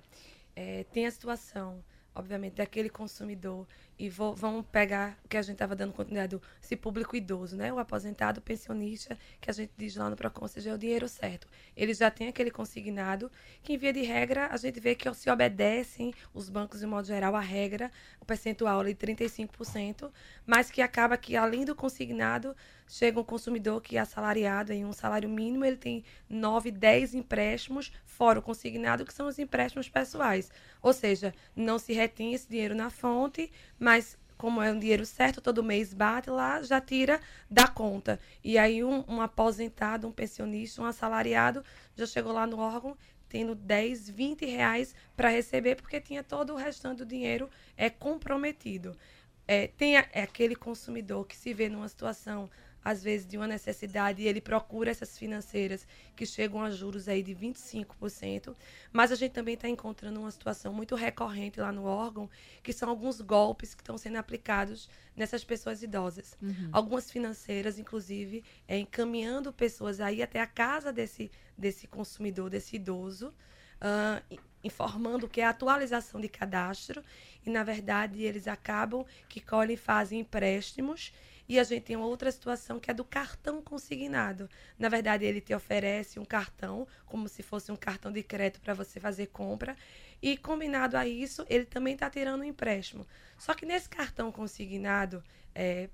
é, 0.56 0.84
tem 0.86 1.08
a 1.08 1.12
situação 1.12 1.84
obviamente, 2.18 2.56
daquele 2.56 2.90
consumidor 2.90 3.68
e 4.00 4.10
vou, 4.10 4.36
vamos 4.36 4.66
pegar 4.72 5.18
o 5.24 5.28
que 5.28 5.38
a 5.38 5.42
gente 5.42 5.54
estava 5.54 5.76
dando 5.76 5.94
continuidade, 5.94 6.36
do, 6.36 6.42
esse 6.62 6.76
público 6.76 7.16
idoso, 7.16 7.56
né? 7.56 7.72
O 7.72 7.80
aposentado, 7.80 8.40
o 8.40 8.42
pensionista, 8.42 9.18
que 9.40 9.50
a 9.50 9.54
gente 9.54 9.72
diz 9.78 9.96
lá 9.96 10.10
no 10.10 10.16
PROCON, 10.16 10.48
seja 10.48 10.74
o 10.74 10.78
dinheiro 10.78 11.08
certo. 11.08 11.48
Ele 11.76 11.94
já 11.94 12.12
tem 12.12 12.28
aquele 12.28 12.52
consignado, 12.52 13.32
que 13.64 13.74
em 13.74 13.78
via 13.78 13.94
de 13.94 14.02
regra, 14.02 14.48
a 14.52 14.58
gente 14.58 14.80
vê 14.80 14.96
que 14.96 15.12
se 15.14 15.30
obedecem 15.30 16.14
os 16.34 16.50
bancos, 16.50 16.80
de 16.80 16.86
modo 16.86 17.08
geral, 17.08 17.36
a 17.36 17.42
regra, 17.42 17.92
o 18.20 18.26
percentual 18.26 18.80
ali, 18.80 18.94
35%, 18.94 20.12
mas 20.46 20.70
que 20.70 20.82
acaba 20.82 21.18
que, 21.18 21.36
além 21.36 21.66
do 21.66 21.76
consignado, 21.76 22.56
chega 22.88 23.20
um 23.20 23.24
consumidor 23.24 23.82
que 23.82 23.98
é 23.98 24.00
assalariado 24.00 24.72
em 24.72 24.86
um 24.86 24.94
salário 24.94 25.30
mínimo, 25.30 25.66
ele 25.66 25.78
tem 25.78 26.04
9, 26.30 26.72
10 26.72 27.14
empréstimos, 27.16 27.92
fora 28.06 28.40
o 28.40 28.42
consignado, 28.42 29.06
que 29.06 29.14
são 29.14 29.28
os 29.28 29.38
empréstimos 29.38 29.90
pessoais. 29.90 30.50
Ou 30.82 30.94
seja, 30.94 31.34
não 31.56 31.78
se 31.78 31.94
retém 31.94 32.34
esse 32.34 32.50
dinheiro 32.50 32.74
na 32.74 32.90
fonte, 32.90 33.52
mas 33.78 34.18
como 34.38 34.62
é 34.62 34.72
um 34.72 34.80
dinheiro 34.80 35.06
certo, 35.06 35.42
todo 35.42 35.64
mês 35.64 35.94
bate 35.94 36.30
lá, 36.30 36.62
já 36.62 36.80
tira 36.80 37.20
da 37.50 37.68
conta. 37.68 38.20
E 38.44 38.58
aí 38.58 38.84
um, 38.84 39.04
um 39.08 39.20
aposentado, 39.20 40.08
um 40.08 40.12
pensionista, 40.12 40.82
um 40.82 40.86
assalariado, 40.86 41.64
já 41.96 42.06
chegou 42.06 42.32
lá 42.32 42.46
no 42.46 42.60
órgão 42.60 42.96
tendo 43.30 43.56
10, 43.56 44.10
20 44.10 44.46
reais 44.46 44.96
para 45.16 45.30
receber, 45.30 45.76
porque 45.76 46.00
tinha 46.00 46.24
todo 46.24 46.54
o 46.54 46.56
restante 46.56 47.00
do 47.00 47.06
dinheiro 47.06 47.50
é 47.76 47.90
comprometido. 47.90 48.96
É, 49.48 49.68
tem 49.68 49.98
a, 49.98 50.08
é 50.12 50.22
aquele 50.24 50.56
consumidor 50.56 51.26
que 51.26 51.36
se 51.36 51.54
vê 51.54 51.70
numa 51.70 51.88
situação 51.88 52.50
às 52.84 53.04
vezes, 53.04 53.28
de 53.28 53.38
uma 53.38 53.48
necessidade 53.48 54.22
e 54.22 54.28
ele 54.28 54.40
procura 54.40 54.90
essas 54.90 55.18
financeiras 55.18 55.86
que 56.16 56.26
chegam 56.26 56.62
a 56.62 56.70
juros 56.70 57.08
aí 57.08 57.22
de 57.22 57.36
25%. 57.36 58.56
Mas 58.92 59.12
a 59.12 59.16
gente 59.16 59.32
também 59.32 59.56
está 59.56 59.68
encontrando 59.68 60.20
uma 60.20 60.32
situação 60.32 60.74
muito 60.74 60.96
recorrente 60.96 61.60
lá 61.60 61.72
no 61.72 61.84
órgão, 61.84 62.30
que 62.64 62.72
são 62.72 62.90
alguns 62.90 63.20
golpes 63.22 63.76
que 63.76 63.82
estão 63.82 63.98
sendo 63.98 64.18
aplicados 64.18 64.90
nessas 65.16 65.44
pessoas 65.44 65.84
idosas. 65.84 66.38
Uhum. 66.42 66.70
Algumas 66.72 67.12
financeiras, 67.12 67.78
inclusive, 67.78 68.44
é, 68.68 68.78
encaminhando 68.78 69.52
pessoas 69.52 70.00
aí 70.00 70.22
até 70.22 70.40
a 70.40 70.48
casa 70.48 70.94
desse, 70.94 71.30
desse 71.58 71.88
consumidor, 71.88 72.50
desse 72.50 72.76
idoso, 72.76 73.34
uh, 73.82 74.38
informando 74.64 75.28
que 75.28 75.42
é 75.42 75.46
atualização 75.46 76.20
de 76.20 76.28
cadastro 76.28 77.04
e 77.46 77.50
na 77.50 77.64
verdade 77.64 78.24
eles 78.24 78.48
acabam 78.48 79.06
que 79.30 79.40
colhem 79.40 79.76
e 79.76 79.78
fazem 79.78 80.20
empréstimos 80.20 81.14
e 81.48 81.60
a 81.60 81.64
gente 81.64 81.84
tem 81.84 81.96
outra 81.96 82.32
situação 82.32 82.80
que 82.80 82.92
é 82.92 82.94
do 82.94 83.06
cartão 83.06 83.62
consignado. 83.62 84.50
Na 84.78 84.90
verdade, 84.90 85.26
ele 85.26 85.40
te 85.40 85.54
oferece 85.54 86.20
um 86.20 86.26
cartão, 86.26 86.88
como 87.06 87.30
se 87.30 87.42
fosse 87.42 87.72
um 87.72 87.76
cartão 87.76 88.12
de 88.12 88.22
crédito 88.22 88.60
para 88.60 88.74
você 88.74 89.00
fazer 89.00 89.28
compra. 89.28 89.76
E 90.22 90.36
combinado 90.36 90.98
a 90.98 91.08
isso, 91.08 91.46
ele 91.50 91.66
também 91.66 91.94
está 91.94 92.10
tirando 92.10 92.42
um 92.42 92.44
empréstimo. 92.44 93.08
Só 93.38 93.54
que 93.54 93.66
nesse 93.66 93.88
cartão 93.88 94.32
consignado, 94.32 95.24
é, 95.56 95.90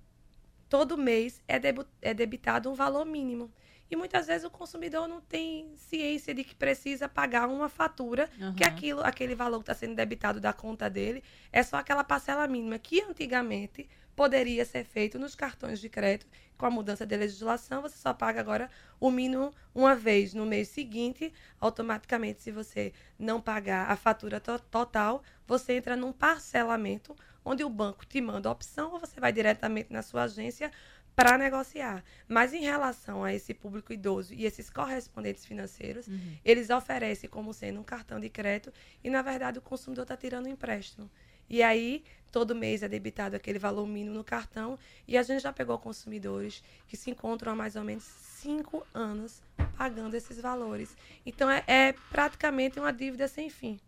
todo 0.67 0.97
mês 0.97 1.41
é, 1.47 1.59
é 2.01 2.13
debitado 2.13 2.71
um 2.71 2.73
valor 2.73 3.05
mínimo. 3.05 3.51
E 3.91 3.95
muitas 3.95 4.25
vezes 4.25 4.43
o 4.43 4.49
consumidor 4.49 5.07
não 5.07 5.21
tem 5.21 5.71
ciência 5.77 6.33
de 6.33 6.43
que 6.43 6.55
precisa 6.55 7.07
pagar 7.07 7.47
uma 7.47 7.69
fatura, 7.69 8.27
uhum. 8.39 8.55
que 8.55 8.63
aquilo, 8.63 9.01
aquele 9.01 9.35
valor 9.35 9.59
que 9.59 9.63
está 9.63 9.75
sendo 9.75 9.93
debitado 9.93 10.39
da 10.39 10.51
conta 10.51 10.89
dele 10.89 11.23
é 11.51 11.61
só 11.61 11.77
aquela 11.77 12.03
parcela 12.03 12.47
mínima, 12.47 12.79
que 12.79 13.01
antigamente 13.01 13.87
poderia 14.15 14.65
ser 14.65 14.83
feito 14.83 15.17
nos 15.17 15.35
cartões 15.35 15.79
de 15.79 15.89
crédito. 15.89 16.27
Com 16.57 16.65
a 16.65 16.71
mudança 16.71 17.05
de 17.05 17.17
legislação, 17.17 17.81
você 17.81 17.97
só 17.97 18.13
paga 18.13 18.39
agora 18.39 18.69
o 18.99 19.11
mínimo 19.11 19.53
uma 19.73 19.95
vez 19.95 20.33
no 20.33 20.45
mês 20.45 20.67
seguinte. 20.69 21.33
Automaticamente, 21.59 22.41
se 22.41 22.51
você 22.51 22.93
não 23.17 23.41
pagar 23.41 23.89
a 23.89 23.95
fatura 23.95 24.39
to 24.39 24.59
total, 24.71 25.23
você 25.47 25.73
entra 25.73 25.95
num 25.95 26.13
parcelamento 26.13 27.15
onde 27.43 27.63
o 27.63 27.69
banco 27.69 28.05
te 28.05 28.21
manda 28.21 28.47
a 28.47 28.51
opção 28.51 28.93
ou 28.93 28.99
você 28.99 29.19
vai 29.19 29.33
diretamente 29.33 29.91
na 29.91 30.01
sua 30.01 30.23
agência 30.23 30.71
para 31.15 31.37
negociar. 31.37 32.03
Mas 32.27 32.53
em 32.53 32.61
relação 32.61 33.23
a 33.23 33.33
esse 33.33 33.53
público 33.53 33.93
idoso 33.93 34.33
e 34.33 34.45
esses 34.45 34.69
correspondentes 34.69 35.45
financeiros, 35.45 36.07
uhum. 36.07 36.37
eles 36.43 36.69
oferecem 36.69 37.29
como 37.29 37.53
sendo 37.53 37.79
um 37.79 37.83
cartão 37.83 38.19
de 38.19 38.29
crédito 38.29 38.73
e, 39.03 39.09
na 39.09 39.21
verdade, 39.21 39.59
o 39.59 39.61
consumidor 39.61 40.03
está 40.03 40.17
tirando 40.17 40.47
um 40.47 40.51
empréstimo. 40.51 41.09
E 41.53 41.61
aí, 41.61 42.03
todo 42.31 42.55
mês 42.55 42.81
é 42.81 42.87
debitado 42.87 43.35
aquele 43.35 43.59
valor 43.59 43.85
mínimo 43.85 44.15
no 44.15 44.23
cartão. 44.23 44.75
E 45.07 45.15
a 45.15 45.21
gente 45.21 45.43
já 45.43 45.53
pegou 45.53 45.77
consumidores 45.77 46.63
que 46.87 46.97
se 46.97 47.11
encontram 47.11 47.51
há 47.51 47.55
mais 47.55 47.75
ou 47.75 47.83
menos 47.83 48.05
cinco 48.05 48.83
anos 48.91 49.39
pagando 49.77 50.15
esses 50.15 50.41
valores. 50.41 50.97
Então, 51.23 51.47
é, 51.47 51.63
é 51.67 51.93
praticamente 52.09 52.79
uma 52.79 52.91
dívida 52.91 53.27
sem 53.27 53.51
fim. 53.51 53.79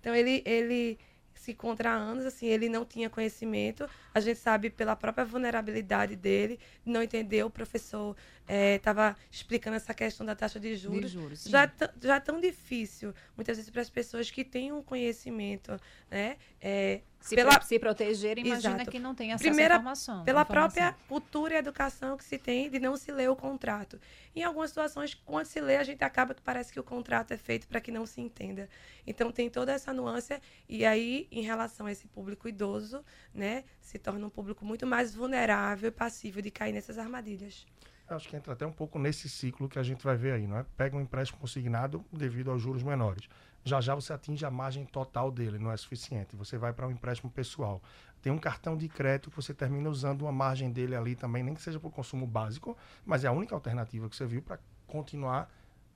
Então, 0.00 0.14
ele, 0.14 0.42
ele 0.46 0.98
se 1.34 1.52
encontra 1.52 1.90
há 1.90 1.94
anos, 1.94 2.24
assim, 2.24 2.46
ele 2.46 2.70
não 2.70 2.86
tinha 2.86 3.10
conhecimento. 3.10 3.86
A 4.14 4.20
gente 4.20 4.38
sabe 4.38 4.70
pela 4.70 4.96
própria 4.96 5.22
vulnerabilidade 5.22 6.16
dele, 6.16 6.58
não 6.86 7.02
entendeu. 7.02 7.48
O 7.48 7.50
professor 7.50 8.16
estava 8.48 9.10
é, 9.10 9.14
explicando 9.30 9.76
essa 9.76 9.92
questão 9.92 10.24
da 10.24 10.34
taxa 10.34 10.58
de 10.58 10.74
juros. 10.74 11.02
De 11.02 11.08
juros 11.08 11.44
já, 11.44 11.70
já 12.00 12.16
é 12.16 12.20
tão 12.20 12.40
difícil, 12.40 13.14
muitas 13.36 13.58
vezes, 13.58 13.70
para 13.70 13.82
as 13.82 13.90
pessoas 13.90 14.30
que 14.30 14.42
têm 14.42 14.72
um 14.72 14.82
conhecimento, 14.82 15.78
né? 16.10 16.38
É, 16.60 17.02
se, 17.20 17.36
pela... 17.36 17.58
pro, 17.58 17.66
se 17.66 17.78
proteger, 17.78 18.38
imagina 18.38 18.76
Exato. 18.76 18.90
que 18.90 18.98
não 18.98 19.14
tem 19.14 19.32
acesso 19.32 19.44
Primeira, 19.44 19.74
à 19.74 19.76
informação. 19.76 20.24
Pela 20.24 20.40
informação. 20.40 20.70
própria 20.70 21.06
cultura 21.06 21.54
e 21.54 21.56
educação 21.58 22.16
que 22.16 22.24
se 22.24 22.38
tem 22.38 22.70
de 22.70 22.78
não 22.78 22.96
se 22.96 23.12
ler 23.12 23.28
o 23.28 23.36
contrato. 23.36 24.00
Em 24.34 24.42
algumas 24.42 24.70
situações, 24.70 25.14
quando 25.14 25.44
se 25.44 25.60
lê, 25.60 25.76
a 25.76 25.84
gente 25.84 26.02
acaba 26.02 26.34
que 26.34 26.40
parece 26.40 26.72
que 26.72 26.80
o 26.80 26.82
contrato 26.82 27.32
é 27.32 27.36
feito 27.36 27.68
para 27.68 27.80
que 27.80 27.92
não 27.92 28.06
se 28.06 28.20
entenda. 28.20 28.68
Então, 29.06 29.30
tem 29.30 29.50
toda 29.50 29.72
essa 29.72 29.92
nuance. 29.92 30.40
E 30.68 30.84
aí, 30.84 31.28
em 31.30 31.42
relação 31.42 31.86
a 31.86 31.92
esse 31.92 32.08
público 32.08 32.48
idoso, 32.48 33.04
né, 33.34 33.64
se 33.80 33.98
torna 33.98 34.26
um 34.26 34.30
público 34.30 34.64
muito 34.64 34.86
mais 34.86 35.14
vulnerável 35.14 35.88
e 35.88 35.92
passível 35.92 36.40
de 36.40 36.50
cair 36.50 36.72
nessas 36.72 36.96
armadilhas. 36.96 37.66
Acho 38.08 38.28
que 38.28 38.36
entra 38.36 38.54
até 38.54 38.66
um 38.66 38.72
pouco 38.72 38.98
nesse 38.98 39.28
ciclo 39.28 39.68
que 39.68 39.78
a 39.78 39.82
gente 39.82 40.02
vai 40.02 40.16
ver 40.16 40.32
aí, 40.32 40.46
não 40.46 40.58
é? 40.58 40.66
Pega 40.76 40.96
um 40.96 41.00
empréstimo 41.00 41.38
consignado 41.38 42.04
devido 42.12 42.50
aos 42.50 42.60
juros 42.60 42.82
menores. 42.82 43.28
Já 43.64 43.80
já 43.80 43.94
você 43.94 44.12
atinge 44.12 44.44
a 44.44 44.50
margem 44.50 44.84
total 44.84 45.30
dele, 45.30 45.58
não 45.58 45.70
é 45.70 45.76
suficiente. 45.76 46.34
Você 46.36 46.56
vai 46.56 46.72
para 46.72 46.86
um 46.86 46.90
empréstimo 46.90 47.30
pessoal. 47.30 47.82
Tem 48.22 48.32
um 48.32 48.38
cartão 48.38 48.76
de 48.76 48.88
crédito 48.88 49.30
que 49.30 49.36
você 49.36 49.52
termina 49.52 49.88
usando 49.88 50.22
uma 50.22 50.32
margem 50.32 50.70
dele 50.70 50.94
ali 50.94 51.14
também, 51.14 51.42
nem 51.42 51.54
que 51.54 51.62
seja 51.62 51.78
para 51.78 51.88
o 51.88 51.90
consumo 51.90 52.26
básico, 52.26 52.76
mas 53.04 53.24
é 53.24 53.28
a 53.28 53.32
única 53.32 53.54
alternativa 53.54 54.08
que 54.08 54.16
você 54.16 54.26
viu 54.26 54.42
para 54.42 54.58
continuar 54.86 55.50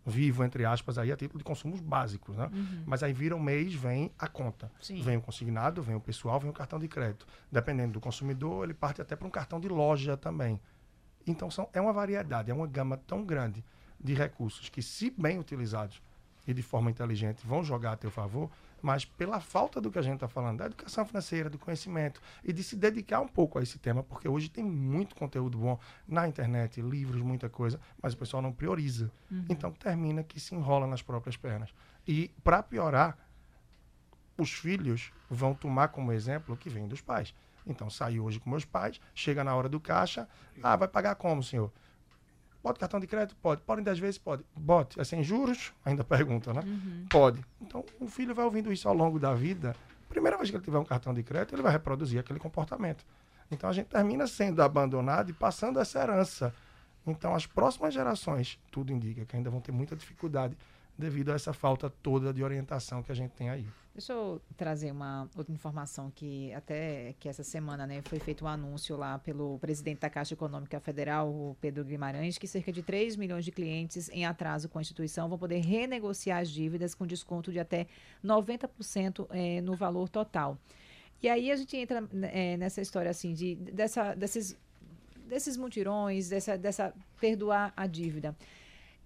vivo, 0.06 0.44
entre 0.44 0.64
aspas, 0.64 0.98
aí 0.98 1.10
a 1.10 1.16
título 1.16 1.38
de 1.38 1.44
consumos 1.44 1.80
básicos, 1.80 2.36
né? 2.36 2.50
Uhum. 2.52 2.82
Mas 2.84 3.02
aí 3.02 3.12
vira 3.12 3.34
um 3.34 3.40
mês, 3.40 3.74
vem 3.74 4.10
a 4.18 4.28
conta. 4.28 4.70
Sim. 4.80 5.00
Vem 5.02 5.16
o 5.16 5.20
consignado, 5.20 5.82
vem 5.82 5.94
o 5.94 6.00
pessoal, 6.00 6.38
vem 6.38 6.50
o 6.50 6.52
cartão 6.52 6.78
de 6.78 6.88
crédito. 6.88 7.26
Dependendo 7.50 7.94
do 7.94 8.00
consumidor, 8.00 8.64
ele 8.64 8.74
parte 8.74 9.00
até 9.00 9.16
para 9.16 9.26
um 9.26 9.30
cartão 9.30 9.58
de 9.58 9.68
loja 9.68 10.16
também. 10.16 10.60
Então 11.26 11.50
são, 11.50 11.68
é 11.72 11.80
uma 11.80 11.92
variedade, 11.92 12.50
é 12.50 12.54
uma 12.54 12.66
gama 12.66 12.98
tão 12.98 13.24
grande 13.24 13.64
de 13.98 14.12
recursos 14.12 14.68
que, 14.68 14.82
se 14.82 15.10
bem 15.10 15.38
utilizados 15.38 16.02
e 16.46 16.54
de 16.54 16.62
forma 16.62 16.90
inteligente, 16.90 17.46
vão 17.46 17.62
jogar 17.62 17.92
a 17.92 17.96
teu 17.96 18.10
favor, 18.10 18.50
mas 18.82 19.04
pela 19.04 19.40
falta 19.40 19.80
do 19.80 19.90
que 19.90 19.98
a 19.98 20.02
gente 20.02 20.16
está 20.16 20.28
falando, 20.28 20.58
da 20.58 20.66
educação 20.66 21.06
financeira, 21.06 21.48
do 21.48 21.58
conhecimento 21.58 22.20
e 22.44 22.52
de 22.52 22.62
se 22.62 22.76
dedicar 22.76 23.20
um 23.20 23.28
pouco 23.28 23.58
a 23.58 23.62
esse 23.62 23.78
tema, 23.78 24.02
porque 24.02 24.28
hoje 24.28 24.50
tem 24.50 24.62
muito 24.62 25.14
conteúdo 25.14 25.56
bom 25.56 25.78
na 26.06 26.28
internet, 26.28 26.82
livros, 26.82 27.22
muita 27.22 27.48
coisa, 27.48 27.80
mas 28.02 28.12
o 28.12 28.16
pessoal 28.16 28.42
não 28.42 28.52
prioriza. 28.52 29.10
Uhum. 29.30 29.46
Então 29.48 29.72
termina 29.72 30.22
que 30.22 30.38
se 30.38 30.54
enrola 30.54 30.86
nas 30.86 31.00
próprias 31.00 31.36
pernas. 31.36 31.72
E 32.06 32.30
para 32.42 32.62
piorar, 32.62 33.16
os 34.36 34.52
filhos 34.52 35.12
vão 35.30 35.54
tomar 35.54 35.88
como 35.88 36.12
exemplo 36.12 36.54
o 36.54 36.58
que 36.58 36.68
vem 36.68 36.86
dos 36.86 37.00
pais. 37.00 37.34
Então, 37.66 37.88
saí 37.88 38.20
hoje 38.20 38.38
com 38.38 38.50
meus 38.50 38.64
pais, 38.64 39.00
chega 39.14 39.42
na 39.42 39.54
hora 39.54 39.68
do 39.68 39.80
caixa, 39.80 40.28
ah, 40.62 40.76
vai 40.76 40.88
pagar 40.88 41.14
como, 41.14 41.42
senhor? 41.42 41.72
Pode 42.64 42.78
cartão 42.78 42.98
de 42.98 43.06
crédito? 43.06 43.36
Pode. 43.42 43.60
Podem 43.60 43.84
10 43.84 43.98
vezes? 43.98 44.16
Pode. 44.16 44.42
Bote. 44.56 44.98
É 44.98 45.04
sem 45.04 45.22
juros? 45.22 45.74
Ainda 45.84 46.02
pergunta, 46.02 46.50
né? 46.54 46.62
Uhum. 46.64 47.04
Pode. 47.10 47.44
Então, 47.60 47.84
o 48.00 48.08
filho 48.08 48.34
vai 48.34 48.42
ouvindo 48.42 48.72
isso 48.72 48.88
ao 48.88 48.94
longo 48.94 49.18
da 49.18 49.34
vida. 49.34 49.76
Primeira 50.08 50.38
vez 50.38 50.48
que 50.48 50.56
ele 50.56 50.64
tiver 50.64 50.78
um 50.78 50.84
cartão 50.84 51.12
de 51.12 51.22
crédito, 51.22 51.54
ele 51.54 51.60
vai 51.60 51.70
reproduzir 51.70 52.18
aquele 52.18 52.38
comportamento. 52.38 53.04
Então, 53.50 53.68
a 53.68 53.72
gente 53.74 53.88
termina 53.88 54.26
sendo 54.26 54.62
abandonado 54.62 55.28
e 55.28 55.34
passando 55.34 55.78
essa 55.78 56.00
herança. 56.00 56.54
Então, 57.06 57.34
as 57.34 57.44
próximas 57.44 57.92
gerações, 57.92 58.58
tudo 58.70 58.90
indica 58.90 59.26
que 59.26 59.36
ainda 59.36 59.50
vão 59.50 59.60
ter 59.60 59.70
muita 59.70 59.94
dificuldade 59.94 60.56
devido 60.96 61.30
a 61.30 61.34
essa 61.34 61.52
falta 61.52 61.90
toda 61.90 62.32
de 62.32 62.42
orientação 62.42 63.02
que 63.02 63.10
a 63.10 63.14
gente 63.14 63.32
tem 63.32 63.50
aí. 63.50 63.66
Deixa 63.94 64.12
eu 64.12 64.42
trazer 64.56 64.90
uma 64.90 65.30
outra 65.36 65.54
informação 65.54 66.10
que 66.10 66.52
até 66.52 67.14
que 67.20 67.28
essa 67.28 67.44
semana 67.44 67.86
né, 67.86 68.02
foi 68.02 68.18
feito 68.18 68.44
um 68.44 68.48
anúncio 68.48 68.96
lá 68.96 69.20
pelo 69.20 69.56
presidente 69.60 70.00
da 70.00 70.10
Caixa 70.10 70.34
Econômica 70.34 70.80
Federal, 70.80 71.28
o 71.28 71.56
Pedro 71.60 71.84
Guimarães, 71.84 72.36
que 72.36 72.48
cerca 72.48 72.72
de 72.72 72.82
3 72.82 73.14
milhões 73.14 73.44
de 73.44 73.52
clientes 73.52 74.08
em 74.08 74.26
atraso 74.26 74.68
com 74.68 74.78
a 74.78 74.82
instituição 74.82 75.28
vão 75.28 75.38
poder 75.38 75.60
renegociar 75.60 76.40
as 76.40 76.50
dívidas 76.50 76.92
com 76.92 77.06
desconto 77.06 77.52
de 77.52 77.60
até 77.60 77.86
90% 78.24 79.28
é, 79.30 79.60
no 79.60 79.76
valor 79.76 80.08
total. 80.08 80.58
E 81.22 81.28
aí 81.28 81.52
a 81.52 81.56
gente 81.56 81.76
entra 81.76 82.02
é, 82.32 82.56
nessa 82.56 82.80
história 82.80 83.12
assim 83.12 83.32
de 83.32 83.54
dessa, 83.54 84.12
desses, 84.14 84.56
desses 85.24 85.56
mutirões, 85.56 86.28
dessa, 86.28 86.58
dessa 86.58 86.92
perdoar 87.20 87.72
a 87.76 87.86
dívida. 87.86 88.36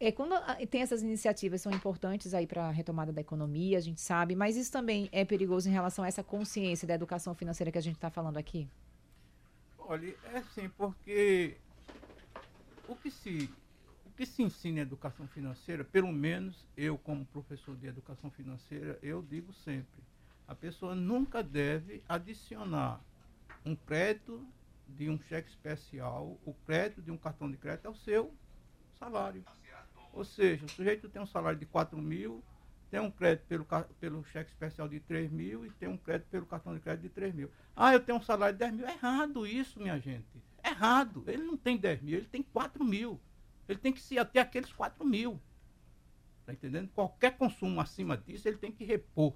É, 0.01 0.13
quando 0.13 0.35
tem 0.71 0.81
essas 0.81 1.03
iniciativas 1.03 1.61
são 1.61 1.73
importantes 1.73 2.33
aí 2.33 2.47
para 2.47 2.69
a 2.69 2.71
retomada 2.71 3.13
da 3.13 3.21
economia, 3.21 3.79
a 3.79 3.81
gente 3.81 4.01
sabe, 4.01 4.37
mas 4.37 4.57
isso 4.57 4.71
também 4.71 5.09
é 5.11 5.25
perigoso 5.25 5.69
em 5.69 5.73
relação 5.73 6.05
a 6.05 6.09
essa 6.09 6.23
consciência 6.23 6.87
da 6.87 6.95
educação 6.95 7.35
financeira 7.35 7.73
que 7.73 7.79
a 7.79 7.83
gente 7.83 7.97
está 7.97 8.09
falando 8.09 8.37
aqui? 8.37 8.69
Olha, 9.77 10.15
é 10.33 10.43
sim, 10.55 10.69
porque 10.69 11.57
o 12.87 12.95
que 12.95 13.11
se 13.11 13.51
o 14.07 14.11
que 14.19 14.25
se 14.25 14.43
ensina 14.43 14.79
em 14.79 14.83
educação 14.83 15.27
financeira, 15.29 15.83
pelo 15.85 16.13
menos 16.13 16.65
eu 16.77 16.97
como 16.97 17.25
professor 17.27 17.77
de 17.77 17.87
educação 17.87 18.31
financeira, 18.31 18.99
eu 19.03 19.21
digo 19.23 19.53
sempre, 19.53 20.03
a 20.47 20.55
pessoa 20.55 20.95
nunca 20.95 21.43
deve 21.43 22.03
adicionar 22.09 23.01
um 23.65 23.75
crédito 23.75 24.47
de 24.87 25.11
um 25.11 25.19
cheque 25.19 25.51
especial, 25.51 26.39
o 26.45 26.55
crédito 26.55 27.03
de 27.03 27.11
um 27.11 27.17
cartão 27.17 27.51
de 27.51 27.57
crédito 27.57 27.87
ao 27.87 27.95
seu 27.95 28.33
salário. 28.99 29.45
Ou 30.19 30.25
seja, 30.25 30.67
o 30.67 30.69
sujeito 30.69 31.09
tem 31.09 31.23
um 31.23 31.27
salário 31.27 31.61
de 31.61 31.65
4 31.65 31.97
mil, 31.97 32.43
tem 32.91 32.99
um 32.99 33.09
crédito 33.09 33.47
pelo, 33.47 33.65
pelo 34.01 34.25
cheque 34.25 34.51
especial 34.51 34.89
de 34.89 34.99
3 34.99 35.31
mil 35.31 35.65
e 35.65 35.71
tem 35.71 35.89
um 35.89 35.97
crédito 35.97 36.27
pelo 36.27 36.45
cartão 36.45 36.75
de 36.75 36.81
crédito 36.81 37.03
de 37.03 37.11
3 37.11 37.33
mil. 37.33 37.49
Ah, 37.77 37.93
eu 37.93 38.01
tenho 38.01 38.19
um 38.19 38.21
salário 38.21 38.53
de 38.53 38.59
10 38.59 38.75
mil. 38.75 38.87
É 38.89 38.95
errado 38.95 39.47
isso, 39.47 39.79
minha 39.79 39.97
gente. 40.01 40.27
É 40.61 40.71
errado. 40.71 41.23
Ele 41.29 41.45
não 41.45 41.57
tem 41.57 41.77
10 41.77 42.03
mil, 42.03 42.17
ele 42.17 42.27
tem 42.27 42.43
4 42.43 42.85
mil. 42.85 43.21
Ele 43.69 43.79
tem 43.79 43.93
que 43.93 44.01
se 44.01 44.19
até 44.19 44.41
aqueles 44.41 44.73
4 44.73 45.05
mil. 45.05 45.41
Está 46.41 46.53
entendendo? 46.53 46.89
Qualquer 46.89 47.39
consumo 47.39 47.81
acima 47.81 48.17
disso, 48.17 48.49
ele 48.49 48.57
tem 48.57 48.73
que 48.73 48.85
repor. 48.85 49.35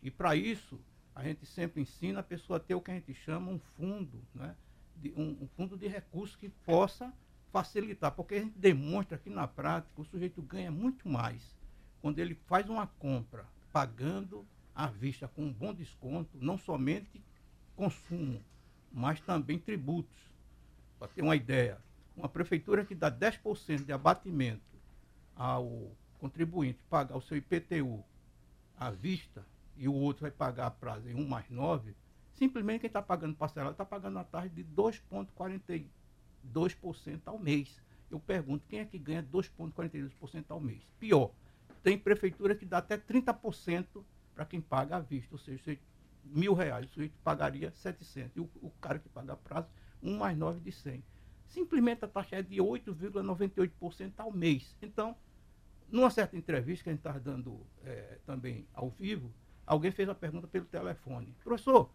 E 0.00 0.08
para 0.08 0.36
isso, 0.36 0.80
a 1.16 1.24
gente 1.24 1.44
sempre 1.46 1.82
ensina 1.82 2.20
a 2.20 2.22
pessoa 2.22 2.58
a 2.58 2.60
ter 2.60 2.76
o 2.76 2.80
que 2.80 2.92
a 2.92 2.94
gente 2.94 3.12
chama 3.12 3.50
um 3.50 3.58
fundo, 3.58 4.22
né? 4.32 4.54
De, 4.94 5.12
um, 5.16 5.36
um 5.42 5.48
fundo 5.56 5.76
de 5.76 5.88
recursos 5.88 6.36
que 6.36 6.48
possa 6.48 7.12
facilitar, 7.52 8.10
porque 8.12 8.34
a 8.34 8.40
gente 8.40 8.58
demonstra 8.58 9.18
que 9.18 9.28
na 9.28 9.46
prática 9.46 10.00
o 10.00 10.04
sujeito 10.04 10.40
ganha 10.40 10.70
muito 10.70 11.06
mais 11.08 11.54
quando 12.00 12.18
ele 12.18 12.34
faz 12.46 12.68
uma 12.68 12.86
compra 12.86 13.46
pagando 13.70 14.44
à 14.74 14.86
vista 14.86 15.28
com 15.28 15.44
um 15.44 15.52
bom 15.52 15.72
desconto, 15.72 16.30
não 16.40 16.56
somente 16.56 17.22
consumo, 17.76 18.42
mas 18.90 19.20
também 19.20 19.58
tributos. 19.58 20.16
Para 20.98 21.08
ter 21.08 21.22
uma 21.22 21.36
ideia, 21.36 21.78
uma 22.16 22.28
prefeitura 22.28 22.84
que 22.84 22.94
dá 22.94 23.10
10% 23.10 23.84
de 23.84 23.92
abatimento 23.92 24.62
ao 25.36 25.90
contribuinte 26.18 26.78
pagar 26.88 27.16
o 27.16 27.20
seu 27.20 27.36
IPTU 27.36 28.02
à 28.76 28.90
vista 28.90 29.44
e 29.76 29.88
o 29.88 29.94
outro 29.94 30.22
vai 30.22 30.30
pagar 30.30 30.66
a 30.66 30.70
prazo 30.70 31.08
em 31.08 31.14
1 31.14 31.28
mais 31.28 31.48
9, 31.50 31.94
simplesmente 32.34 32.80
quem 32.80 32.88
está 32.88 33.02
pagando 33.02 33.34
parcelado 33.34 33.72
está 33.72 33.84
pagando 33.84 34.18
a 34.18 34.24
taxa 34.24 34.48
de 34.48 34.64
2,41 34.64 35.88
2% 36.52 37.20
ao 37.26 37.38
mês. 37.38 37.80
Eu 38.10 38.20
pergunto, 38.20 38.64
quem 38.68 38.80
é 38.80 38.84
que 38.84 38.98
ganha 38.98 39.22
2,42% 39.22 40.44
ao 40.48 40.60
mês? 40.60 40.82
Pior, 40.98 41.32
tem 41.82 41.98
prefeitura 41.98 42.54
que 42.54 42.66
dá 42.66 42.78
até 42.78 42.96
30% 42.96 44.04
para 44.34 44.44
quem 44.44 44.60
paga 44.60 44.96
à 44.96 45.00
vista, 45.00 45.34
ou 45.34 45.38
seja, 45.38 45.78
mil 46.24 46.54
reais, 46.54 46.86
o 46.86 46.88
sujeito 46.90 47.14
pagaria 47.24 47.70
700, 47.70 48.36
e 48.36 48.40
o, 48.40 48.50
o 48.60 48.70
cara 48.80 48.98
que 48.98 49.08
paga 49.08 49.32
a 49.32 49.36
prazo, 49.36 49.68
1 50.02 50.16
mais 50.16 50.36
9 50.36 50.60
de 50.60 50.72
100. 50.72 51.02
Simplesmente 51.46 52.04
a 52.04 52.08
taxa 52.08 52.36
é 52.36 52.42
de 52.42 52.56
8,98% 52.56 54.12
ao 54.18 54.32
mês. 54.32 54.76
Então, 54.80 55.16
numa 55.90 56.10
certa 56.10 56.36
entrevista 56.36 56.84
que 56.84 56.90
a 56.90 56.92
gente 56.92 57.00
estava 57.00 57.20
dando 57.20 57.66
é, 57.84 58.18
também 58.24 58.66
ao 58.72 58.90
vivo, 58.90 59.30
alguém 59.66 59.90
fez 59.90 60.08
a 60.08 60.14
pergunta 60.14 60.48
pelo 60.48 60.64
telefone. 60.64 61.34
Professor, 61.44 61.90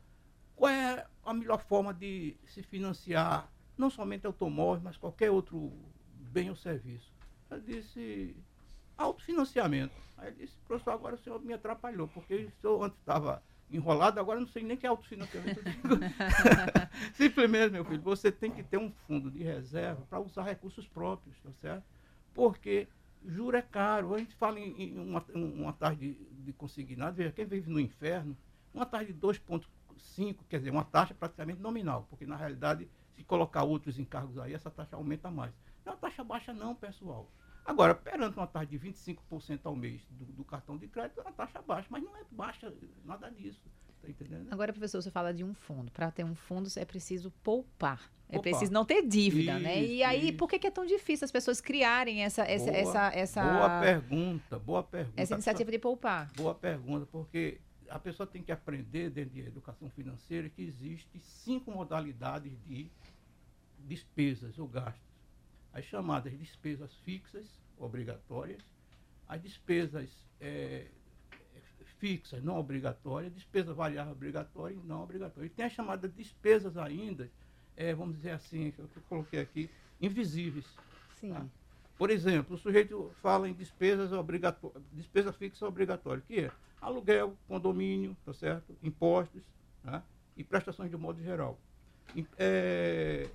qual 0.56 0.72
é 0.72 1.06
a 1.26 1.34
melhor 1.34 1.60
forma 1.60 1.94
de 1.94 2.36
se 2.46 2.62
financiar 2.62 3.52
não 3.78 3.90
somente 3.90 4.26
automóveis, 4.26 4.84
mas 4.84 4.98
qualquer 4.98 5.32
outro 5.32 5.72
bem 6.32 6.50
ou 6.50 6.56
serviço. 6.56 7.12
Eu 7.50 7.60
disse, 7.60 8.36
autofinanciamento. 8.98 9.96
Aí 10.18 10.30
ele 10.30 10.46
disse, 10.46 10.54
professor, 10.68 10.92
agora 10.92 11.16
o 11.16 11.20
senhor 11.20 11.40
me 11.42 11.54
atrapalhou, 11.54 12.08
porque 12.08 12.50
eu 12.64 12.84
antes 12.84 12.98
estava 13.00 13.42
enrolado, 13.70 14.20
agora 14.20 14.40
não 14.40 14.48
sei 14.48 14.64
nem 14.64 14.78
que 14.78 14.86
é 14.86 14.90
autofinanciamento. 14.90 15.62
Simplesmente, 17.14 17.72
meu 17.72 17.86
filho, 17.86 18.02
você 18.02 18.32
tem 18.32 18.52
que 18.52 18.64
ter 18.64 18.78
um 18.78 18.92
fundo 19.08 19.30
de 19.30 19.44
reserva 19.44 20.06
para 20.10 20.20
usar 20.20 20.44
recursos 20.44 20.88
próprios, 20.88 21.38
tá 21.40 21.52
certo? 21.62 21.84
Porque 22.34 22.88
juro 23.26 23.58
é 23.58 23.62
caro. 23.62 24.14
A 24.14 24.18
gente 24.18 24.36
fala 24.36 24.60
em, 24.60 24.82
em 24.82 25.00
uma, 25.00 25.24
uma 25.34 25.74
taxa 25.74 25.98
de, 25.98 26.14
de 26.14 26.54
consignado, 26.54 27.16
veja, 27.18 27.32
quem 27.32 27.46
vive 27.46 27.70
no 27.70 27.80
inferno, 27.80 28.38
uma 28.74 28.86
taxa 28.86 29.06
de 29.06 29.14
2,5, 29.14 30.38
quer 30.50 30.60
dizer, 30.60 30.72
uma 30.72 30.86
taxa 30.86 31.14
praticamente 31.14 31.60
nominal, 31.60 32.08
porque 32.10 32.26
na 32.26 32.36
realidade 32.36 32.88
se 33.18 33.24
colocar 33.24 33.64
outros 33.64 33.98
encargos 33.98 34.38
aí, 34.38 34.54
essa 34.54 34.70
taxa 34.70 34.96
aumenta 34.96 35.32
mais. 35.32 35.52
Não 35.84 35.94
é 35.94 35.96
uma 35.96 36.02
taxa 36.02 36.24
baixa 36.24 36.54
não, 36.54 36.76
pessoal. 36.76 37.30
Agora, 37.66 37.96
perante 37.96 38.38
uma 38.38 38.48
taxa 38.48 38.68
de 38.68 38.80
25% 38.80 39.62
ao 39.64 39.76
mês 39.76 40.02
do, 40.12 40.26
do, 40.26 40.44
cartão 40.44 40.78
de 40.78 40.88
crédito, 40.88 41.20
é 41.20 41.24
uma 41.24 41.34
taxa 41.34 41.62
baixa, 41.62 41.88
mas 41.90 42.04
não 42.04 42.16
é 42.16 42.22
baixa 42.32 42.72
nada 43.04 43.30
disso. 43.30 43.60
Tá 44.02 44.08
entendendo? 44.08 44.48
Agora, 44.52 44.72
professor, 44.72 45.02
você 45.02 45.10
fala 45.10 45.34
de 45.34 45.44
um 45.44 45.54
fundo. 45.54 45.92
Para 45.92 46.12
ter 46.12 46.24
um 46.24 46.36
fundo, 46.36 46.70
é 46.78 46.86
preciso 46.86 47.32
poupar. 47.44 48.00
É 48.30 48.40
preciso 48.40 48.72
não 48.72 48.86
ter 48.86 49.06
dívida, 49.06 49.54
isso, 49.54 49.64
né? 49.64 49.84
E 49.84 50.04
aí, 50.04 50.30
isso. 50.30 50.38
por 50.38 50.50
que, 50.50 50.60
que, 50.60 50.68
é 50.68 50.72
tão 50.72 50.86
difícil 50.86 51.26
as 51.26 51.32
pessoas 51.32 51.60
criarem 51.60 52.24
essa, 52.24 52.44
essa, 52.44 52.72
boa, 52.72 52.78
essa, 52.78 53.12
essa. 53.14 53.44
Boa 53.44 53.82
pergunta, 53.82 54.60
boa 54.60 54.84
pergunta. 54.84 55.22
Essa 55.22 55.34
iniciativa 55.34 55.72
de 55.72 55.80
poupar. 55.80 56.30
Boa 56.36 56.54
pergunta, 56.54 57.06
porque 57.10 57.60
a 57.90 58.00
pessoa 58.00 58.28
tem 58.28 58.44
que 58.44 58.52
aprender 58.52 59.10
dentro 59.10 59.34
de 59.34 59.42
educação 59.42 59.90
financeira 59.90 60.50
que 60.50 60.62
existe 60.62 61.20
cinco 61.20 61.72
modalidades 61.72 62.52
de 62.66 62.92
despesas 63.88 64.60
ou 64.60 64.68
gastos. 64.68 65.08
As 65.74 65.86
chamadas 65.86 66.38
despesas 66.38 66.94
fixas, 67.04 67.46
obrigatórias, 67.78 68.64
as 69.28 69.42
despesas 69.42 70.10
é, 70.40 70.88
fixas, 72.00 72.44
não 72.44 72.58
obrigatórias, 72.58 73.34
despesa 73.34 73.74
variável 73.74 74.14
obrigatória 74.14 74.76
e 74.76 74.88
não 74.88 75.04
obrigatória. 75.04 75.48
E 75.48 75.50
tem 75.50 75.66
as 75.66 75.74
chamadas 75.74 76.14
despesas 76.14 76.78
ainda, 76.78 77.30
é, 77.76 77.94
vamos 77.94 78.16
dizer 78.18 78.32
assim, 78.32 78.72
que 78.72 78.80
eu 78.80 78.90
coloquei 79.10 79.40
aqui, 79.40 79.70
invisíveis. 80.02 80.66
Sim. 81.20 81.34
Tá? 81.34 81.46
Por 81.98 82.12
exemplo, 82.12 82.56
o 82.56 82.60
sujeito 82.60 83.12
fala 83.22 83.50
em 83.50 83.54
despesas 83.54 84.12
obrigatórias, 84.12 84.84
despesa 84.94 85.34
fixa 85.34 85.68
obrigatória, 85.68 86.24
que 86.26 86.42
é 86.42 86.52
aluguel, 86.80 87.36
condomínio, 87.48 88.16
tá 88.24 88.34
certo? 88.34 88.76
impostos 88.84 89.42
né? 89.84 90.04
e 90.36 90.44
prestações 90.44 90.92
de 90.92 90.98
modo 90.98 91.22
geral. 91.22 91.60
É, 92.38 93.28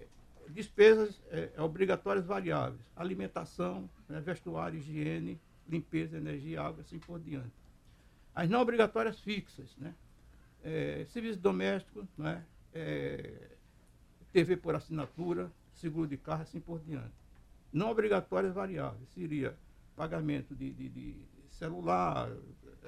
despesas 0.51 1.21
é, 1.31 1.51
obrigatórias 1.59 2.25
variáveis, 2.27 2.81
alimentação, 2.97 3.89
né? 4.09 4.21
vestuário, 4.21 4.79
higiene, 4.79 5.41
limpeza, 5.69 6.17
energia, 6.17 6.61
água, 6.63 6.83
assim 6.83 6.99
por 6.99 7.21
diante. 7.21 7.53
As 8.35 8.49
não 8.49 8.61
obrigatórias 8.61 9.21
fixas, 9.21 9.77
né? 9.77 9.95
É, 10.63 11.05
serviço 11.09 11.39
doméstico, 11.39 12.07
né? 12.17 12.45
É, 12.73 13.51
TV 14.33 14.57
por 14.57 14.75
assinatura, 14.75 15.53
seguro 15.75 16.07
de 16.07 16.17
carro, 16.17 16.43
assim 16.43 16.61
por 16.61 16.81
diante. 16.81 17.13
Não 17.73 17.91
obrigatórias 17.91 18.55
variáveis, 18.55 19.09
seria 19.11 19.57
pagamento 19.97 20.55
de, 20.55 20.71
de, 20.73 20.89
de 20.89 21.17
celular, 21.51 22.31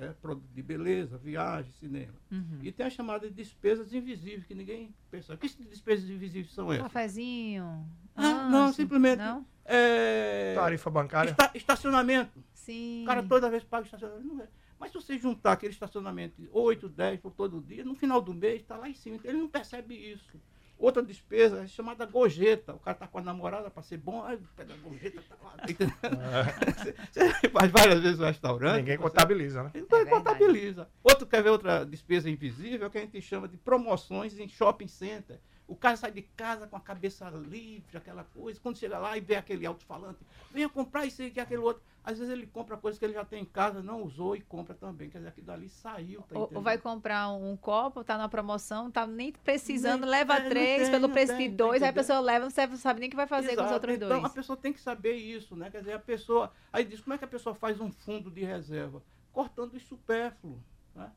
é, 0.00 0.08
produto 0.08 0.48
de 0.52 0.62
beleza, 0.62 1.16
viagem, 1.18 1.72
cinema. 1.72 2.14
Uhum. 2.30 2.58
E 2.62 2.72
tem 2.72 2.86
a 2.86 2.90
chamada 2.90 3.28
de 3.28 3.34
despesas 3.34 3.92
invisíveis, 3.92 4.44
que 4.44 4.54
ninguém 4.54 4.94
pensa. 5.10 5.36
Que 5.36 5.48
despesas 5.48 6.08
invisíveis 6.08 6.52
são 6.52 6.72
essas? 6.72 6.84
Cafezinho. 6.84 7.86
Ah, 8.16 8.48
não, 8.48 8.72
simplesmente. 8.72 9.18
Não? 9.18 9.44
É, 9.64 10.54
Tarifa 10.54 10.90
bancária. 10.90 11.30
Esta, 11.30 11.50
estacionamento. 11.54 12.42
Sim. 12.52 13.02
O 13.02 13.06
cara 13.06 13.22
toda 13.22 13.50
vez 13.50 13.64
paga 13.64 13.84
estacionamento. 13.84 14.42
É. 14.42 14.48
Mas 14.78 14.90
se 14.90 14.96
você 14.96 15.18
juntar 15.18 15.52
aquele 15.52 15.72
estacionamento 15.72 16.40
de 16.40 16.48
8, 16.52 16.88
10 16.88 17.20
por 17.20 17.32
todo 17.32 17.60
dia, 17.60 17.84
no 17.84 17.94
final 17.94 18.20
do 18.20 18.34
mês 18.34 18.60
está 18.60 18.76
lá 18.76 18.88
em 18.88 18.94
cima. 18.94 19.16
Então 19.16 19.30
ele 19.30 19.40
não 19.40 19.48
percebe 19.48 19.94
isso. 19.94 20.38
Outra 20.78 21.02
despesa 21.02 21.62
é 21.62 21.66
chamada 21.66 22.04
gorjeta. 22.04 22.74
O 22.74 22.78
cara 22.78 22.96
tá 22.96 23.06
com 23.06 23.18
a 23.18 23.22
namorada 23.22 23.70
para 23.70 23.82
ser 23.82 23.96
bom, 23.96 24.24
aí 24.24 24.38
pega 24.56 24.74
a 24.74 24.76
gorjeta, 24.76 25.22
tá 25.28 25.36
lá. 25.42 25.54
É. 26.04 27.32
Você 27.40 27.48
faz 27.48 27.70
várias 27.70 28.00
vezes 28.00 28.18
no 28.18 28.26
restaurante. 28.26 28.78
Ninguém 28.78 28.98
contabiliza, 28.98 29.62
né? 29.62 29.70
Ninguém 29.74 30.00
é 30.00 30.04
contabiliza. 30.04 30.88
Outro 31.02 31.26
quer 31.26 31.42
ver 31.42 31.50
outra 31.50 31.84
despesa 31.84 32.28
invisível, 32.28 32.90
que 32.90 32.98
a 32.98 33.00
gente 33.00 33.20
chama 33.22 33.48
de 33.48 33.56
promoções 33.56 34.38
em 34.38 34.48
shopping 34.48 34.88
center. 34.88 35.38
O 35.66 35.74
cara 35.74 35.96
sai 35.96 36.10
de 36.10 36.22
casa 36.22 36.66
com 36.66 36.76
a 36.76 36.80
cabeça 36.80 37.28
livre, 37.30 37.96
aquela 37.96 38.24
coisa. 38.24 38.60
Quando 38.60 38.76
chega 38.76 38.98
lá 38.98 39.16
e 39.16 39.20
vê 39.20 39.34
aquele 39.34 39.64
alto-falante, 39.64 40.18
venha 40.52 40.68
comprar 40.68 41.06
isso 41.06 41.22
aqui, 41.22 41.40
aquele 41.40 41.62
outro. 41.62 41.82
Às 42.04 42.18
vezes 42.18 42.30
ele 42.30 42.46
compra 42.46 42.76
coisas 42.76 42.98
que 42.98 43.04
ele 43.06 43.14
já 43.14 43.24
tem 43.24 43.42
em 43.42 43.46
casa, 43.46 43.82
não 43.82 44.02
usou 44.02 44.36
e 44.36 44.42
compra 44.42 44.74
também. 44.74 45.08
Quer 45.08 45.18
dizer, 45.18 45.30
aquilo 45.30 45.46
dali 45.46 45.70
saiu. 45.70 46.20
Tá 46.22 46.38
ou, 46.38 46.50
ou, 46.52 46.60
vai 46.60 46.76
comprar 46.76 47.30
um 47.30 47.56
copo, 47.56 48.04
tá 48.04 48.18
na 48.18 48.28
promoção, 48.28 48.90
tá 48.90 49.06
nem 49.06 49.32
precisando, 49.32 50.02
nem, 50.02 50.10
leva 50.10 50.34
é, 50.34 50.48
três 50.50 50.82
tem, 50.82 50.90
pelo 50.90 51.08
preço 51.08 51.34
tem, 51.34 51.48
de 51.48 51.56
dois, 51.56 51.80
tá 51.80 51.86
aí 51.86 51.90
a 51.90 51.94
pessoa 51.94 52.20
leva, 52.20 52.50
você 52.50 52.66
não 52.66 52.76
sabe 52.76 53.00
nem 53.00 53.06
o 53.06 53.10
que 53.10 53.16
vai 53.16 53.26
fazer 53.26 53.52
Exato. 53.52 53.62
com 53.62 53.66
os 53.66 53.72
outros 53.72 53.94
então, 53.94 54.08
dois. 54.08 54.18
Então 54.18 54.30
a 54.30 54.34
pessoa 54.34 54.56
tem 54.58 54.70
que 54.70 54.80
saber 54.82 55.14
isso, 55.14 55.56
né? 55.56 55.70
Quer 55.70 55.78
dizer, 55.78 55.94
a 55.94 55.98
pessoa. 55.98 56.52
Aí 56.70 56.84
diz, 56.84 57.00
como 57.00 57.14
é 57.14 57.18
que 57.18 57.24
a 57.24 57.28
pessoa 57.28 57.54
faz 57.54 57.80
um 57.80 57.90
fundo 57.90 58.30
de 58.30 58.44
reserva? 58.44 59.02
Cortando 59.32 59.72
o 59.72 59.80
supérfluo. 59.80 60.62
Né? 60.94 61.10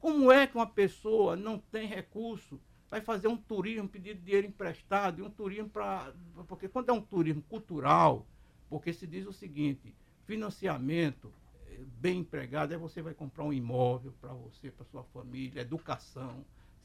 Como 0.00 0.32
é 0.32 0.48
que 0.48 0.56
uma 0.56 0.66
pessoa 0.66 1.36
não 1.36 1.56
tem 1.56 1.86
recurso? 1.86 2.60
Vai 2.90 3.00
fazer 3.00 3.28
um 3.28 3.36
turismo, 3.36 3.88
pedir 3.88 4.14
dinheiro 4.14 4.46
emprestado, 4.46 5.20
e 5.20 5.22
um 5.22 5.30
turismo 5.30 5.68
para. 5.68 6.12
Porque 6.46 6.68
quando 6.68 6.90
é 6.90 6.92
um 6.92 7.00
turismo 7.00 7.42
cultural, 7.42 8.26
porque 8.68 8.92
se 8.92 9.06
diz 9.06 9.26
o 9.26 9.32
seguinte, 9.32 9.94
financiamento 10.24 11.32
eh, 11.66 11.80
bem 11.98 12.20
empregado 12.20 12.72
é 12.72 12.76
você 12.76 13.02
vai 13.02 13.14
comprar 13.14 13.44
um 13.44 13.52
imóvel 13.52 14.12
para 14.20 14.32
você, 14.32 14.70
para 14.70 14.84
sua 14.86 15.04
família, 15.04 15.60
educação. 15.60 16.44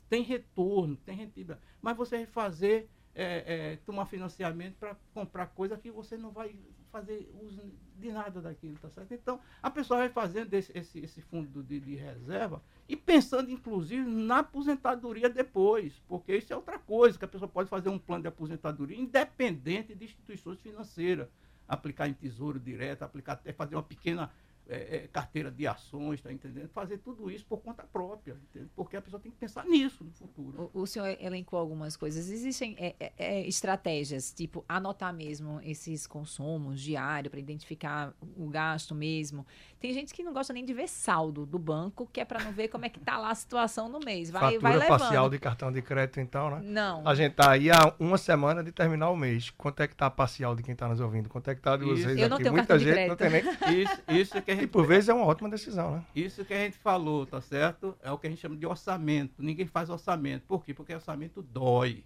Tem 0.10 0.24
retorno, 0.24 0.97
tem 0.97 1.16
rentabilidade. 1.16 1.62
Mas 1.82 1.95
você 1.95 2.18
vai 2.18 2.26
fazer, 2.26 2.89
é, 3.16 3.72
é, 3.72 3.76
tomar 3.78 4.06
financiamento 4.06 4.76
para 4.78 4.95
comprar 5.14 5.47
coisa 5.47 5.78
que 5.78 5.89
você 5.89 6.18
não 6.18 6.32
vai 6.32 6.56
fazer 6.92 7.32
uso 7.42 7.72
de 7.98 8.12
nada 8.12 8.42
daquilo, 8.42 8.78
tá 8.78 8.89
certo? 8.89 9.14
Então, 9.14 9.39
a 9.62 9.70
pessoa 9.70 10.00
vai 10.00 10.10
fazendo 10.10 10.54
esse, 10.54 10.72
esse, 10.78 11.00
esse 11.00 11.22
fundo 11.22 11.64
de, 11.64 11.80
de, 11.80 11.96
reserva 11.96 12.62
e 12.88 12.96
pensando, 12.96 13.50
inclusive, 13.50 14.04
na 14.04 14.39
aposentadoria 14.39 15.30
depois, 15.30 15.94
porque 16.08 16.36
isso 16.36 16.52
é 16.52 16.56
outra 16.56 16.78
coisa, 16.78 17.18
que 17.18 17.26
a 17.26 17.28
pessoa 17.28 17.48
pode 17.48 17.70
fazer 17.70 17.89
um 17.89 18.00
plano 18.00 18.24
de 18.24 18.28
aposentadoria 18.28 18.98
independente 18.98 19.96
de 19.96 20.06
instituições 20.06 20.60
financeiras, 20.60 21.30
aplicar 21.68 22.08
em 22.08 22.14
tesouro 22.14 22.60
direto, 22.60 23.04
aplicar 23.04 23.34
até 23.34 23.54
fazer 23.54 23.76
uma 23.76 23.84
pequena 23.84 24.32
é, 24.68 24.95
é, 24.95 25.07
carteira 25.07 25.51
de 25.51 25.68
ações, 25.68 26.16
está 26.20 26.32
entendendo? 26.32 26.70
Fazer 26.70 26.97
tudo 26.99 27.30
isso 27.30 27.45
por 27.45 27.57
conta 27.62 27.84
própria, 27.84 28.38
entende? 28.49 28.70
porque 28.76 28.95
a 28.95 29.01
pessoa 29.01 29.20
tem 29.20 29.32
que 29.32 29.38
pensar 29.38 29.66
nisso 29.66 30.03
no 30.03 30.12
futuro. 30.12 30.72
O, 30.74 30.82
o 30.82 30.88
senhor 30.88 31.18
elencou 31.20 31.59
algumas 31.59 31.97
coisas. 31.97 32.30
Existem 32.30 32.76
é, 32.78 32.95
é, 32.99 33.14
é 33.18 33.47
estratégias, 33.47 34.32
tipo 34.32 34.64
anotar 34.68 35.14
mesmo 35.14 35.59
esses 35.62 36.07
consumos 36.07 36.80
diário 36.82 37.30
para 37.30 37.39
identificar 37.39 38.14
o 38.38 38.47
gasto 38.49 38.95
mesmo. 38.95 39.45
Tem 39.82 39.92
gente 39.94 40.14
que 40.14 40.22
não 40.22 40.32
gosta 40.32 40.54
nem 40.54 40.64
de 40.64 40.76
ver 40.76 40.88
saldo 40.88 41.44
do 41.44 41.58
banco, 41.58 42.08
que 42.14 42.22
é 42.22 42.26
para 42.26 42.44
não 42.44 42.52
ver 42.52 42.68
como 42.68 42.86
é 42.86 42.90
que 42.90 43.00
tá 43.00 43.18
lá 43.18 43.32
a 43.32 43.36
situação 43.36 43.90
no 43.90 44.00
mês. 44.00 44.30
Vai, 44.30 44.42
Fatura 44.42 44.62
vai 44.62 44.74
levando. 44.74 45.00
parcial 45.00 45.28
de 45.28 45.40
cartão 45.40 45.72
de 45.72 45.82
crédito, 45.82 46.20
então, 46.20 46.52
né? 46.52 46.62
Não. 46.64 47.08
A 47.08 47.16
gente 47.16 47.34
tá 47.34 47.50
aí 47.50 47.72
há 47.72 47.92
uma 48.00 48.16
semana 48.20 48.64
de 48.64 48.72
terminar 48.72 49.10
o 49.10 49.18
mês. 49.18 49.50
Quanto 49.50 49.82
é 49.82 49.88
que 49.88 49.96
tá 49.96 50.06
a 50.06 50.12
parcial 50.12 50.56
de 50.56 50.62
quem 50.62 50.74
está 50.74 50.88
nos 50.88 51.00
ouvindo? 51.00 51.28
Quanto 51.30 51.50
é 51.50 51.56
que 51.56 51.62
tá 51.62 51.76
de 51.76 51.86
vocês 51.86 52.12
isso. 52.12 52.20
Eu 52.20 52.30
não 52.30 52.36
aqui? 52.36 52.44
Tenho 52.44 52.56
Muita 52.56 52.78
gente 52.78 53.08
não 53.08 53.16
tem 53.16 53.30
nem. 53.32 53.42
Isso, 53.82 54.02
isso 54.08 54.42
que 54.44 54.52
a 54.52 54.54
gente... 54.54 54.66
E 54.66 54.68
por 54.68 54.86
vezes 54.86 55.10
é 55.10 55.14
uma 55.16 55.26
ótima 55.26 55.50
decisão, 55.50 55.96
né? 55.96 56.06
Isso 56.16 56.46
que 56.46 56.54
a 56.54 56.58
gente 56.58 56.78
falou, 56.78 57.26
tá 57.26 57.42
certo? 57.42 57.98
É 58.04 58.12
o 58.12 58.20
que 58.20 58.28
a 58.28 58.30
gente 58.30 58.40
chama 58.40 58.56
de 58.56 58.68
orçamento. 58.68 59.42
Ninguém 59.42 59.66
faz 59.66 59.90
orçamento. 59.90 60.44
Por 60.46 60.64
quê? 60.64 60.76
Porque 60.76 60.94
orçamento 60.94 61.42
dói. 61.42 62.04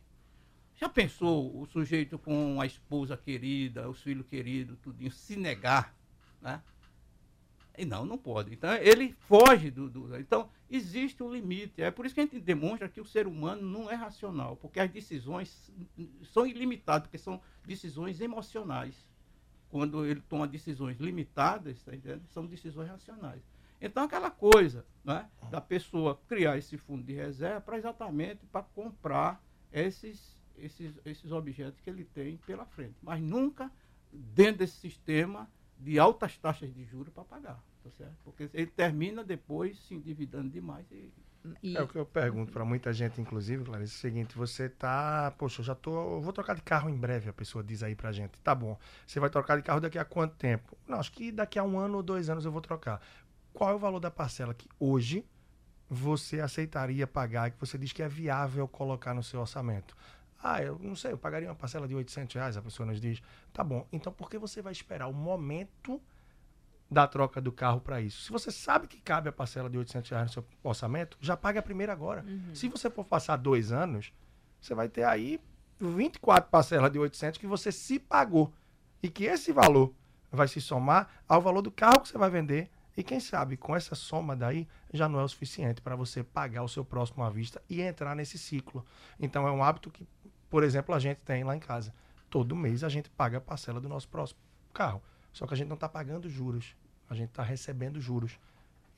Já 0.75 0.87
pensou 0.87 1.59
o 1.59 1.65
sujeito 1.65 2.17
com 2.17 2.61
a 2.61 2.65
esposa 2.65 3.17
querida, 3.17 3.89
os 3.89 4.01
filhos 4.01 4.25
queridos, 4.27 4.77
tudinho, 4.79 5.11
se 5.11 5.35
negar, 5.35 5.93
né? 6.41 6.61
E 7.77 7.85
não, 7.85 8.05
não 8.05 8.17
pode. 8.17 8.53
Então, 8.53 8.73
ele 8.75 9.13
foge 9.19 9.69
do, 9.71 9.89
do, 9.89 10.17
Então, 10.17 10.49
existe 10.69 11.21
um 11.21 11.33
limite. 11.33 11.81
É 11.81 11.91
por 11.91 12.05
isso 12.05 12.15
que 12.15 12.21
a 12.21 12.23
gente 12.23 12.39
demonstra 12.39 12.89
que 12.89 13.01
o 13.01 13.05
ser 13.05 13.27
humano 13.27 13.61
não 13.61 13.89
é 13.89 13.95
racional, 13.95 14.55
porque 14.57 14.79
as 14.79 14.89
decisões 14.89 15.71
são 16.23 16.45
ilimitadas, 16.45 17.03
porque 17.03 17.17
são 17.17 17.41
decisões 17.65 18.21
emocionais. 18.21 18.95
Quando 19.69 20.05
ele 20.05 20.21
toma 20.21 20.47
decisões 20.47 20.97
limitadas, 20.99 21.83
tá 21.83 21.91
são 22.33 22.45
decisões 22.45 22.87
racionais. 22.87 23.41
Então, 23.81 24.03
aquela 24.03 24.31
coisa 24.31 24.85
né, 25.03 25.29
da 25.51 25.59
pessoa 25.59 26.19
criar 26.27 26.57
esse 26.57 26.77
fundo 26.77 27.03
de 27.03 27.13
reserva 27.13 27.61
para 27.61 27.77
exatamente 27.77 28.45
para 28.47 28.63
comprar 28.63 29.43
esses, 29.71 30.37
esses, 30.57 30.97
esses 31.05 31.31
objetos 31.31 31.81
que 31.81 31.89
ele 31.89 32.05
tem 32.05 32.37
pela 32.37 32.65
frente. 32.65 32.95
Mas 33.01 33.21
nunca 33.21 33.71
dentro 34.11 34.59
desse 34.59 34.77
sistema 34.77 35.49
de 35.77 35.99
altas 35.99 36.37
taxas 36.37 36.73
de 36.73 36.83
juros 36.83 37.13
para 37.13 37.23
pagar, 37.23 37.63
tá 37.83 37.91
certo? 37.91 38.15
Porque 38.23 38.49
ele 38.53 38.67
termina 38.67 39.23
depois 39.23 39.79
se 39.79 39.93
endividando 39.93 40.49
demais 40.49 40.89
e 40.91 41.11
e... 41.61 41.77
É 41.77 41.81
o 41.81 41.87
que 41.87 41.97
eu 41.97 42.05
pergunto 42.05 42.51
para 42.51 42.65
muita 42.65 42.91
gente, 42.93 43.19
inclusive, 43.21 43.63
Clarice, 43.63 43.93
é 43.93 43.97
o 43.97 43.99
seguinte, 43.99 44.37
você 44.37 44.69
tá, 44.69 45.33
poxa, 45.37 45.61
eu 45.61 45.65
já 45.65 45.75
tô, 45.75 46.15
eu 46.15 46.21
vou 46.21 46.33
trocar 46.33 46.55
de 46.55 46.61
carro 46.61 46.89
em 46.89 46.97
breve, 46.97 47.29
a 47.29 47.33
pessoa 47.33 47.63
diz 47.63 47.83
aí 47.83 47.95
pra 47.95 48.11
gente. 48.11 48.37
Tá 48.39 48.55
bom. 48.55 48.77
Você 49.05 49.19
vai 49.19 49.29
trocar 49.29 49.57
de 49.57 49.63
carro 49.63 49.79
daqui 49.79 49.97
a 49.97 50.05
quanto 50.05 50.35
tempo? 50.35 50.77
Não, 50.87 50.99
acho 50.99 51.11
que 51.11 51.31
daqui 51.31 51.59
a 51.59 51.63
um 51.63 51.77
ano 51.77 51.97
ou 51.97 52.03
dois 52.03 52.29
anos 52.29 52.45
eu 52.45 52.51
vou 52.51 52.61
trocar. 52.61 53.01
Qual 53.53 53.69
é 53.69 53.73
o 53.73 53.79
valor 53.79 53.99
da 53.99 54.11
parcela 54.11 54.53
que 54.53 54.67
hoje 54.79 55.25
você 55.89 56.39
aceitaria 56.39 57.05
pagar, 57.05 57.51
que 57.51 57.59
você 57.59 57.77
diz 57.77 57.91
que 57.91 58.01
é 58.01 58.07
viável 58.07 58.67
colocar 58.67 59.13
no 59.13 59.23
seu 59.23 59.39
orçamento? 59.39 59.95
Ah, 60.47 60.61
eu 60.61 60.77
não 60.79 60.95
sei, 60.95 61.11
eu 61.11 61.17
pagaria 61.17 61.49
uma 61.49 61.55
parcela 61.55 61.87
de 61.87 61.95
800 61.95 62.35
reais, 62.35 62.55
a 62.55 62.61
pessoa 62.61 62.85
nos 62.85 63.01
diz. 63.01 63.19
Tá 63.51 63.63
bom, 63.63 63.87
então 63.91 64.13
por 64.13 64.29
que 64.29 64.37
você 64.37 64.61
vai 64.61 64.71
esperar 64.71 65.07
o 65.07 65.13
momento 65.13 65.99
da 66.89 67.07
troca 67.07 67.41
do 67.41 67.51
carro 67.51 67.81
para 67.81 67.99
isso? 67.99 68.21
Se 68.21 68.31
você 68.31 68.51
sabe 68.51 68.87
que 68.87 69.01
cabe 69.01 69.27
a 69.27 69.31
parcela 69.31 69.67
de 69.67 69.75
800 69.79 70.11
reais 70.11 70.27
no 70.27 70.33
seu 70.33 70.45
orçamento, 70.61 71.17
já 71.19 71.35
pague 71.35 71.57
a 71.57 71.63
primeira 71.63 71.91
agora. 71.91 72.23
Uhum. 72.27 72.53
Se 72.53 72.69
você 72.69 72.91
for 72.91 73.03
passar 73.03 73.37
dois 73.37 73.71
anos, 73.71 74.13
você 74.61 74.75
vai 74.75 74.87
ter 74.87 75.03
aí 75.03 75.41
24 75.79 76.47
parcelas 76.51 76.91
de 76.91 76.99
800 76.99 77.39
que 77.39 77.47
você 77.47 77.71
se 77.71 77.97
pagou. 77.97 78.53
E 79.01 79.09
que 79.09 79.23
esse 79.23 79.51
valor 79.51 79.95
vai 80.31 80.47
se 80.47 80.61
somar 80.61 81.09
ao 81.27 81.41
valor 81.41 81.63
do 81.63 81.71
carro 81.71 82.01
que 82.01 82.09
você 82.09 82.19
vai 82.19 82.29
vender. 82.29 82.69
E 82.95 83.03
quem 83.03 83.19
sabe, 83.19 83.57
com 83.57 83.75
essa 83.75 83.93
soma 83.93 84.35
daí, 84.35 84.67
já 84.93 85.09
não 85.09 85.19
é 85.19 85.23
o 85.23 85.27
suficiente 85.27 85.81
para 85.81 85.95
você 85.95 86.23
pagar 86.23 86.63
o 86.63 86.69
seu 86.69 86.85
próximo 86.85 87.23
à 87.23 87.29
vista 87.29 87.61
e 87.69 87.81
entrar 87.81 88.15
nesse 88.15 88.37
ciclo. 88.37 88.85
Então 89.19 89.47
é 89.47 89.51
um 89.51 89.63
hábito 89.63 89.89
que 89.89 90.07
por 90.49 90.63
exemplo, 90.63 90.93
a 90.93 90.99
gente 90.99 91.17
tem 91.19 91.43
lá 91.43 91.55
em 91.55 91.59
casa. 91.59 91.93
Todo 92.29 92.55
mês 92.55 92.83
a 92.83 92.89
gente 92.89 93.09
paga 93.09 93.37
a 93.37 93.41
parcela 93.41 93.79
do 93.79 93.89
nosso 93.89 94.07
próximo 94.07 94.39
carro. 94.73 95.01
Só 95.31 95.45
que 95.45 95.53
a 95.53 95.57
gente 95.57 95.67
não 95.67 95.75
está 95.75 95.89
pagando 95.89 96.29
juros. 96.29 96.75
A 97.09 97.15
gente 97.15 97.29
está 97.29 97.43
recebendo 97.43 97.99
juros. 97.99 98.39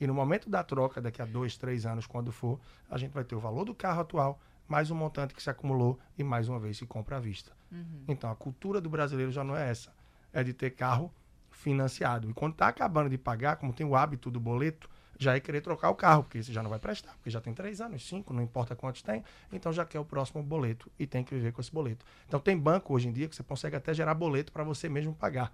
E 0.00 0.06
no 0.06 0.14
momento 0.14 0.48
da 0.48 0.62
troca, 0.62 1.00
daqui 1.00 1.20
a 1.20 1.24
dois, 1.24 1.56
três 1.56 1.84
anos, 1.84 2.06
quando 2.06 2.30
for, 2.30 2.60
a 2.88 2.96
gente 2.96 3.12
vai 3.12 3.24
ter 3.24 3.34
o 3.34 3.40
valor 3.40 3.64
do 3.64 3.74
carro 3.74 4.00
atual, 4.00 4.40
mais 4.68 4.90
um 4.90 4.94
montante 4.94 5.34
que 5.34 5.42
se 5.42 5.50
acumulou 5.50 5.98
e 6.16 6.22
mais 6.22 6.48
uma 6.48 6.60
vez 6.60 6.78
se 6.78 6.86
compra 6.86 7.16
à 7.16 7.20
vista. 7.20 7.52
Uhum. 7.72 8.04
Então 8.06 8.30
a 8.30 8.36
cultura 8.36 8.80
do 8.80 8.88
brasileiro 8.88 9.32
já 9.32 9.42
não 9.42 9.56
é 9.56 9.68
essa. 9.68 9.92
É 10.32 10.44
de 10.44 10.52
ter 10.52 10.70
carro 10.70 11.12
financiado. 11.50 12.30
E 12.30 12.34
quando 12.34 12.52
está 12.52 12.68
acabando 12.68 13.10
de 13.10 13.18
pagar, 13.18 13.56
como 13.56 13.72
tem 13.72 13.84
o 13.84 13.96
hábito 13.96 14.30
do 14.30 14.38
boleto, 14.38 14.88
já 15.18 15.36
é 15.36 15.40
querer 15.40 15.60
trocar 15.60 15.90
o 15.90 15.94
carro, 15.94 16.22
porque 16.22 16.38
esse 16.38 16.52
já 16.52 16.62
não 16.62 16.70
vai 16.70 16.78
prestar, 16.78 17.12
porque 17.14 17.28
já 17.28 17.40
tem 17.40 17.52
três 17.52 17.80
anos, 17.80 18.06
cinco, 18.06 18.32
não 18.32 18.42
importa 18.42 18.76
quantos 18.76 19.02
tem, 19.02 19.24
então 19.52 19.72
já 19.72 19.84
quer 19.84 19.98
o 19.98 20.04
próximo 20.04 20.42
boleto 20.42 20.90
e 20.98 21.06
tem 21.06 21.24
que 21.24 21.34
viver 21.34 21.52
com 21.52 21.60
esse 21.60 21.72
boleto. 21.72 22.06
Então 22.26 22.38
tem 22.38 22.56
banco 22.56 22.94
hoje 22.94 23.08
em 23.08 23.12
dia 23.12 23.28
que 23.28 23.34
você 23.34 23.42
consegue 23.42 23.76
até 23.76 23.92
gerar 23.92 24.14
boleto 24.14 24.52
para 24.52 24.62
você 24.62 24.88
mesmo 24.88 25.14
pagar. 25.14 25.52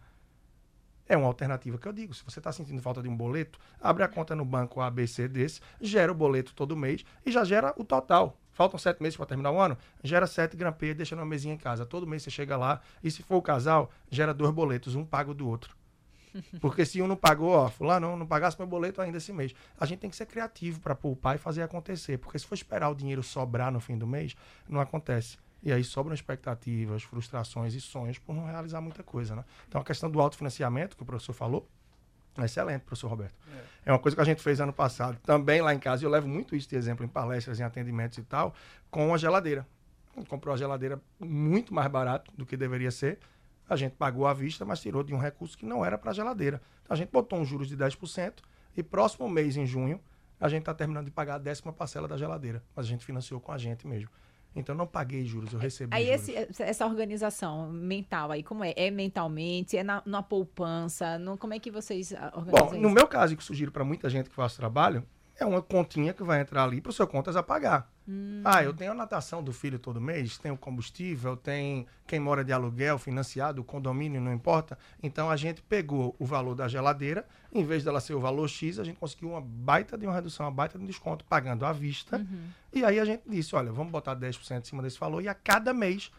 É 1.06 1.16
uma 1.16 1.26
alternativa 1.26 1.76
que 1.76 1.86
eu 1.86 1.92
digo. 1.92 2.14
Se 2.14 2.24
você 2.24 2.40
está 2.40 2.50
sentindo 2.50 2.80
falta 2.80 3.02
de 3.02 3.08
um 3.08 3.16
boleto, 3.16 3.58
abre 3.80 4.02
a 4.02 4.08
conta 4.08 4.34
no 4.34 4.44
banco 4.44 4.80
ABC 4.80 5.28
desse, 5.28 5.60
gera 5.80 6.10
o 6.10 6.14
boleto 6.14 6.54
todo 6.54 6.76
mês 6.76 7.04
e 7.26 7.30
já 7.30 7.44
gera 7.44 7.74
o 7.76 7.84
total. 7.84 8.38
Faltam 8.52 8.78
sete 8.78 9.02
meses 9.02 9.16
para 9.16 9.26
terminar 9.26 9.50
o 9.50 9.60
ano, 9.60 9.76
gera 10.02 10.26
sete 10.26 10.56
grampeias 10.56 10.94
e 10.94 10.96
deixa 10.96 11.16
numa 11.16 11.26
mesinha 11.26 11.52
em 11.52 11.58
casa. 11.58 11.84
Todo 11.84 12.06
mês 12.06 12.22
você 12.22 12.30
chega 12.30 12.56
lá 12.56 12.80
e 13.02 13.10
se 13.10 13.22
for 13.22 13.36
o 13.36 13.42
casal, 13.42 13.90
gera 14.10 14.32
dois 14.32 14.52
boletos, 14.52 14.94
um 14.94 15.04
pago 15.04 15.34
do 15.34 15.46
outro. 15.48 15.76
Porque 16.60 16.84
se 16.84 17.00
um 17.00 17.06
não 17.06 17.16
pagou, 17.16 17.50
ó, 17.50 17.68
fulano 17.68 18.16
não 18.16 18.26
pagasse 18.26 18.58
meu 18.58 18.66
boleto 18.66 19.00
ainda 19.00 19.18
esse 19.18 19.32
mês. 19.32 19.54
A 19.78 19.86
gente 19.86 20.00
tem 20.00 20.10
que 20.10 20.16
ser 20.16 20.26
criativo 20.26 20.80
para 20.80 20.94
poupar 20.94 21.36
e 21.36 21.38
fazer 21.38 21.62
acontecer. 21.62 22.18
Porque 22.18 22.38
se 22.38 22.46
for 22.46 22.54
esperar 22.54 22.88
o 22.90 22.94
dinheiro 22.94 23.22
sobrar 23.22 23.72
no 23.72 23.80
fim 23.80 23.96
do 23.96 24.06
mês, 24.06 24.36
não 24.68 24.80
acontece. 24.80 25.38
E 25.62 25.72
aí 25.72 25.82
sobram 25.82 26.14
expectativas, 26.14 27.02
frustrações 27.02 27.74
e 27.74 27.80
sonhos 27.80 28.18
por 28.18 28.34
não 28.34 28.44
realizar 28.44 28.80
muita 28.82 29.02
coisa, 29.02 29.34
né? 29.34 29.44
Então 29.66 29.80
a 29.80 29.84
questão 29.84 30.10
do 30.10 30.20
autofinanciamento, 30.20 30.94
que 30.94 31.02
o 31.02 31.06
professor 31.06 31.32
falou, 31.32 31.66
é 32.36 32.44
excelente, 32.44 32.82
professor 32.82 33.08
Roberto. 33.08 33.34
É. 33.86 33.90
é. 33.90 33.92
uma 33.92 33.98
coisa 33.98 34.14
que 34.14 34.20
a 34.20 34.24
gente 34.24 34.42
fez 34.42 34.60
ano 34.60 34.72
passado, 34.72 35.18
também 35.24 35.62
lá 35.62 35.72
em 35.72 35.78
casa, 35.78 36.02
e 36.02 36.06
eu 36.06 36.10
levo 36.10 36.28
muito 36.28 36.54
isso 36.54 36.68
de 36.68 36.76
exemplo 36.76 37.04
em 37.04 37.08
palestras, 37.08 37.60
em 37.60 37.62
atendimentos 37.62 38.18
e 38.18 38.22
tal, 38.22 38.54
com 38.90 39.14
a 39.14 39.16
geladeira. 39.16 39.66
A 40.14 40.20
gente 40.20 40.28
comprou 40.28 40.54
a 40.54 40.56
geladeira 40.56 41.00
muito 41.18 41.72
mais 41.72 41.90
barato 41.90 42.30
do 42.36 42.44
que 42.44 42.56
deveria 42.56 42.90
ser, 42.90 43.18
a 43.68 43.76
gente 43.76 43.92
pagou 43.92 44.26
à 44.26 44.34
vista, 44.34 44.64
mas 44.64 44.80
tirou 44.80 45.02
de 45.02 45.14
um 45.14 45.18
recurso 45.18 45.56
que 45.56 45.64
não 45.64 45.84
era 45.84 45.96
para 45.96 46.10
a 46.10 46.14
geladeira. 46.14 46.60
Então 46.82 46.94
a 46.94 46.96
gente 46.96 47.10
botou 47.10 47.38
um 47.38 47.44
juros 47.44 47.68
de 47.68 47.76
10% 47.76 48.34
e 48.76 48.82
próximo 48.82 49.28
mês, 49.28 49.56
em 49.56 49.66
junho, 49.66 50.00
a 50.40 50.48
gente 50.48 50.60
está 50.60 50.74
terminando 50.74 51.06
de 51.06 51.10
pagar 51.10 51.36
a 51.36 51.38
décima 51.38 51.72
parcela 51.72 52.06
da 52.06 52.16
geladeira. 52.16 52.62
Mas 52.74 52.86
a 52.86 52.88
gente 52.88 53.04
financiou 53.04 53.40
com 53.40 53.52
a 53.52 53.58
gente 53.58 53.86
mesmo. 53.86 54.10
Então 54.56 54.74
não 54.74 54.86
paguei 54.86 55.24
juros, 55.24 55.52
eu 55.52 55.58
recebi 55.58 55.94
aí. 55.94 56.08
Esse, 56.08 56.32
essa 56.60 56.86
organização 56.86 57.70
mental 57.70 58.30
aí, 58.30 58.42
como 58.42 58.62
é? 58.62 58.72
É 58.76 58.90
mentalmente? 58.90 59.76
É 59.76 59.82
na, 59.82 60.00
na 60.06 60.22
poupança? 60.22 61.18
No, 61.18 61.36
como 61.36 61.54
é 61.54 61.58
que 61.58 61.70
vocês 61.70 62.12
ah, 62.12 62.32
organizam 62.36 62.68
Bom, 62.68 62.78
no 62.80 62.90
meu 62.90 63.06
caso, 63.08 63.36
que 63.36 63.42
sugiro 63.42 63.72
para 63.72 63.84
muita 63.84 64.08
gente 64.08 64.28
que 64.28 64.34
faz 64.34 64.54
trabalho, 64.54 65.04
é 65.38 65.44
uma 65.44 65.60
continha 65.60 66.14
que 66.14 66.22
vai 66.22 66.40
entrar 66.40 66.64
ali 66.64 66.80
para 66.80 66.90
o 66.90 66.92
seu 66.92 67.06
contas 67.06 67.34
a 67.34 67.42
pagar. 67.42 67.92
Hum. 68.06 68.42
Ah, 68.44 68.62
eu 68.62 68.74
tenho 68.74 68.92
a 68.92 68.94
natação 68.94 69.42
do 69.42 69.52
filho 69.52 69.78
todo 69.78 70.00
mês, 70.00 70.36
tenho 70.36 70.56
combustível, 70.58 71.36
tem 71.36 71.86
quem 72.06 72.20
mora 72.20 72.44
de 72.44 72.52
aluguel, 72.52 72.98
financiado, 72.98 73.64
condomínio, 73.64 74.20
não 74.20 74.32
importa. 74.32 74.78
Então 75.02 75.30
a 75.30 75.36
gente 75.36 75.62
pegou 75.62 76.14
o 76.18 76.26
valor 76.26 76.54
da 76.54 76.68
geladeira, 76.68 77.26
em 77.52 77.64
vez 77.64 77.82
dela 77.82 78.00
ser 78.00 78.14
o 78.14 78.20
valor 78.20 78.46
X, 78.46 78.78
a 78.78 78.84
gente 78.84 78.98
conseguiu 78.98 79.30
uma 79.30 79.40
baita 79.40 79.96
de 79.96 80.06
uma 80.06 80.14
redução, 80.14 80.44
uma 80.44 80.52
baita 80.52 80.76
de 80.76 80.84
um 80.84 80.86
desconto, 80.86 81.24
pagando 81.24 81.64
à 81.64 81.72
vista. 81.72 82.18
Uhum. 82.18 82.48
E 82.72 82.84
aí 82.84 83.00
a 83.00 83.04
gente 83.04 83.22
disse: 83.26 83.56
olha, 83.56 83.72
vamos 83.72 83.90
botar 83.90 84.14
10% 84.14 84.60
em 84.60 84.64
cima 84.64 84.82
desse 84.82 84.98
valor 84.98 85.22
e 85.22 85.28
a 85.28 85.34
cada 85.34 85.72
mês 85.72 86.10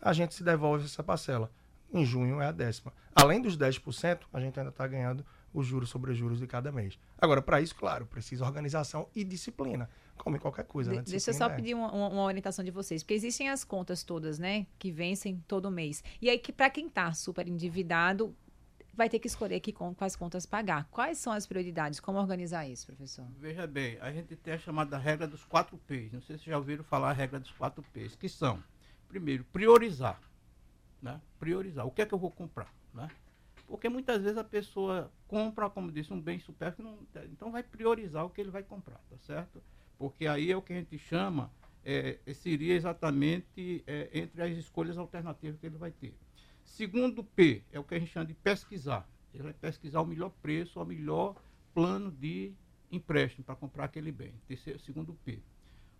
a 0.00 0.12
gente 0.12 0.34
se 0.34 0.44
devolve 0.44 0.84
essa 0.84 1.02
parcela. 1.02 1.50
Em 1.92 2.04
junho 2.04 2.40
é 2.40 2.46
a 2.46 2.52
décima. 2.52 2.92
Além 3.14 3.40
dos 3.40 3.56
10%, 3.56 4.20
a 4.32 4.40
gente 4.40 4.58
ainda 4.58 4.70
está 4.70 4.86
ganhando 4.86 5.24
os 5.56 5.66
juros 5.66 5.88
sobre 5.88 6.12
os 6.12 6.18
juros 6.18 6.38
de 6.38 6.46
cada 6.46 6.70
mês. 6.70 6.98
Agora, 7.16 7.40
para 7.40 7.60
isso, 7.60 7.74
claro, 7.74 8.04
precisa 8.04 8.44
organização 8.44 9.08
e 9.14 9.24
disciplina, 9.24 9.88
como 10.18 10.36
em 10.36 10.38
qualquer 10.38 10.64
coisa. 10.64 10.90
De, 10.90 10.98
né? 10.98 11.02
Deixa 11.06 11.30
eu 11.30 11.34
só 11.34 11.46
é. 11.46 11.54
pedir 11.54 11.74
uma, 11.74 11.90
uma, 11.90 12.22
orientação 12.22 12.62
de 12.62 12.70
vocês, 12.70 13.02
porque 13.02 13.14
existem 13.14 13.48
as 13.48 13.64
contas 13.64 14.02
todas, 14.02 14.38
né, 14.38 14.66
que 14.78 14.92
vencem 14.92 15.42
todo 15.48 15.70
mês. 15.70 16.04
E 16.20 16.28
aí, 16.28 16.38
que 16.38 16.52
para 16.52 16.68
quem 16.68 16.88
está 16.88 17.10
super 17.14 17.48
endividado, 17.48 18.36
vai 18.92 19.08
ter 19.08 19.18
que 19.18 19.26
escolher 19.26 19.60
que 19.60 19.72
com, 19.72 19.94
quais 19.94 20.14
contas 20.14 20.44
pagar. 20.44 20.86
Quais 20.90 21.16
são 21.16 21.32
as 21.32 21.46
prioridades? 21.46 22.00
Como 22.00 22.18
organizar 22.18 22.68
isso, 22.68 22.86
professor? 22.86 23.26
Veja 23.38 23.66
bem, 23.66 23.96
a 24.00 24.12
gente 24.12 24.36
tem 24.36 24.52
a 24.52 24.58
chamada 24.58 24.98
regra 24.98 25.26
dos 25.26 25.42
quatro 25.42 25.78
P's. 25.78 26.12
Não 26.12 26.20
sei 26.20 26.36
se 26.36 26.44
já 26.44 26.58
ouviram 26.58 26.84
falar 26.84 27.10
a 27.10 27.14
regra 27.14 27.40
dos 27.40 27.50
quatro 27.52 27.82
P's, 27.94 28.14
que 28.14 28.28
são, 28.28 28.62
primeiro, 29.08 29.42
priorizar. 29.44 30.20
Né? 31.00 31.18
Priorizar. 31.38 31.86
O 31.86 31.90
que 31.90 32.02
é 32.02 32.06
que 32.06 32.12
eu 32.12 32.18
vou 32.18 32.30
comprar? 32.30 32.72
Né? 32.92 33.08
Porque 33.66 33.88
muitas 33.88 34.22
vezes 34.22 34.38
a 34.38 34.44
pessoa 34.44 35.12
compra, 35.26 35.68
como 35.68 35.90
disse, 35.90 36.12
um 36.12 36.20
bem 36.20 36.38
supérfluo, 36.38 37.06
então 37.24 37.50
vai 37.50 37.62
priorizar 37.62 38.24
o 38.24 38.30
que 38.30 38.40
ele 38.40 38.50
vai 38.50 38.62
comprar, 38.62 39.00
tá 39.10 39.18
certo? 39.18 39.62
Porque 39.98 40.26
aí 40.26 40.52
é 40.52 40.56
o 40.56 40.62
que 40.62 40.72
a 40.72 40.76
gente 40.76 40.96
chama, 40.98 41.50
é, 41.84 42.18
seria 42.34 42.74
exatamente 42.74 43.82
é, 43.86 44.08
entre 44.12 44.42
as 44.42 44.56
escolhas 44.56 44.96
alternativas 44.96 45.58
que 45.58 45.66
ele 45.66 45.78
vai 45.78 45.90
ter. 45.90 46.14
Segundo 46.64 47.24
P, 47.24 47.62
é 47.72 47.78
o 47.78 47.84
que 47.84 47.94
a 47.94 47.98
gente 47.98 48.12
chama 48.12 48.26
de 48.26 48.34
pesquisar. 48.34 49.08
Ele 49.32 49.42
vai 49.42 49.52
pesquisar 49.52 50.00
o 50.00 50.06
melhor 50.06 50.30
preço, 50.42 50.80
o 50.80 50.84
melhor 50.84 51.34
plano 51.74 52.10
de 52.10 52.52
empréstimo 52.90 53.44
para 53.44 53.54
comprar 53.56 53.84
aquele 53.84 54.12
bem. 54.12 54.32
Terceiro, 54.46 54.78
segundo 54.78 55.14
P. 55.24 55.42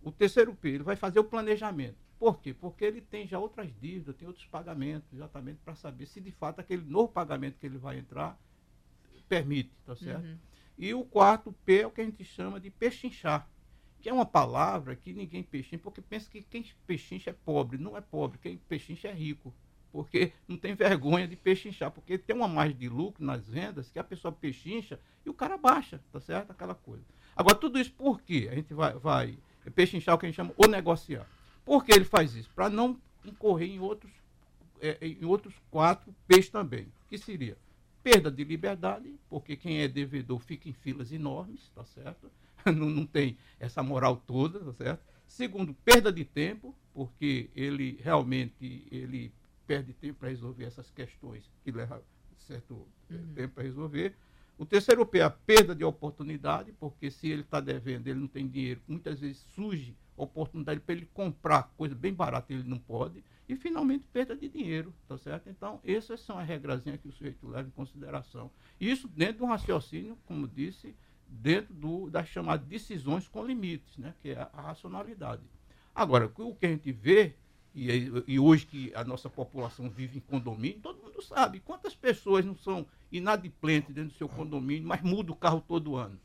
O 0.06 0.12
terceiro 0.12 0.54
P, 0.54 0.68
ele 0.68 0.84
vai 0.84 0.94
fazer 0.94 1.18
o 1.18 1.24
planejamento. 1.24 1.96
Por 2.16 2.38
quê? 2.38 2.54
Porque 2.54 2.84
ele 2.84 3.00
tem 3.00 3.26
já 3.26 3.40
outras 3.40 3.68
dívidas, 3.80 4.14
tem 4.14 4.28
outros 4.28 4.46
pagamentos, 4.46 5.12
exatamente 5.12 5.58
para 5.64 5.74
saber 5.74 6.06
se 6.06 6.20
de 6.20 6.30
fato 6.30 6.60
aquele 6.60 6.84
novo 6.88 7.08
pagamento 7.08 7.58
que 7.58 7.66
ele 7.66 7.76
vai 7.76 7.98
entrar 7.98 8.38
permite, 9.28 9.72
tá 9.84 9.96
certo? 9.96 10.24
Uhum. 10.24 10.38
E 10.78 10.94
o 10.94 11.02
quarto 11.02 11.52
P 11.64 11.80
é 11.80 11.86
o 11.88 11.90
que 11.90 12.00
a 12.00 12.04
gente 12.04 12.24
chama 12.24 12.60
de 12.60 12.70
pechinchar, 12.70 13.50
que 14.00 14.08
é 14.08 14.12
uma 14.12 14.24
palavra 14.24 14.94
que 14.94 15.12
ninguém 15.12 15.42
pechincha, 15.42 15.82
porque 15.82 16.00
pensa 16.00 16.30
que 16.30 16.40
quem 16.40 16.64
pechincha 16.86 17.30
é 17.30 17.32
pobre. 17.32 17.76
Não 17.76 17.96
é 17.96 18.00
pobre, 18.00 18.38
quem 18.38 18.58
pechincha 18.58 19.08
é 19.08 19.12
rico. 19.12 19.52
Porque 19.90 20.32
não 20.46 20.56
tem 20.56 20.72
vergonha 20.76 21.26
de 21.26 21.34
pechinchar, 21.34 21.90
porque 21.90 22.16
tem 22.16 22.36
uma 22.36 22.46
margem 22.46 22.76
de 22.76 22.88
lucro 22.88 23.24
nas 23.24 23.48
vendas 23.48 23.90
que 23.90 23.98
a 23.98 24.04
pessoa 24.04 24.30
pechincha 24.30 25.00
e 25.24 25.30
o 25.30 25.34
cara 25.34 25.58
baixa, 25.58 26.00
tá 26.12 26.20
certo? 26.20 26.52
Aquela 26.52 26.76
coisa. 26.76 27.04
Agora, 27.34 27.56
tudo 27.56 27.76
isso 27.76 27.92
por 27.92 28.20
quê? 28.20 28.48
A 28.52 28.54
gente 28.54 28.72
vai, 28.72 28.92
vai 28.94 29.38
pechinchar 29.70 30.14
o 30.14 30.18
que 30.18 30.26
a 30.26 30.28
gente 30.28 30.36
chama 30.36 30.54
o 30.56 30.66
negociar. 30.66 31.26
Por 31.64 31.84
que 31.84 31.92
ele 31.92 32.04
faz 32.04 32.34
isso? 32.34 32.50
Para 32.54 32.70
não 32.70 33.00
incorrer 33.24 33.68
em 33.68 33.80
outros, 33.80 34.12
é, 34.80 34.98
em 35.00 35.24
outros 35.24 35.54
quatro 35.70 36.14
P's 36.28 36.48
também, 36.48 36.86
que 37.08 37.18
seria 37.18 37.56
perda 38.02 38.30
de 38.30 38.44
liberdade, 38.44 39.12
porque 39.28 39.56
quem 39.56 39.82
é 39.82 39.88
devedor 39.88 40.38
fica 40.38 40.68
em 40.68 40.72
filas 40.72 41.10
enormes, 41.10 41.68
tá 41.74 41.84
certo? 41.84 42.30
Não, 42.66 42.90
não 42.90 43.06
tem 43.06 43.38
essa 43.60 43.80
moral 43.80 44.16
toda, 44.26 44.58
tá 44.58 44.72
certo? 44.72 45.00
Segundo, 45.28 45.72
perda 45.84 46.12
de 46.12 46.24
tempo, 46.24 46.74
porque 46.92 47.48
ele 47.54 47.96
realmente 48.02 48.88
ele 48.90 49.32
perde 49.68 49.92
tempo 49.92 50.18
para 50.18 50.30
resolver 50.30 50.64
essas 50.64 50.90
questões 50.90 51.48
que 51.62 51.70
levam 51.70 52.02
certo 52.38 52.86
é, 53.10 53.14
uhum. 53.14 53.34
tempo 53.34 53.54
para 53.54 53.62
resolver. 53.62 54.16
O 54.58 54.64
terceiro 54.64 55.04
P 55.04 55.18
é 55.18 55.22
a 55.22 55.30
perda 55.30 55.74
de 55.74 55.84
oportunidade, 55.84 56.72
porque 56.72 57.10
se 57.10 57.28
ele 57.28 57.42
está 57.42 57.60
devendo, 57.60 58.08
ele 58.08 58.20
não 58.20 58.28
tem 58.28 58.48
dinheiro, 58.48 58.80
muitas 58.88 59.20
vezes 59.20 59.38
surge 59.54 59.94
oportunidade 60.16 60.80
para 60.80 60.94
ele 60.94 61.06
comprar 61.12 61.74
coisa 61.76 61.94
bem 61.94 62.14
barata, 62.14 62.52
ele 62.52 62.66
não 62.66 62.78
pode. 62.78 63.22
E, 63.48 63.54
finalmente, 63.54 64.06
perda 64.06 64.34
de 64.34 64.48
dinheiro, 64.48 64.94
tá 65.06 65.16
certo? 65.18 65.48
Então, 65.48 65.78
essas 65.84 66.20
são 66.20 66.38
as 66.38 66.48
regrazinhas 66.48 67.00
que 67.00 67.06
o 67.06 67.12
sujeito 67.12 67.46
leva 67.46 67.68
em 67.68 67.72
consideração. 67.72 68.50
Isso 68.80 69.06
dentro 69.08 69.38
de 69.38 69.42
um 69.42 69.46
raciocínio, 69.46 70.18
como 70.26 70.48
disse, 70.48 70.96
dentro 71.28 71.74
do, 71.74 72.10
das 72.10 72.28
chamadas 72.28 72.66
decisões 72.66 73.28
com 73.28 73.44
limites, 73.44 73.96
né? 73.98 74.14
que 74.20 74.30
é 74.30 74.38
a, 74.38 74.50
a 74.52 74.60
racionalidade. 74.62 75.42
Agora, 75.94 76.32
o 76.38 76.54
que 76.54 76.66
a 76.66 76.70
gente 76.70 76.90
vê, 76.92 77.36
e, 77.76 78.10
e, 78.26 78.40
hoje 78.40 78.64
que 78.64 78.90
a 78.94 79.04
nossa 79.04 79.28
população 79.28 79.90
vive 79.90 80.16
em 80.16 80.20
condomínio, 80.20 80.80
todo 80.80 81.02
mundo 81.02 81.20
sabe 81.20 81.60
quantas 81.60 81.94
pessoas 81.94 82.42
não 82.42 82.56
são 82.56 82.86
inadimplentes 83.12 83.94
dentro 83.94 84.12
do 84.12 84.16
seu 84.16 84.28
condomínio, 84.30 84.88
mas 84.88 85.02
muda 85.02 85.30
o 85.30 85.36
carro 85.36 85.60
todo 85.60 85.94
ano. 85.94 86.18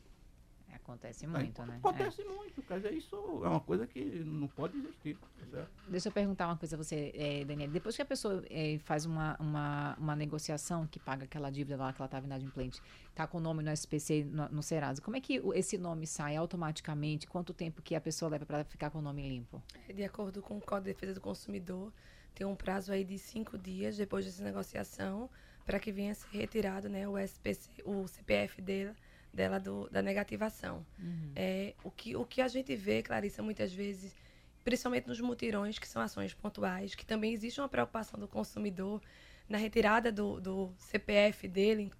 Acontece 0.82 1.28
muito, 1.28 1.64
né? 1.64 1.76
Acontece 1.76 2.22
é. 2.22 2.24
muito, 2.24 2.60
cara. 2.62 2.92
Isso 2.92 3.14
é 3.44 3.48
uma 3.48 3.60
coisa 3.60 3.86
que 3.86 4.04
não 4.24 4.48
pode 4.48 4.76
existir. 4.76 5.16
Certo? 5.48 5.70
Deixa 5.88 6.08
eu 6.08 6.12
perguntar 6.12 6.46
uma 6.48 6.56
coisa 6.56 6.74
a 6.74 6.78
você, 6.78 7.12
é, 7.14 7.44
Daniel. 7.44 7.70
Depois 7.70 7.94
que 7.94 8.02
a 8.02 8.04
pessoa 8.04 8.42
é, 8.50 8.78
faz 8.78 9.06
uma, 9.06 9.36
uma, 9.38 9.96
uma 9.96 10.16
negociação 10.16 10.86
que 10.86 10.98
paga 10.98 11.24
aquela 11.24 11.50
dívida 11.50 11.76
lá 11.76 11.92
que 11.92 12.00
ela 12.00 12.06
estava 12.06 12.26
inadimplente, 12.26 12.82
está 13.08 13.28
com 13.28 13.38
o 13.38 13.40
nome 13.40 13.62
no 13.62 13.70
SPC, 13.70 14.24
no, 14.24 14.48
no, 14.48 14.62
Serasa, 14.62 15.00
como 15.00 15.16
é 15.16 15.20
que 15.20 15.40
esse 15.54 15.78
nome 15.78 16.04
sai 16.04 16.34
automaticamente? 16.34 17.28
Quanto 17.28 17.54
tempo 17.54 17.80
que 17.80 17.94
a 17.94 18.00
pessoa 18.00 18.28
leva 18.28 18.44
para 18.44 18.64
ficar 18.64 18.90
com 18.90 18.98
o 18.98 19.02
nome 19.02 19.28
limpo? 19.28 19.62
É, 19.88 19.92
de 19.92 20.02
acordo 20.02 20.42
com 20.42 20.58
o 20.58 20.60
Código 20.60 20.88
de 20.88 20.94
Defesa 20.94 21.14
do 21.14 21.20
Consumidor, 21.20 21.92
tem 22.34 22.44
um 22.44 22.56
prazo 22.56 22.90
aí 22.92 23.04
de 23.04 23.18
cinco 23.18 23.56
dias 23.56 23.96
depois 23.96 24.24
dessa 24.24 24.42
negociação 24.42 25.30
para 25.64 25.78
que 25.78 25.92
venha 25.92 26.12
ser 26.12 26.26
retirado 26.36 26.88
né, 26.88 27.06
o 27.06 27.16
SPC, 27.16 27.70
o 27.84 28.08
CPF 28.08 28.60
dela 28.60 28.96
dela 29.32 29.58
do, 29.58 29.88
da 29.90 30.02
negativação. 30.02 30.84
Uhum. 30.98 31.32
É, 31.34 31.74
o, 31.82 31.90
que, 31.90 32.14
o 32.16 32.24
que 32.24 32.40
a 32.40 32.48
gente 32.48 32.74
vê, 32.76 33.02
Clarissa, 33.02 33.42
muitas 33.42 33.72
vezes, 33.72 34.14
principalmente 34.62 35.08
nos 35.08 35.20
mutirões, 35.20 35.78
que 35.78 35.88
são 35.88 36.02
ações 36.02 36.34
pontuais, 36.34 36.94
que 36.94 37.06
também 37.06 37.32
existe 37.32 37.60
uma 37.60 37.68
preocupação 37.68 38.18
do 38.18 38.28
consumidor 38.28 39.00
na 39.48 39.58
retirada 39.58 40.12
do, 40.12 40.40
do 40.40 40.72
CPF 40.78 41.48
dele, 41.48 41.92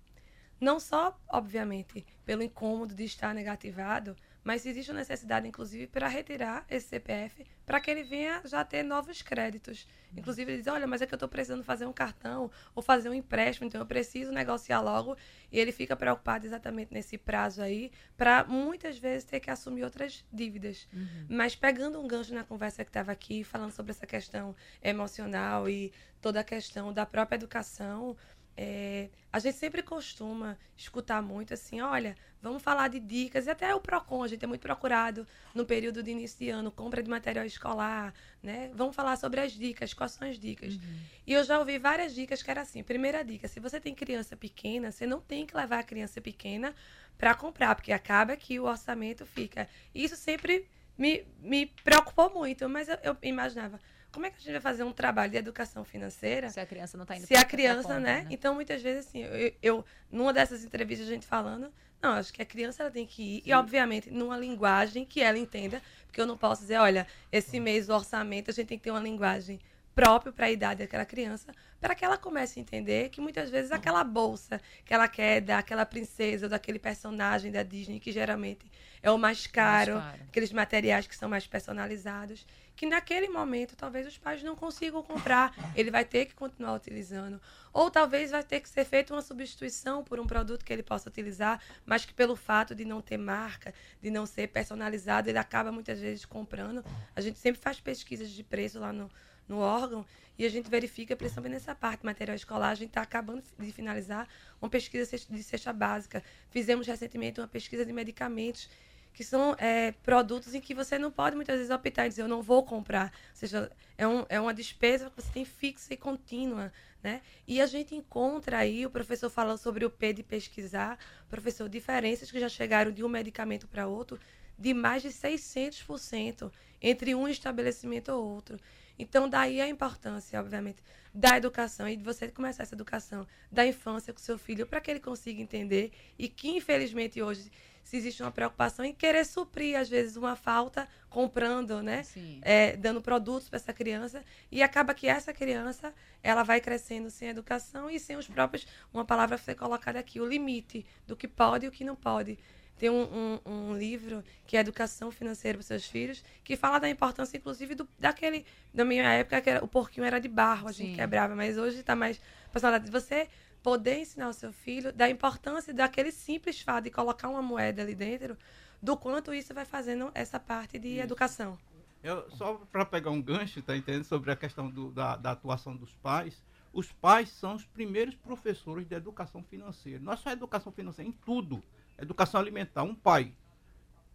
não 0.61 0.79
só, 0.79 1.19
obviamente, 1.29 2.07
pelo 2.25 2.43
incômodo 2.43 2.95
de 2.95 3.05
estar 3.05 3.35
negativado, 3.35 4.17
mas 4.45 4.67
existe 4.67 4.91
uma 4.91 4.99
necessidade, 4.99 5.47
inclusive, 5.47 5.87
para 5.87 6.09
retirar 6.09 6.65
esse 6.69 6.89
CPF 6.89 7.45
para 7.65 7.81
que 7.81 7.91
ele 7.91 8.03
venha 8.03 8.43
já 8.45 8.65
ter 8.65 8.83
novos 8.83 9.23
créditos. 9.23 9.87
Inclusive, 10.17 10.53
ele 10.53 10.59
diz: 10.59 10.67
olha, 10.67 10.87
mas 10.87 11.01
é 11.01 11.07
que 11.07 11.15
eu 11.15 11.17
estou 11.17 11.29
precisando 11.29 11.63
fazer 11.65 11.87
um 11.87 11.93
cartão 11.93 12.51
ou 12.75 12.83
fazer 12.83 13.09
um 13.09 13.15
empréstimo, 13.15 13.67
então 13.67 13.81
eu 13.81 13.87
preciso 13.87 14.33
negociar 14.33 14.81
logo. 14.81 15.17
E 15.51 15.59
ele 15.59 15.73
fica 15.73 15.97
preocupado 15.97 16.45
exatamente 16.45 16.93
nesse 16.93 17.17
prazo 17.17 17.63
aí, 17.63 17.91
para 18.17 18.45
muitas 18.45 18.99
vezes 18.99 19.25
ter 19.25 19.41
que 19.41 19.51
assumir 19.51 19.85
outras 19.85 20.25
dívidas. 20.33 20.89
Uhum. 20.93 21.27
Mas 21.29 21.55
pegando 21.55 22.01
um 22.01 22.07
gancho 22.07 22.35
na 22.35 22.45
conversa 22.45 22.85
que 22.85 22.91
estava 22.91 23.13
aqui, 23.13 23.45
falando 23.45 23.71
sobre 23.71 23.93
essa 23.93 24.07
questão 24.07 24.55
emocional 24.83 25.69
e 25.69 25.93
toda 26.21 26.41
a 26.41 26.45
questão 26.45 26.93
da 26.93 27.05
própria 27.05 27.37
educação. 27.37 28.17
É, 28.57 29.09
a 29.33 29.39
gente 29.39 29.57
sempre 29.57 29.83
costuma 29.83 30.59
escutar 30.77 31.23
muito 31.23 31.55
assim, 31.55 31.81
olha, 31.81 32.15
vamos 32.43 32.63
falar 32.63 32.89
de 32.89 33.01
dicas, 33.01 33.47
e 33.47 33.51
até 33.51 33.75
o 33.75 33.81
PROCON, 33.81 34.25
a 34.25 34.29
gente 34.29 34.45
é 34.45 34.49
muito 34.49 34.61
procurado 34.61 35.27
no 35.55 35.65
período 35.65 36.03
de 36.03 36.11
início 36.11 36.39
de 36.39 36.51
ano, 36.51 36.71
compra 36.71 37.03
de 37.03 37.09
material 37.09 37.47
escolar, 37.47 38.13
né? 38.43 38.71
Vamos 38.75 38.95
falar 38.95 39.17
sobre 39.17 39.41
as 39.41 39.53
dicas, 39.53 39.95
quais 39.95 40.13
são 40.13 40.29
as 40.29 40.39
dicas. 40.39 40.75
Uhum. 40.75 40.99
E 41.27 41.33
eu 41.33 41.43
já 41.45 41.59
ouvi 41.59 41.79
várias 41.79 42.15
dicas 42.15 42.43
que 42.43 42.51
era 42.51 42.61
assim, 42.61 42.83
primeira 42.83 43.25
dica, 43.25 43.49
se 43.49 43.61
você 43.61 43.81
tem 43.81 43.95
criança 43.95 44.37
pequena, 44.37 44.91
você 44.91 45.07
não 45.07 45.21
tem 45.21 45.47
que 45.47 45.57
levar 45.57 45.79
a 45.79 45.85
criança 45.85 46.21
pequena 46.21 46.75
para 47.17 47.35
comprar, 47.35 47.75
porque 47.75 47.93
acaba 47.93 48.37
que 48.37 48.59
o 48.59 48.65
orçamento 48.65 49.25
fica. 49.25 49.69
Isso 49.95 50.17
sempre 50.17 50.69
me, 50.99 51.25
me 51.41 51.67
preocupou 51.85 52.33
muito, 52.35 52.69
mas 52.69 52.89
eu, 52.89 52.99
eu 53.03 53.17
imaginava, 53.23 53.81
como 54.13 54.27
é 54.27 54.31
que 54.31 54.37
a 54.37 54.41
gente 54.41 54.53
vai 54.53 54.61
fazer 54.61 54.85
um 54.85 54.93
trabalho 54.93 55.33
de 55.33 55.39
educação 55.39 55.85
financeira 55.85 56.49
se 56.51 56.61
a 56.61 56.67
criança 56.67 56.97
não 56.97 57.05
está 57.05 57.17
indo 57.17 57.27
se 57.27 57.35
a 57.35 57.45
criança 57.45 57.83
conta, 57.83 58.01
né? 58.01 58.23
né? 58.23 58.27
então 58.31 58.55
muitas 58.55 58.83
vezes 58.83 59.07
assim 59.07 59.23
eu, 59.25 59.53
eu, 59.63 59.85
numa 60.11 60.33
dessas 60.33 60.65
entrevistas 60.65 61.09
a 61.09 61.11
gente 61.11 61.27
falando 61.27 61.73
não 62.01 62.11
acho 62.13 62.33
que 62.33 62.43
a 62.43 62.47
criança 62.47 62.83
ela 62.83 62.91
tem 62.91 63.07
que 63.07 63.23
ir 63.23 63.43
Sim. 63.43 63.51
e 63.51 63.53
obviamente 63.53 64.11
numa 64.11 64.37
linguagem 64.37 65.05
que 65.05 65.21
ela 65.21 65.39
entenda 65.39 65.83
porque 66.07 66.21
eu 66.21 66.27
não 66.27 66.37
posso 66.37 66.63
dizer 66.63 66.79
olha 66.79 67.07
esse 67.31 67.59
mês 67.59 67.89
o 67.89 67.95
orçamento 67.95 68.51
a 68.51 68.53
gente 68.55 68.69
tem 68.69 68.79
que 68.79 68.85
ter 68.85 68.91
uma 68.91 69.01
linguagem 69.01 69.59
própria 69.95 70.33
para 70.33 70.47
a 70.47 70.51
idade 70.51 70.81
daquela 70.81 71.05
criança 71.05 71.53
para 71.81 71.95
que 71.95 72.05
ela 72.05 72.17
comece 72.17 72.59
a 72.59 72.63
entender 72.63 73.09
que 73.11 73.21
muitas 73.21 73.51
vezes 73.51 73.73
aquela 73.73 74.05
bolsa 74.05 74.61
que 74.85 74.95
ela 74.95 75.09
quer 75.09 75.41
daquela 75.41 75.85
princesa 75.85 76.47
ou 76.47 76.51
daquele 76.51 76.79
personagem 76.79 77.51
da 77.51 77.63
Disney 77.63 78.01
que 78.01 78.13
geralmente 78.13 78.71
é 79.03 79.11
o 79.11 79.19
mais 79.19 79.47
caro, 79.47 79.95
mais 79.95 80.05
caro, 80.05 80.23
aqueles 80.29 80.53
materiais 80.53 81.07
que 81.07 81.17
são 81.17 81.29
mais 81.29 81.47
personalizados 81.47 82.47
que 82.77 82.87
naquele 82.87 83.29
momento 83.29 83.77
talvez 83.77 84.07
os 84.07 84.19
pais 84.19 84.43
não 84.43 84.57
consigam 84.57 85.03
comprar, 85.03 85.55
ele 85.75 85.91
vai 85.91 86.05
ter 86.05 86.27
que 86.27 86.35
continuar 86.35 86.75
utilizando. 86.75 87.41
Ou 87.73 87.91
talvez 87.91 88.31
vai 88.31 88.43
ter 88.43 88.61
que 88.61 88.69
ser 88.69 88.85
feita 88.85 89.15
uma 89.15 89.23
substituição 89.23 90.03
por 90.03 90.19
um 90.19 90.27
produto 90.27 90.65
que 90.65 90.73
ele 90.73 90.83
possa 90.83 91.09
utilizar, 91.09 91.61
mas 91.87 92.05
que 92.05 92.13
pelo 92.13 92.37
fato 92.37 92.75
de 92.75 92.85
não 92.85 93.01
ter 93.01 93.17
marca, 93.17 93.73
de 94.01 94.11
não 94.11 94.27
ser 94.27 94.49
personalizado, 94.49 95.29
ele 95.29 95.39
acaba 95.39 95.71
muitas 95.71 96.01
vezes 96.01 96.25
comprando. 96.25 96.85
A 97.15 97.21
gente 97.21 97.39
sempre 97.39 97.61
faz 97.61 97.81
pesquisas 97.81 98.31
de 98.31 98.43
preço 98.43 98.79
lá 98.81 98.93
no, 98.93 99.11
no 99.53 99.59
órgão 99.59 100.05
e 100.39 100.47
a 100.47 100.49
gente 100.49 100.71
verifica, 100.71 101.15
principalmente 101.15 101.53
nessa 101.53 101.75
parte 101.75 102.05
material 102.05 102.35
escolar, 102.35 102.71
a 102.71 102.75
gente 102.75 102.89
está 102.89 103.03
acabando 103.03 103.43
de 103.59 103.71
finalizar 103.71 104.27
uma 104.61 104.71
pesquisa 104.71 105.17
de 105.31 105.43
cesta 105.43 105.73
básica. 105.73 106.23
Fizemos 106.51 106.87
recentemente 106.87 107.39
uma 107.39 107.47
pesquisa 107.47 107.85
de 107.85 107.93
medicamentos 107.93 108.69
que 109.13 109.23
são 109.23 109.55
é, 109.59 109.93
produtos 110.03 110.55
em 110.55 110.61
que 110.61 110.75
você 110.75 110.99
não 110.99 111.11
pode 111.11 111.37
muitas 111.37 111.57
vezes 111.57 111.71
optar 111.71 112.07
e 112.07 112.09
dizer 112.09 112.23
eu 112.23 112.29
não 112.29 112.41
vou 112.41 112.65
comprar. 112.65 113.13
Ou 113.31 113.37
seja, 113.37 113.71
é, 113.99 114.09
um, 114.09 114.25
é 114.31 114.41
uma 114.41 114.55
despesa 114.55 115.11
que 115.11 115.23
você 115.23 115.31
tem 115.31 115.45
fixa 115.45 115.93
e 115.93 115.99
contínua. 115.99 116.73
Né? 117.03 117.21
E 117.47 117.61
a 117.61 117.67
gente 117.67 117.95
encontra 117.95 118.59
aí, 118.59 118.87
o 118.87 118.91
professor 118.91 119.29
falou 119.29 119.59
sobre 119.59 119.85
o 119.85 119.91
P 119.91 120.15
de 120.15 120.23
pesquisar, 120.23 120.99
professor, 121.29 121.69
diferenças 121.69 122.31
que 122.31 122.41
já 122.41 122.49
chegaram 122.49 122.91
de 122.91 123.05
um 123.05 123.09
medicamento 123.09 123.69
para 123.69 123.87
outro 123.87 124.19
de 124.59 124.73
mais 124.73 125.03
de 125.03 125.09
600% 125.09 126.51
entre 126.81 127.15
um 127.15 127.29
estabelecimento 127.29 128.11
ou 128.11 128.25
outro. 128.25 128.59
Então, 129.03 129.29
daí 129.29 129.61
a 129.61 129.69
importância, 129.69 130.39
obviamente, 130.39 130.81
da 131.13 131.37
educação 131.37 131.89
e 131.89 131.97
de 131.97 132.05
você 132.05 132.29
começar 132.29 132.63
essa 132.63 132.75
educação 132.75 133.27
da 133.51 133.67
infância 133.67 134.13
com 134.13 134.21
seu 134.21 134.39
filho 134.39 134.65
para 134.65 134.81
que 134.81 134.91
ele 134.91 135.01
consiga 135.01 135.43
entender 135.43 135.91
e 136.17 136.29
que, 136.29 136.49
infelizmente, 136.49 137.21
hoje 137.21 137.51
se 137.83 137.97
existe 137.97 138.23
uma 138.23 138.31
preocupação 138.31 138.85
em 138.85 138.95
querer 138.95 139.25
suprir, 139.27 139.77
às 139.77 139.89
vezes, 139.89 140.17
uma 140.17 140.37
falta 140.37 140.89
comprando, 141.11 141.83
né? 141.83 142.03
É, 142.43 142.77
dando 142.77 143.03
produtos 143.03 143.49
para 143.49 143.57
essa 143.57 143.73
criança. 143.73 144.25
E 144.53 144.63
acaba 144.63 144.95
que 144.95 145.09
essa 145.09 145.33
criança 145.33 145.93
ela 146.23 146.45
vai 146.45 146.61
crescendo 146.61 147.11
sem 147.11 147.29
educação 147.29 147.91
e 147.91 147.99
sem 147.99 148.17
os 148.17 148.29
próprios. 148.29 148.67
Uma 148.95 149.05
palavra 149.05 149.37
foi 149.37 149.57
colocada 149.57 149.99
aqui, 149.99 150.21
o 150.21 150.27
limite 150.27 150.87
do 151.09 151.17
que 151.17 151.27
pode 151.27 151.67
e 151.67 151.69
o 151.69 151.73
que 151.73 151.85
não 151.85 151.97
pode. 151.97 152.39
Tem 152.79 152.91
um, 152.91 153.39
um, 153.47 153.53
um 153.53 153.79
livro 153.79 154.25
que 154.47 154.57
é 154.57 154.61
Educação 154.61 155.11
Financeira 155.11 155.59
para 155.59 155.67
seus 155.67 155.87
filhos, 155.87 156.25
que 156.43 156.57
fala 156.57 156.79
da 156.79 156.89
importância, 156.89 157.37
inclusive, 157.37 157.75
do, 157.75 157.89
daquele. 157.99 158.45
Na 158.75 158.85
minha 158.85 159.05
época, 159.05 159.41
que 159.41 159.51
era, 159.51 159.65
o 159.65 159.69
porquinho 159.69 160.05
era 160.05 160.19
de 160.19 160.29
barro, 160.29 160.69
a 160.69 160.73
gente 160.73 160.91
Sim. 160.91 160.97
quebrava, 160.97 161.35
mas 161.37 161.57
hoje 161.57 161.81
está 161.81 161.95
mais 161.95 162.21
personalidade. 162.51 162.91
Você 162.91 163.29
poder 163.63 163.99
ensinar 163.99 164.29
o 164.29 164.33
seu 164.33 164.53
filho 164.53 164.93
da 164.93 165.09
importância 165.09 165.73
daquele 165.73 166.11
simples 166.11 166.61
fato 166.61 166.85
de 166.85 166.91
colocar 166.91 167.29
uma 167.29 167.43
moeda 167.43 167.83
ali 167.83 167.95
dentro, 167.95 168.37
do 168.83 168.97
quanto 168.97 169.33
isso 169.33 169.55
vai 169.55 169.65
fazendo 169.65 170.11
essa 170.15 170.41
parte 170.41 170.79
de 170.79 170.89
isso. 170.89 171.03
educação. 171.03 171.57
Eu, 172.03 172.29
só 172.33 172.55
para 172.73 172.85
pegar 172.85 173.11
um 173.11 173.23
gancho, 173.23 173.63
tá 173.63 173.77
entendendo, 173.77 174.05
sobre 174.05 174.33
a 174.33 174.37
questão 174.37 174.69
do, 174.69 174.91
da, 174.91 175.17
da, 175.17 175.31
atuação 175.31 175.77
dos 175.77 175.95
pais, 175.95 176.43
os 176.73 176.91
pais 176.91 177.29
são 177.29 177.55
os 177.55 177.65
primeiros 177.65 178.17
professores 178.17 178.89
de 178.89 178.95
educação 178.95 179.43
financeira. 179.45 180.01
Não 180.01 180.13
é 180.13 180.17
só 180.17 180.31
educação 180.31 180.73
financeira, 180.73 181.09
em 181.09 181.13
tudo. 181.13 181.63
Educação 182.03 182.41
alimentar. 182.41 182.83
Um 182.83 182.95
pai, 182.95 183.33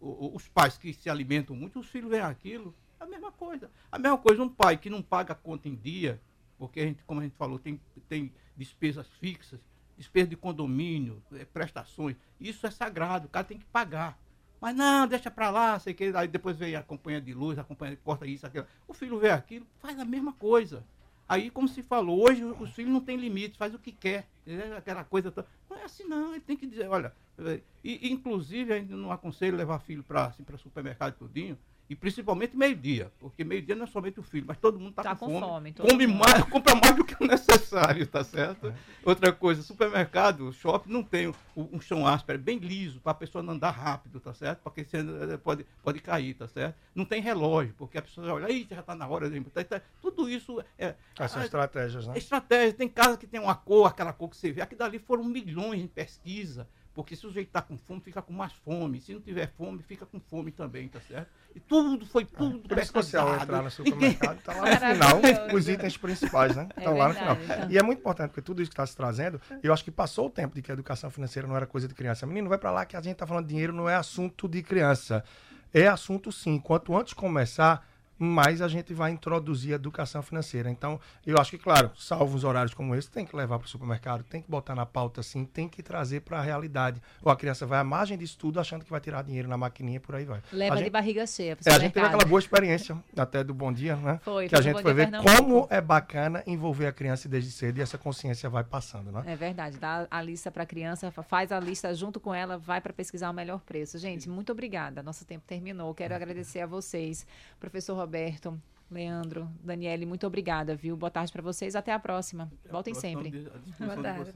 o, 0.00 0.34
os 0.36 0.46
pais 0.48 0.76
que 0.76 0.92
se 0.92 1.08
alimentam 1.08 1.56
muito, 1.56 1.80
os 1.80 1.88
filhos 1.88 2.10
veem 2.10 2.22
aquilo, 2.22 2.74
é 3.00 3.04
a 3.04 3.06
mesma 3.06 3.32
coisa. 3.32 3.70
A 3.90 3.98
mesma 3.98 4.18
coisa, 4.18 4.42
um 4.42 4.48
pai 4.48 4.76
que 4.76 4.90
não 4.90 5.02
paga 5.02 5.32
a 5.32 5.36
conta 5.36 5.68
em 5.68 5.74
dia, 5.74 6.20
porque 6.58 6.80
a 6.80 6.84
gente, 6.84 7.02
como 7.04 7.20
a 7.20 7.24
gente 7.24 7.36
falou, 7.36 7.58
tem, 7.58 7.80
tem 8.08 8.32
despesas 8.56 9.06
fixas, 9.20 9.60
despesa 9.96 10.28
de 10.28 10.36
condomínio, 10.36 11.22
é, 11.32 11.44
prestações. 11.44 12.16
Isso 12.40 12.66
é 12.66 12.70
sagrado, 12.70 13.26
o 13.26 13.30
cara 13.30 13.44
tem 13.44 13.58
que 13.58 13.64
pagar. 13.66 14.18
Mas 14.60 14.74
não, 14.74 15.06
deixa 15.06 15.30
para 15.30 15.50
lá, 15.50 15.78
sei 15.78 15.94
que 15.94 16.12
aí 16.16 16.26
depois 16.26 16.56
vem 16.56 16.74
a 16.74 16.82
companhia 16.82 17.20
de 17.20 17.32
luz, 17.32 17.58
a 17.58 17.64
companhia 17.64 17.96
corta 18.02 18.26
isso, 18.26 18.46
aquilo. 18.46 18.66
O 18.88 18.92
filho 18.92 19.18
vê 19.18 19.30
aquilo, 19.30 19.66
faz 19.78 19.98
a 19.98 20.04
mesma 20.04 20.32
coisa. 20.32 20.84
Aí, 21.28 21.50
como 21.50 21.68
se 21.68 21.82
falou, 21.82 22.20
hoje 22.22 22.42
os 22.42 22.70
filhos 22.70 22.92
não 22.92 23.00
têm 23.00 23.16
limite, 23.16 23.58
faz 23.58 23.74
o 23.74 23.78
que 23.78 23.92
quer. 23.92 24.26
Aquela 24.76 25.04
coisa. 25.04 25.32
Não 25.68 25.76
é 25.76 25.84
assim, 25.84 26.04
não. 26.04 26.32
Ele 26.32 26.40
tem 26.40 26.56
que 26.56 26.66
dizer, 26.66 26.88
olha. 26.88 27.12
E, 27.84 28.10
inclusive, 28.12 28.72
a 28.72 28.78
gente 28.78 28.92
não 28.92 29.12
aconselha 29.12 29.56
levar 29.56 29.78
filho 29.78 30.02
para 30.02 30.26
assim, 30.26 30.44
supermercado 30.58 31.16
tudinho, 31.16 31.58
e 31.88 31.96
principalmente 31.96 32.54
meio-dia, 32.54 33.10
porque 33.18 33.42
meio-dia 33.42 33.74
não 33.74 33.84
é 33.84 33.86
somente 33.86 34.20
o 34.20 34.22
filho, 34.22 34.44
mas 34.46 34.58
todo 34.58 34.78
mundo 34.78 34.90
está 34.90 35.02
tá 35.02 35.16
com, 35.16 35.26
com, 35.26 35.40
fome. 35.40 35.72
fome 35.72 35.90
come 35.90 36.06
mundo. 36.06 36.18
mais, 36.18 36.44
compra 36.44 36.74
mais 36.74 36.94
do 36.94 37.02
que 37.02 37.16
o 37.18 37.26
necessário, 37.26 38.06
tá 38.06 38.22
certo? 38.22 38.68
É. 38.68 38.74
Outra 39.02 39.32
coisa, 39.32 39.62
supermercado, 39.62 40.52
shopping 40.52 40.92
não 40.92 41.02
tem 41.02 41.32
um, 41.56 41.80
chão 41.80 42.06
áspero, 42.06 42.38
é 42.38 42.42
bem 42.42 42.58
liso, 42.58 43.00
para 43.00 43.12
a 43.12 43.14
pessoa 43.14 43.42
não 43.42 43.54
andar 43.54 43.70
rápido, 43.70 44.20
tá 44.20 44.34
certo? 44.34 44.60
Porque 44.62 44.84
você 44.84 44.98
eh, 44.98 45.36
pode, 45.38 45.64
pode 45.82 46.00
cair, 46.00 46.34
tá 46.34 46.46
certo? 46.46 46.76
Não 46.94 47.06
tem 47.06 47.22
relógio, 47.22 47.74
porque 47.78 47.96
a 47.96 48.02
pessoa 48.02 48.34
olha, 48.34 48.46
aí 48.46 48.66
já 48.70 48.80
está 48.80 48.94
na 48.94 49.08
hora 49.08 49.30
de. 49.30 49.40
Tá, 49.44 49.64
tá, 49.64 49.80
tudo 50.02 50.28
isso 50.28 50.62
é. 50.78 50.94
Essas 51.18 51.44
estratégias, 51.44 52.06
né? 52.06 52.18
Estratégia. 52.18 52.74
Tem 52.74 52.88
casa 52.88 53.16
que 53.16 53.26
tem 53.26 53.40
uma 53.40 53.54
cor, 53.54 53.86
aquela 53.86 54.12
cor 54.12 54.28
que 54.28 54.36
você 54.36 54.52
vê. 54.52 54.60
Aqui 54.60 54.74
dali 54.74 54.98
foram 54.98 55.24
milhões 55.24 55.80
em 55.80 55.86
pesquisa 55.86 56.68
porque 56.98 57.14
se 57.14 57.24
o 57.24 57.28
sujeito 57.28 57.46
está 57.46 57.62
com 57.62 57.78
fome, 57.78 58.00
fica 58.00 58.20
com 58.20 58.32
mais 58.32 58.52
fome. 58.52 59.00
Se 59.00 59.14
não 59.14 59.20
tiver 59.20 59.46
fome, 59.56 59.80
fica 59.84 60.04
com 60.04 60.18
fome 60.18 60.50
também, 60.50 60.88
tá 60.88 61.00
certo? 61.00 61.28
E 61.54 61.60
tudo 61.60 62.04
foi 62.04 62.24
tudo 62.24 62.60
ah, 62.64 62.68
Por 62.70 62.78
isso 62.78 62.92
que 62.92 62.98
você 62.98 63.16
ao 63.16 63.36
entrar 63.36 63.62
no 63.62 63.70
supermercado, 63.70 64.38
está 64.38 64.52
lá 64.52 64.68
no 64.68 64.76
final 64.80 65.20
os 65.54 65.68
itens 65.68 65.96
principais, 65.96 66.56
né? 66.56 66.68
Estão 66.76 66.96
é 66.96 66.98
lá 66.98 67.08
no 67.10 67.14
final. 67.14 67.38
Então. 67.40 67.70
E 67.70 67.78
é 67.78 67.82
muito 67.84 68.00
importante, 68.00 68.30
porque 68.30 68.42
tudo 68.42 68.60
isso 68.60 68.68
que 68.68 68.74
está 68.74 68.84
se 68.84 68.96
trazendo, 68.96 69.40
eu 69.62 69.72
acho 69.72 69.84
que 69.84 69.92
passou 69.92 70.26
o 70.26 70.30
tempo 70.30 70.56
de 70.56 70.60
que 70.60 70.72
a 70.72 70.74
educação 70.74 71.08
financeira 71.08 71.46
não 71.46 71.54
era 71.54 71.68
coisa 71.68 71.86
de 71.86 71.94
criança. 71.94 72.26
Menino, 72.26 72.48
vai 72.48 72.58
para 72.58 72.72
lá 72.72 72.84
que 72.84 72.96
a 72.96 73.00
gente 73.00 73.12
está 73.12 73.28
falando 73.28 73.44
de 73.44 73.50
dinheiro, 73.50 73.72
não 73.72 73.88
é 73.88 73.94
assunto 73.94 74.48
de 74.48 74.60
criança. 74.60 75.22
É 75.72 75.86
assunto 75.86 76.32
sim. 76.32 76.58
Quanto 76.58 76.96
antes 76.96 77.12
começar, 77.12 77.87
mais 78.18 78.60
a 78.60 78.68
gente 78.68 78.92
vai 78.92 79.10
introduzir 79.10 79.72
a 79.72 79.76
educação 79.76 80.22
financeira. 80.22 80.70
Então, 80.70 81.00
eu 81.26 81.38
acho 81.38 81.52
que, 81.52 81.58
claro, 81.58 81.90
salvo 81.96 82.36
os 82.36 82.44
horários 82.44 82.74
como 82.74 82.94
esse, 82.94 83.10
tem 83.10 83.24
que 83.24 83.36
levar 83.36 83.58
para 83.58 83.66
o 83.66 83.68
supermercado, 83.68 84.24
tem 84.24 84.42
que 84.42 84.50
botar 84.50 84.74
na 84.74 84.84
pauta 84.84 85.20
assim, 85.20 85.44
tem 85.44 85.68
que 85.68 85.82
trazer 85.82 86.20
para 86.20 86.38
a 86.38 86.42
realidade. 86.42 87.00
Ou 87.22 87.30
a 87.30 87.36
criança 87.36 87.66
vai 87.66 87.78
à 87.78 87.84
margem 87.84 88.18
disso 88.18 88.36
tudo 88.38 88.58
achando 88.58 88.84
que 88.84 88.90
vai 88.90 89.00
tirar 89.00 89.22
dinheiro 89.22 89.48
na 89.48 89.56
maquininha 89.56 90.00
por 90.00 90.14
aí 90.14 90.24
vai. 90.24 90.42
Leva 90.52 90.74
a 90.74 90.76
de 90.76 90.84
gente, 90.84 90.92
barriga 90.92 91.26
cheia. 91.26 91.56
É, 91.64 91.70
a 91.70 91.78
gente 91.78 91.92
teve 91.92 92.06
aquela 92.06 92.24
boa 92.24 92.38
experiência 92.38 92.96
até 93.16 93.44
do 93.44 93.54
Bom 93.54 93.72
Dia, 93.72 93.96
né? 93.96 94.20
Foi, 94.22 94.48
que 94.48 94.54
a 94.54 94.60
gente 94.60 94.82
foi 94.82 94.94
ver 94.94 95.10
como 95.22 95.66
é 95.70 95.80
bacana 95.80 96.42
envolver 96.46 96.86
a 96.86 96.92
criança 96.92 97.28
desde 97.28 97.50
cedo 97.50 97.78
e 97.78 97.82
essa 97.82 97.98
consciência 97.98 98.48
vai 98.50 98.64
passando, 98.64 99.12
né? 99.12 99.22
É 99.26 99.36
verdade. 99.36 99.78
Dá 99.78 100.06
a 100.10 100.22
lista 100.22 100.50
para 100.50 100.64
a 100.64 100.66
criança, 100.66 101.10
faz 101.10 101.52
a 101.52 101.60
lista 101.60 101.94
junto 101.94 102.18
com 102.18 102.34
ela, 102.34 102.58
vai 102.58 102.80
para 102.80 102.92
pesquisar 102.92 103.30
o 103.30 103.34
melhor 103.34 103.60
preço. 103.60 103.98
Gente, 103.98 104.28
muito 104.28 104.52
obrigada. 104.52 105.02
Nosso 105.02 105.24
tempo 105.24 105.44
terminou. 105.46 105.94
Quero 105.94 106.14
agradecer 106.14 106.60
a 106.60 106.66
vocês, 106.66 107.26
professor 107.60 107.94
Roberto, 107.94 108.07
Leandro, 108.90 109.50
Daniele, 109.62 110.06
muito 110.06 110.26
obrigada, 110.26 110.74
viu? 110.74 110.96
Boa 110.96 111.10
tarde 111.10 111.30
para 111.30 111.42
vocês. 111.42 111.76
Até 111.76 111.92
a 111.92 111.98
próxima. 111.98 112.50
Voltem 112.70 112.94
sempre. 112.94 113.30
Boa 113.78 113.96
tarde. 114.02 114.32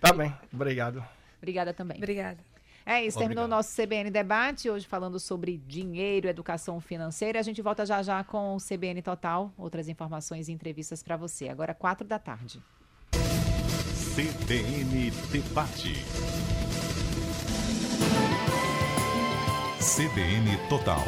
Tá 0.00 0.12
bem. 0.12 0.32
Obrigado. 0.52 1.04
Obrigada 1.38 1.74
também. 1.74 1.96
Obrigada. 1.96 2.38
É 2.86 3.04
isso, 3.04 3.18
terminou 3.18 3.44
o 3.44 3.48
nosso 3.48 3.76
CBN 3.76 4.10
Debate, 4.10 4.70
hoje 4.70 4.86
falando 4.86 5.20
sobre 5.20 5.58
dinheiro, 5.58 6.26
educação 6.26 6.80
financeira. 6.80 7.38
A 7.38 7.42
gente 7.42 7.60
volta 7.60 7.84
já 7.84 8.02
já 8.02 8.24
com 8.24 8.56
o 8.56 8.58
CBN 8.58 9.02
Total, 9.02 9.52
outras 9.58 9.88
informações 9.88 10.48
e 10.48 10.52
entrevistas 10.52 11.02
para 11.02 11.14
você. 11.14 11.50
Agora, 11.50 11.74
quatro 11.74 12.06
da 12.06 12.18
tarde. 12.18 12.62
CBN 14.14 15.10
Debate. 15.30 16.02
CBN 19.80 20.56
Total. 20.70 21.04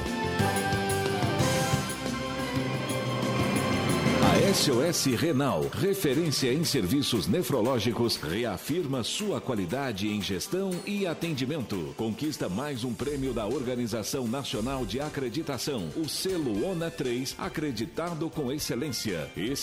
SOS 4.41 5.05
Renal, 5.17 5.69
referência 5.71 6.51
em 6.51 6.65
serviços 6.65 7.29
nefrológicos, 7.29 8.17
reafirma 8.17 9.05
sua 9.05 9.39
qualidade 9.39 10.09
em 10.09 10.23
gestão 10.23 10.71
e 10.87 11.07
atendimento. 11.07 11.93
Conquista 11.95 12.49
mais 12.49 12.83
um 12.83 12.95
prêmio 12.95 13.35
da 13.35 13.47
Organização 13.47 14.27
Nacional 14.27 14.87
de 14.87 14.99
Acreditação, 14.99 15.91
o 15.95 16.09
selo 16.09 16.67
ONA 16.67 16.91
3, 16.91 17.37
acreditado 17.39 18.31
com 18.31 18.51
excelência. 18.51 19.31
Esse 19.37 19.59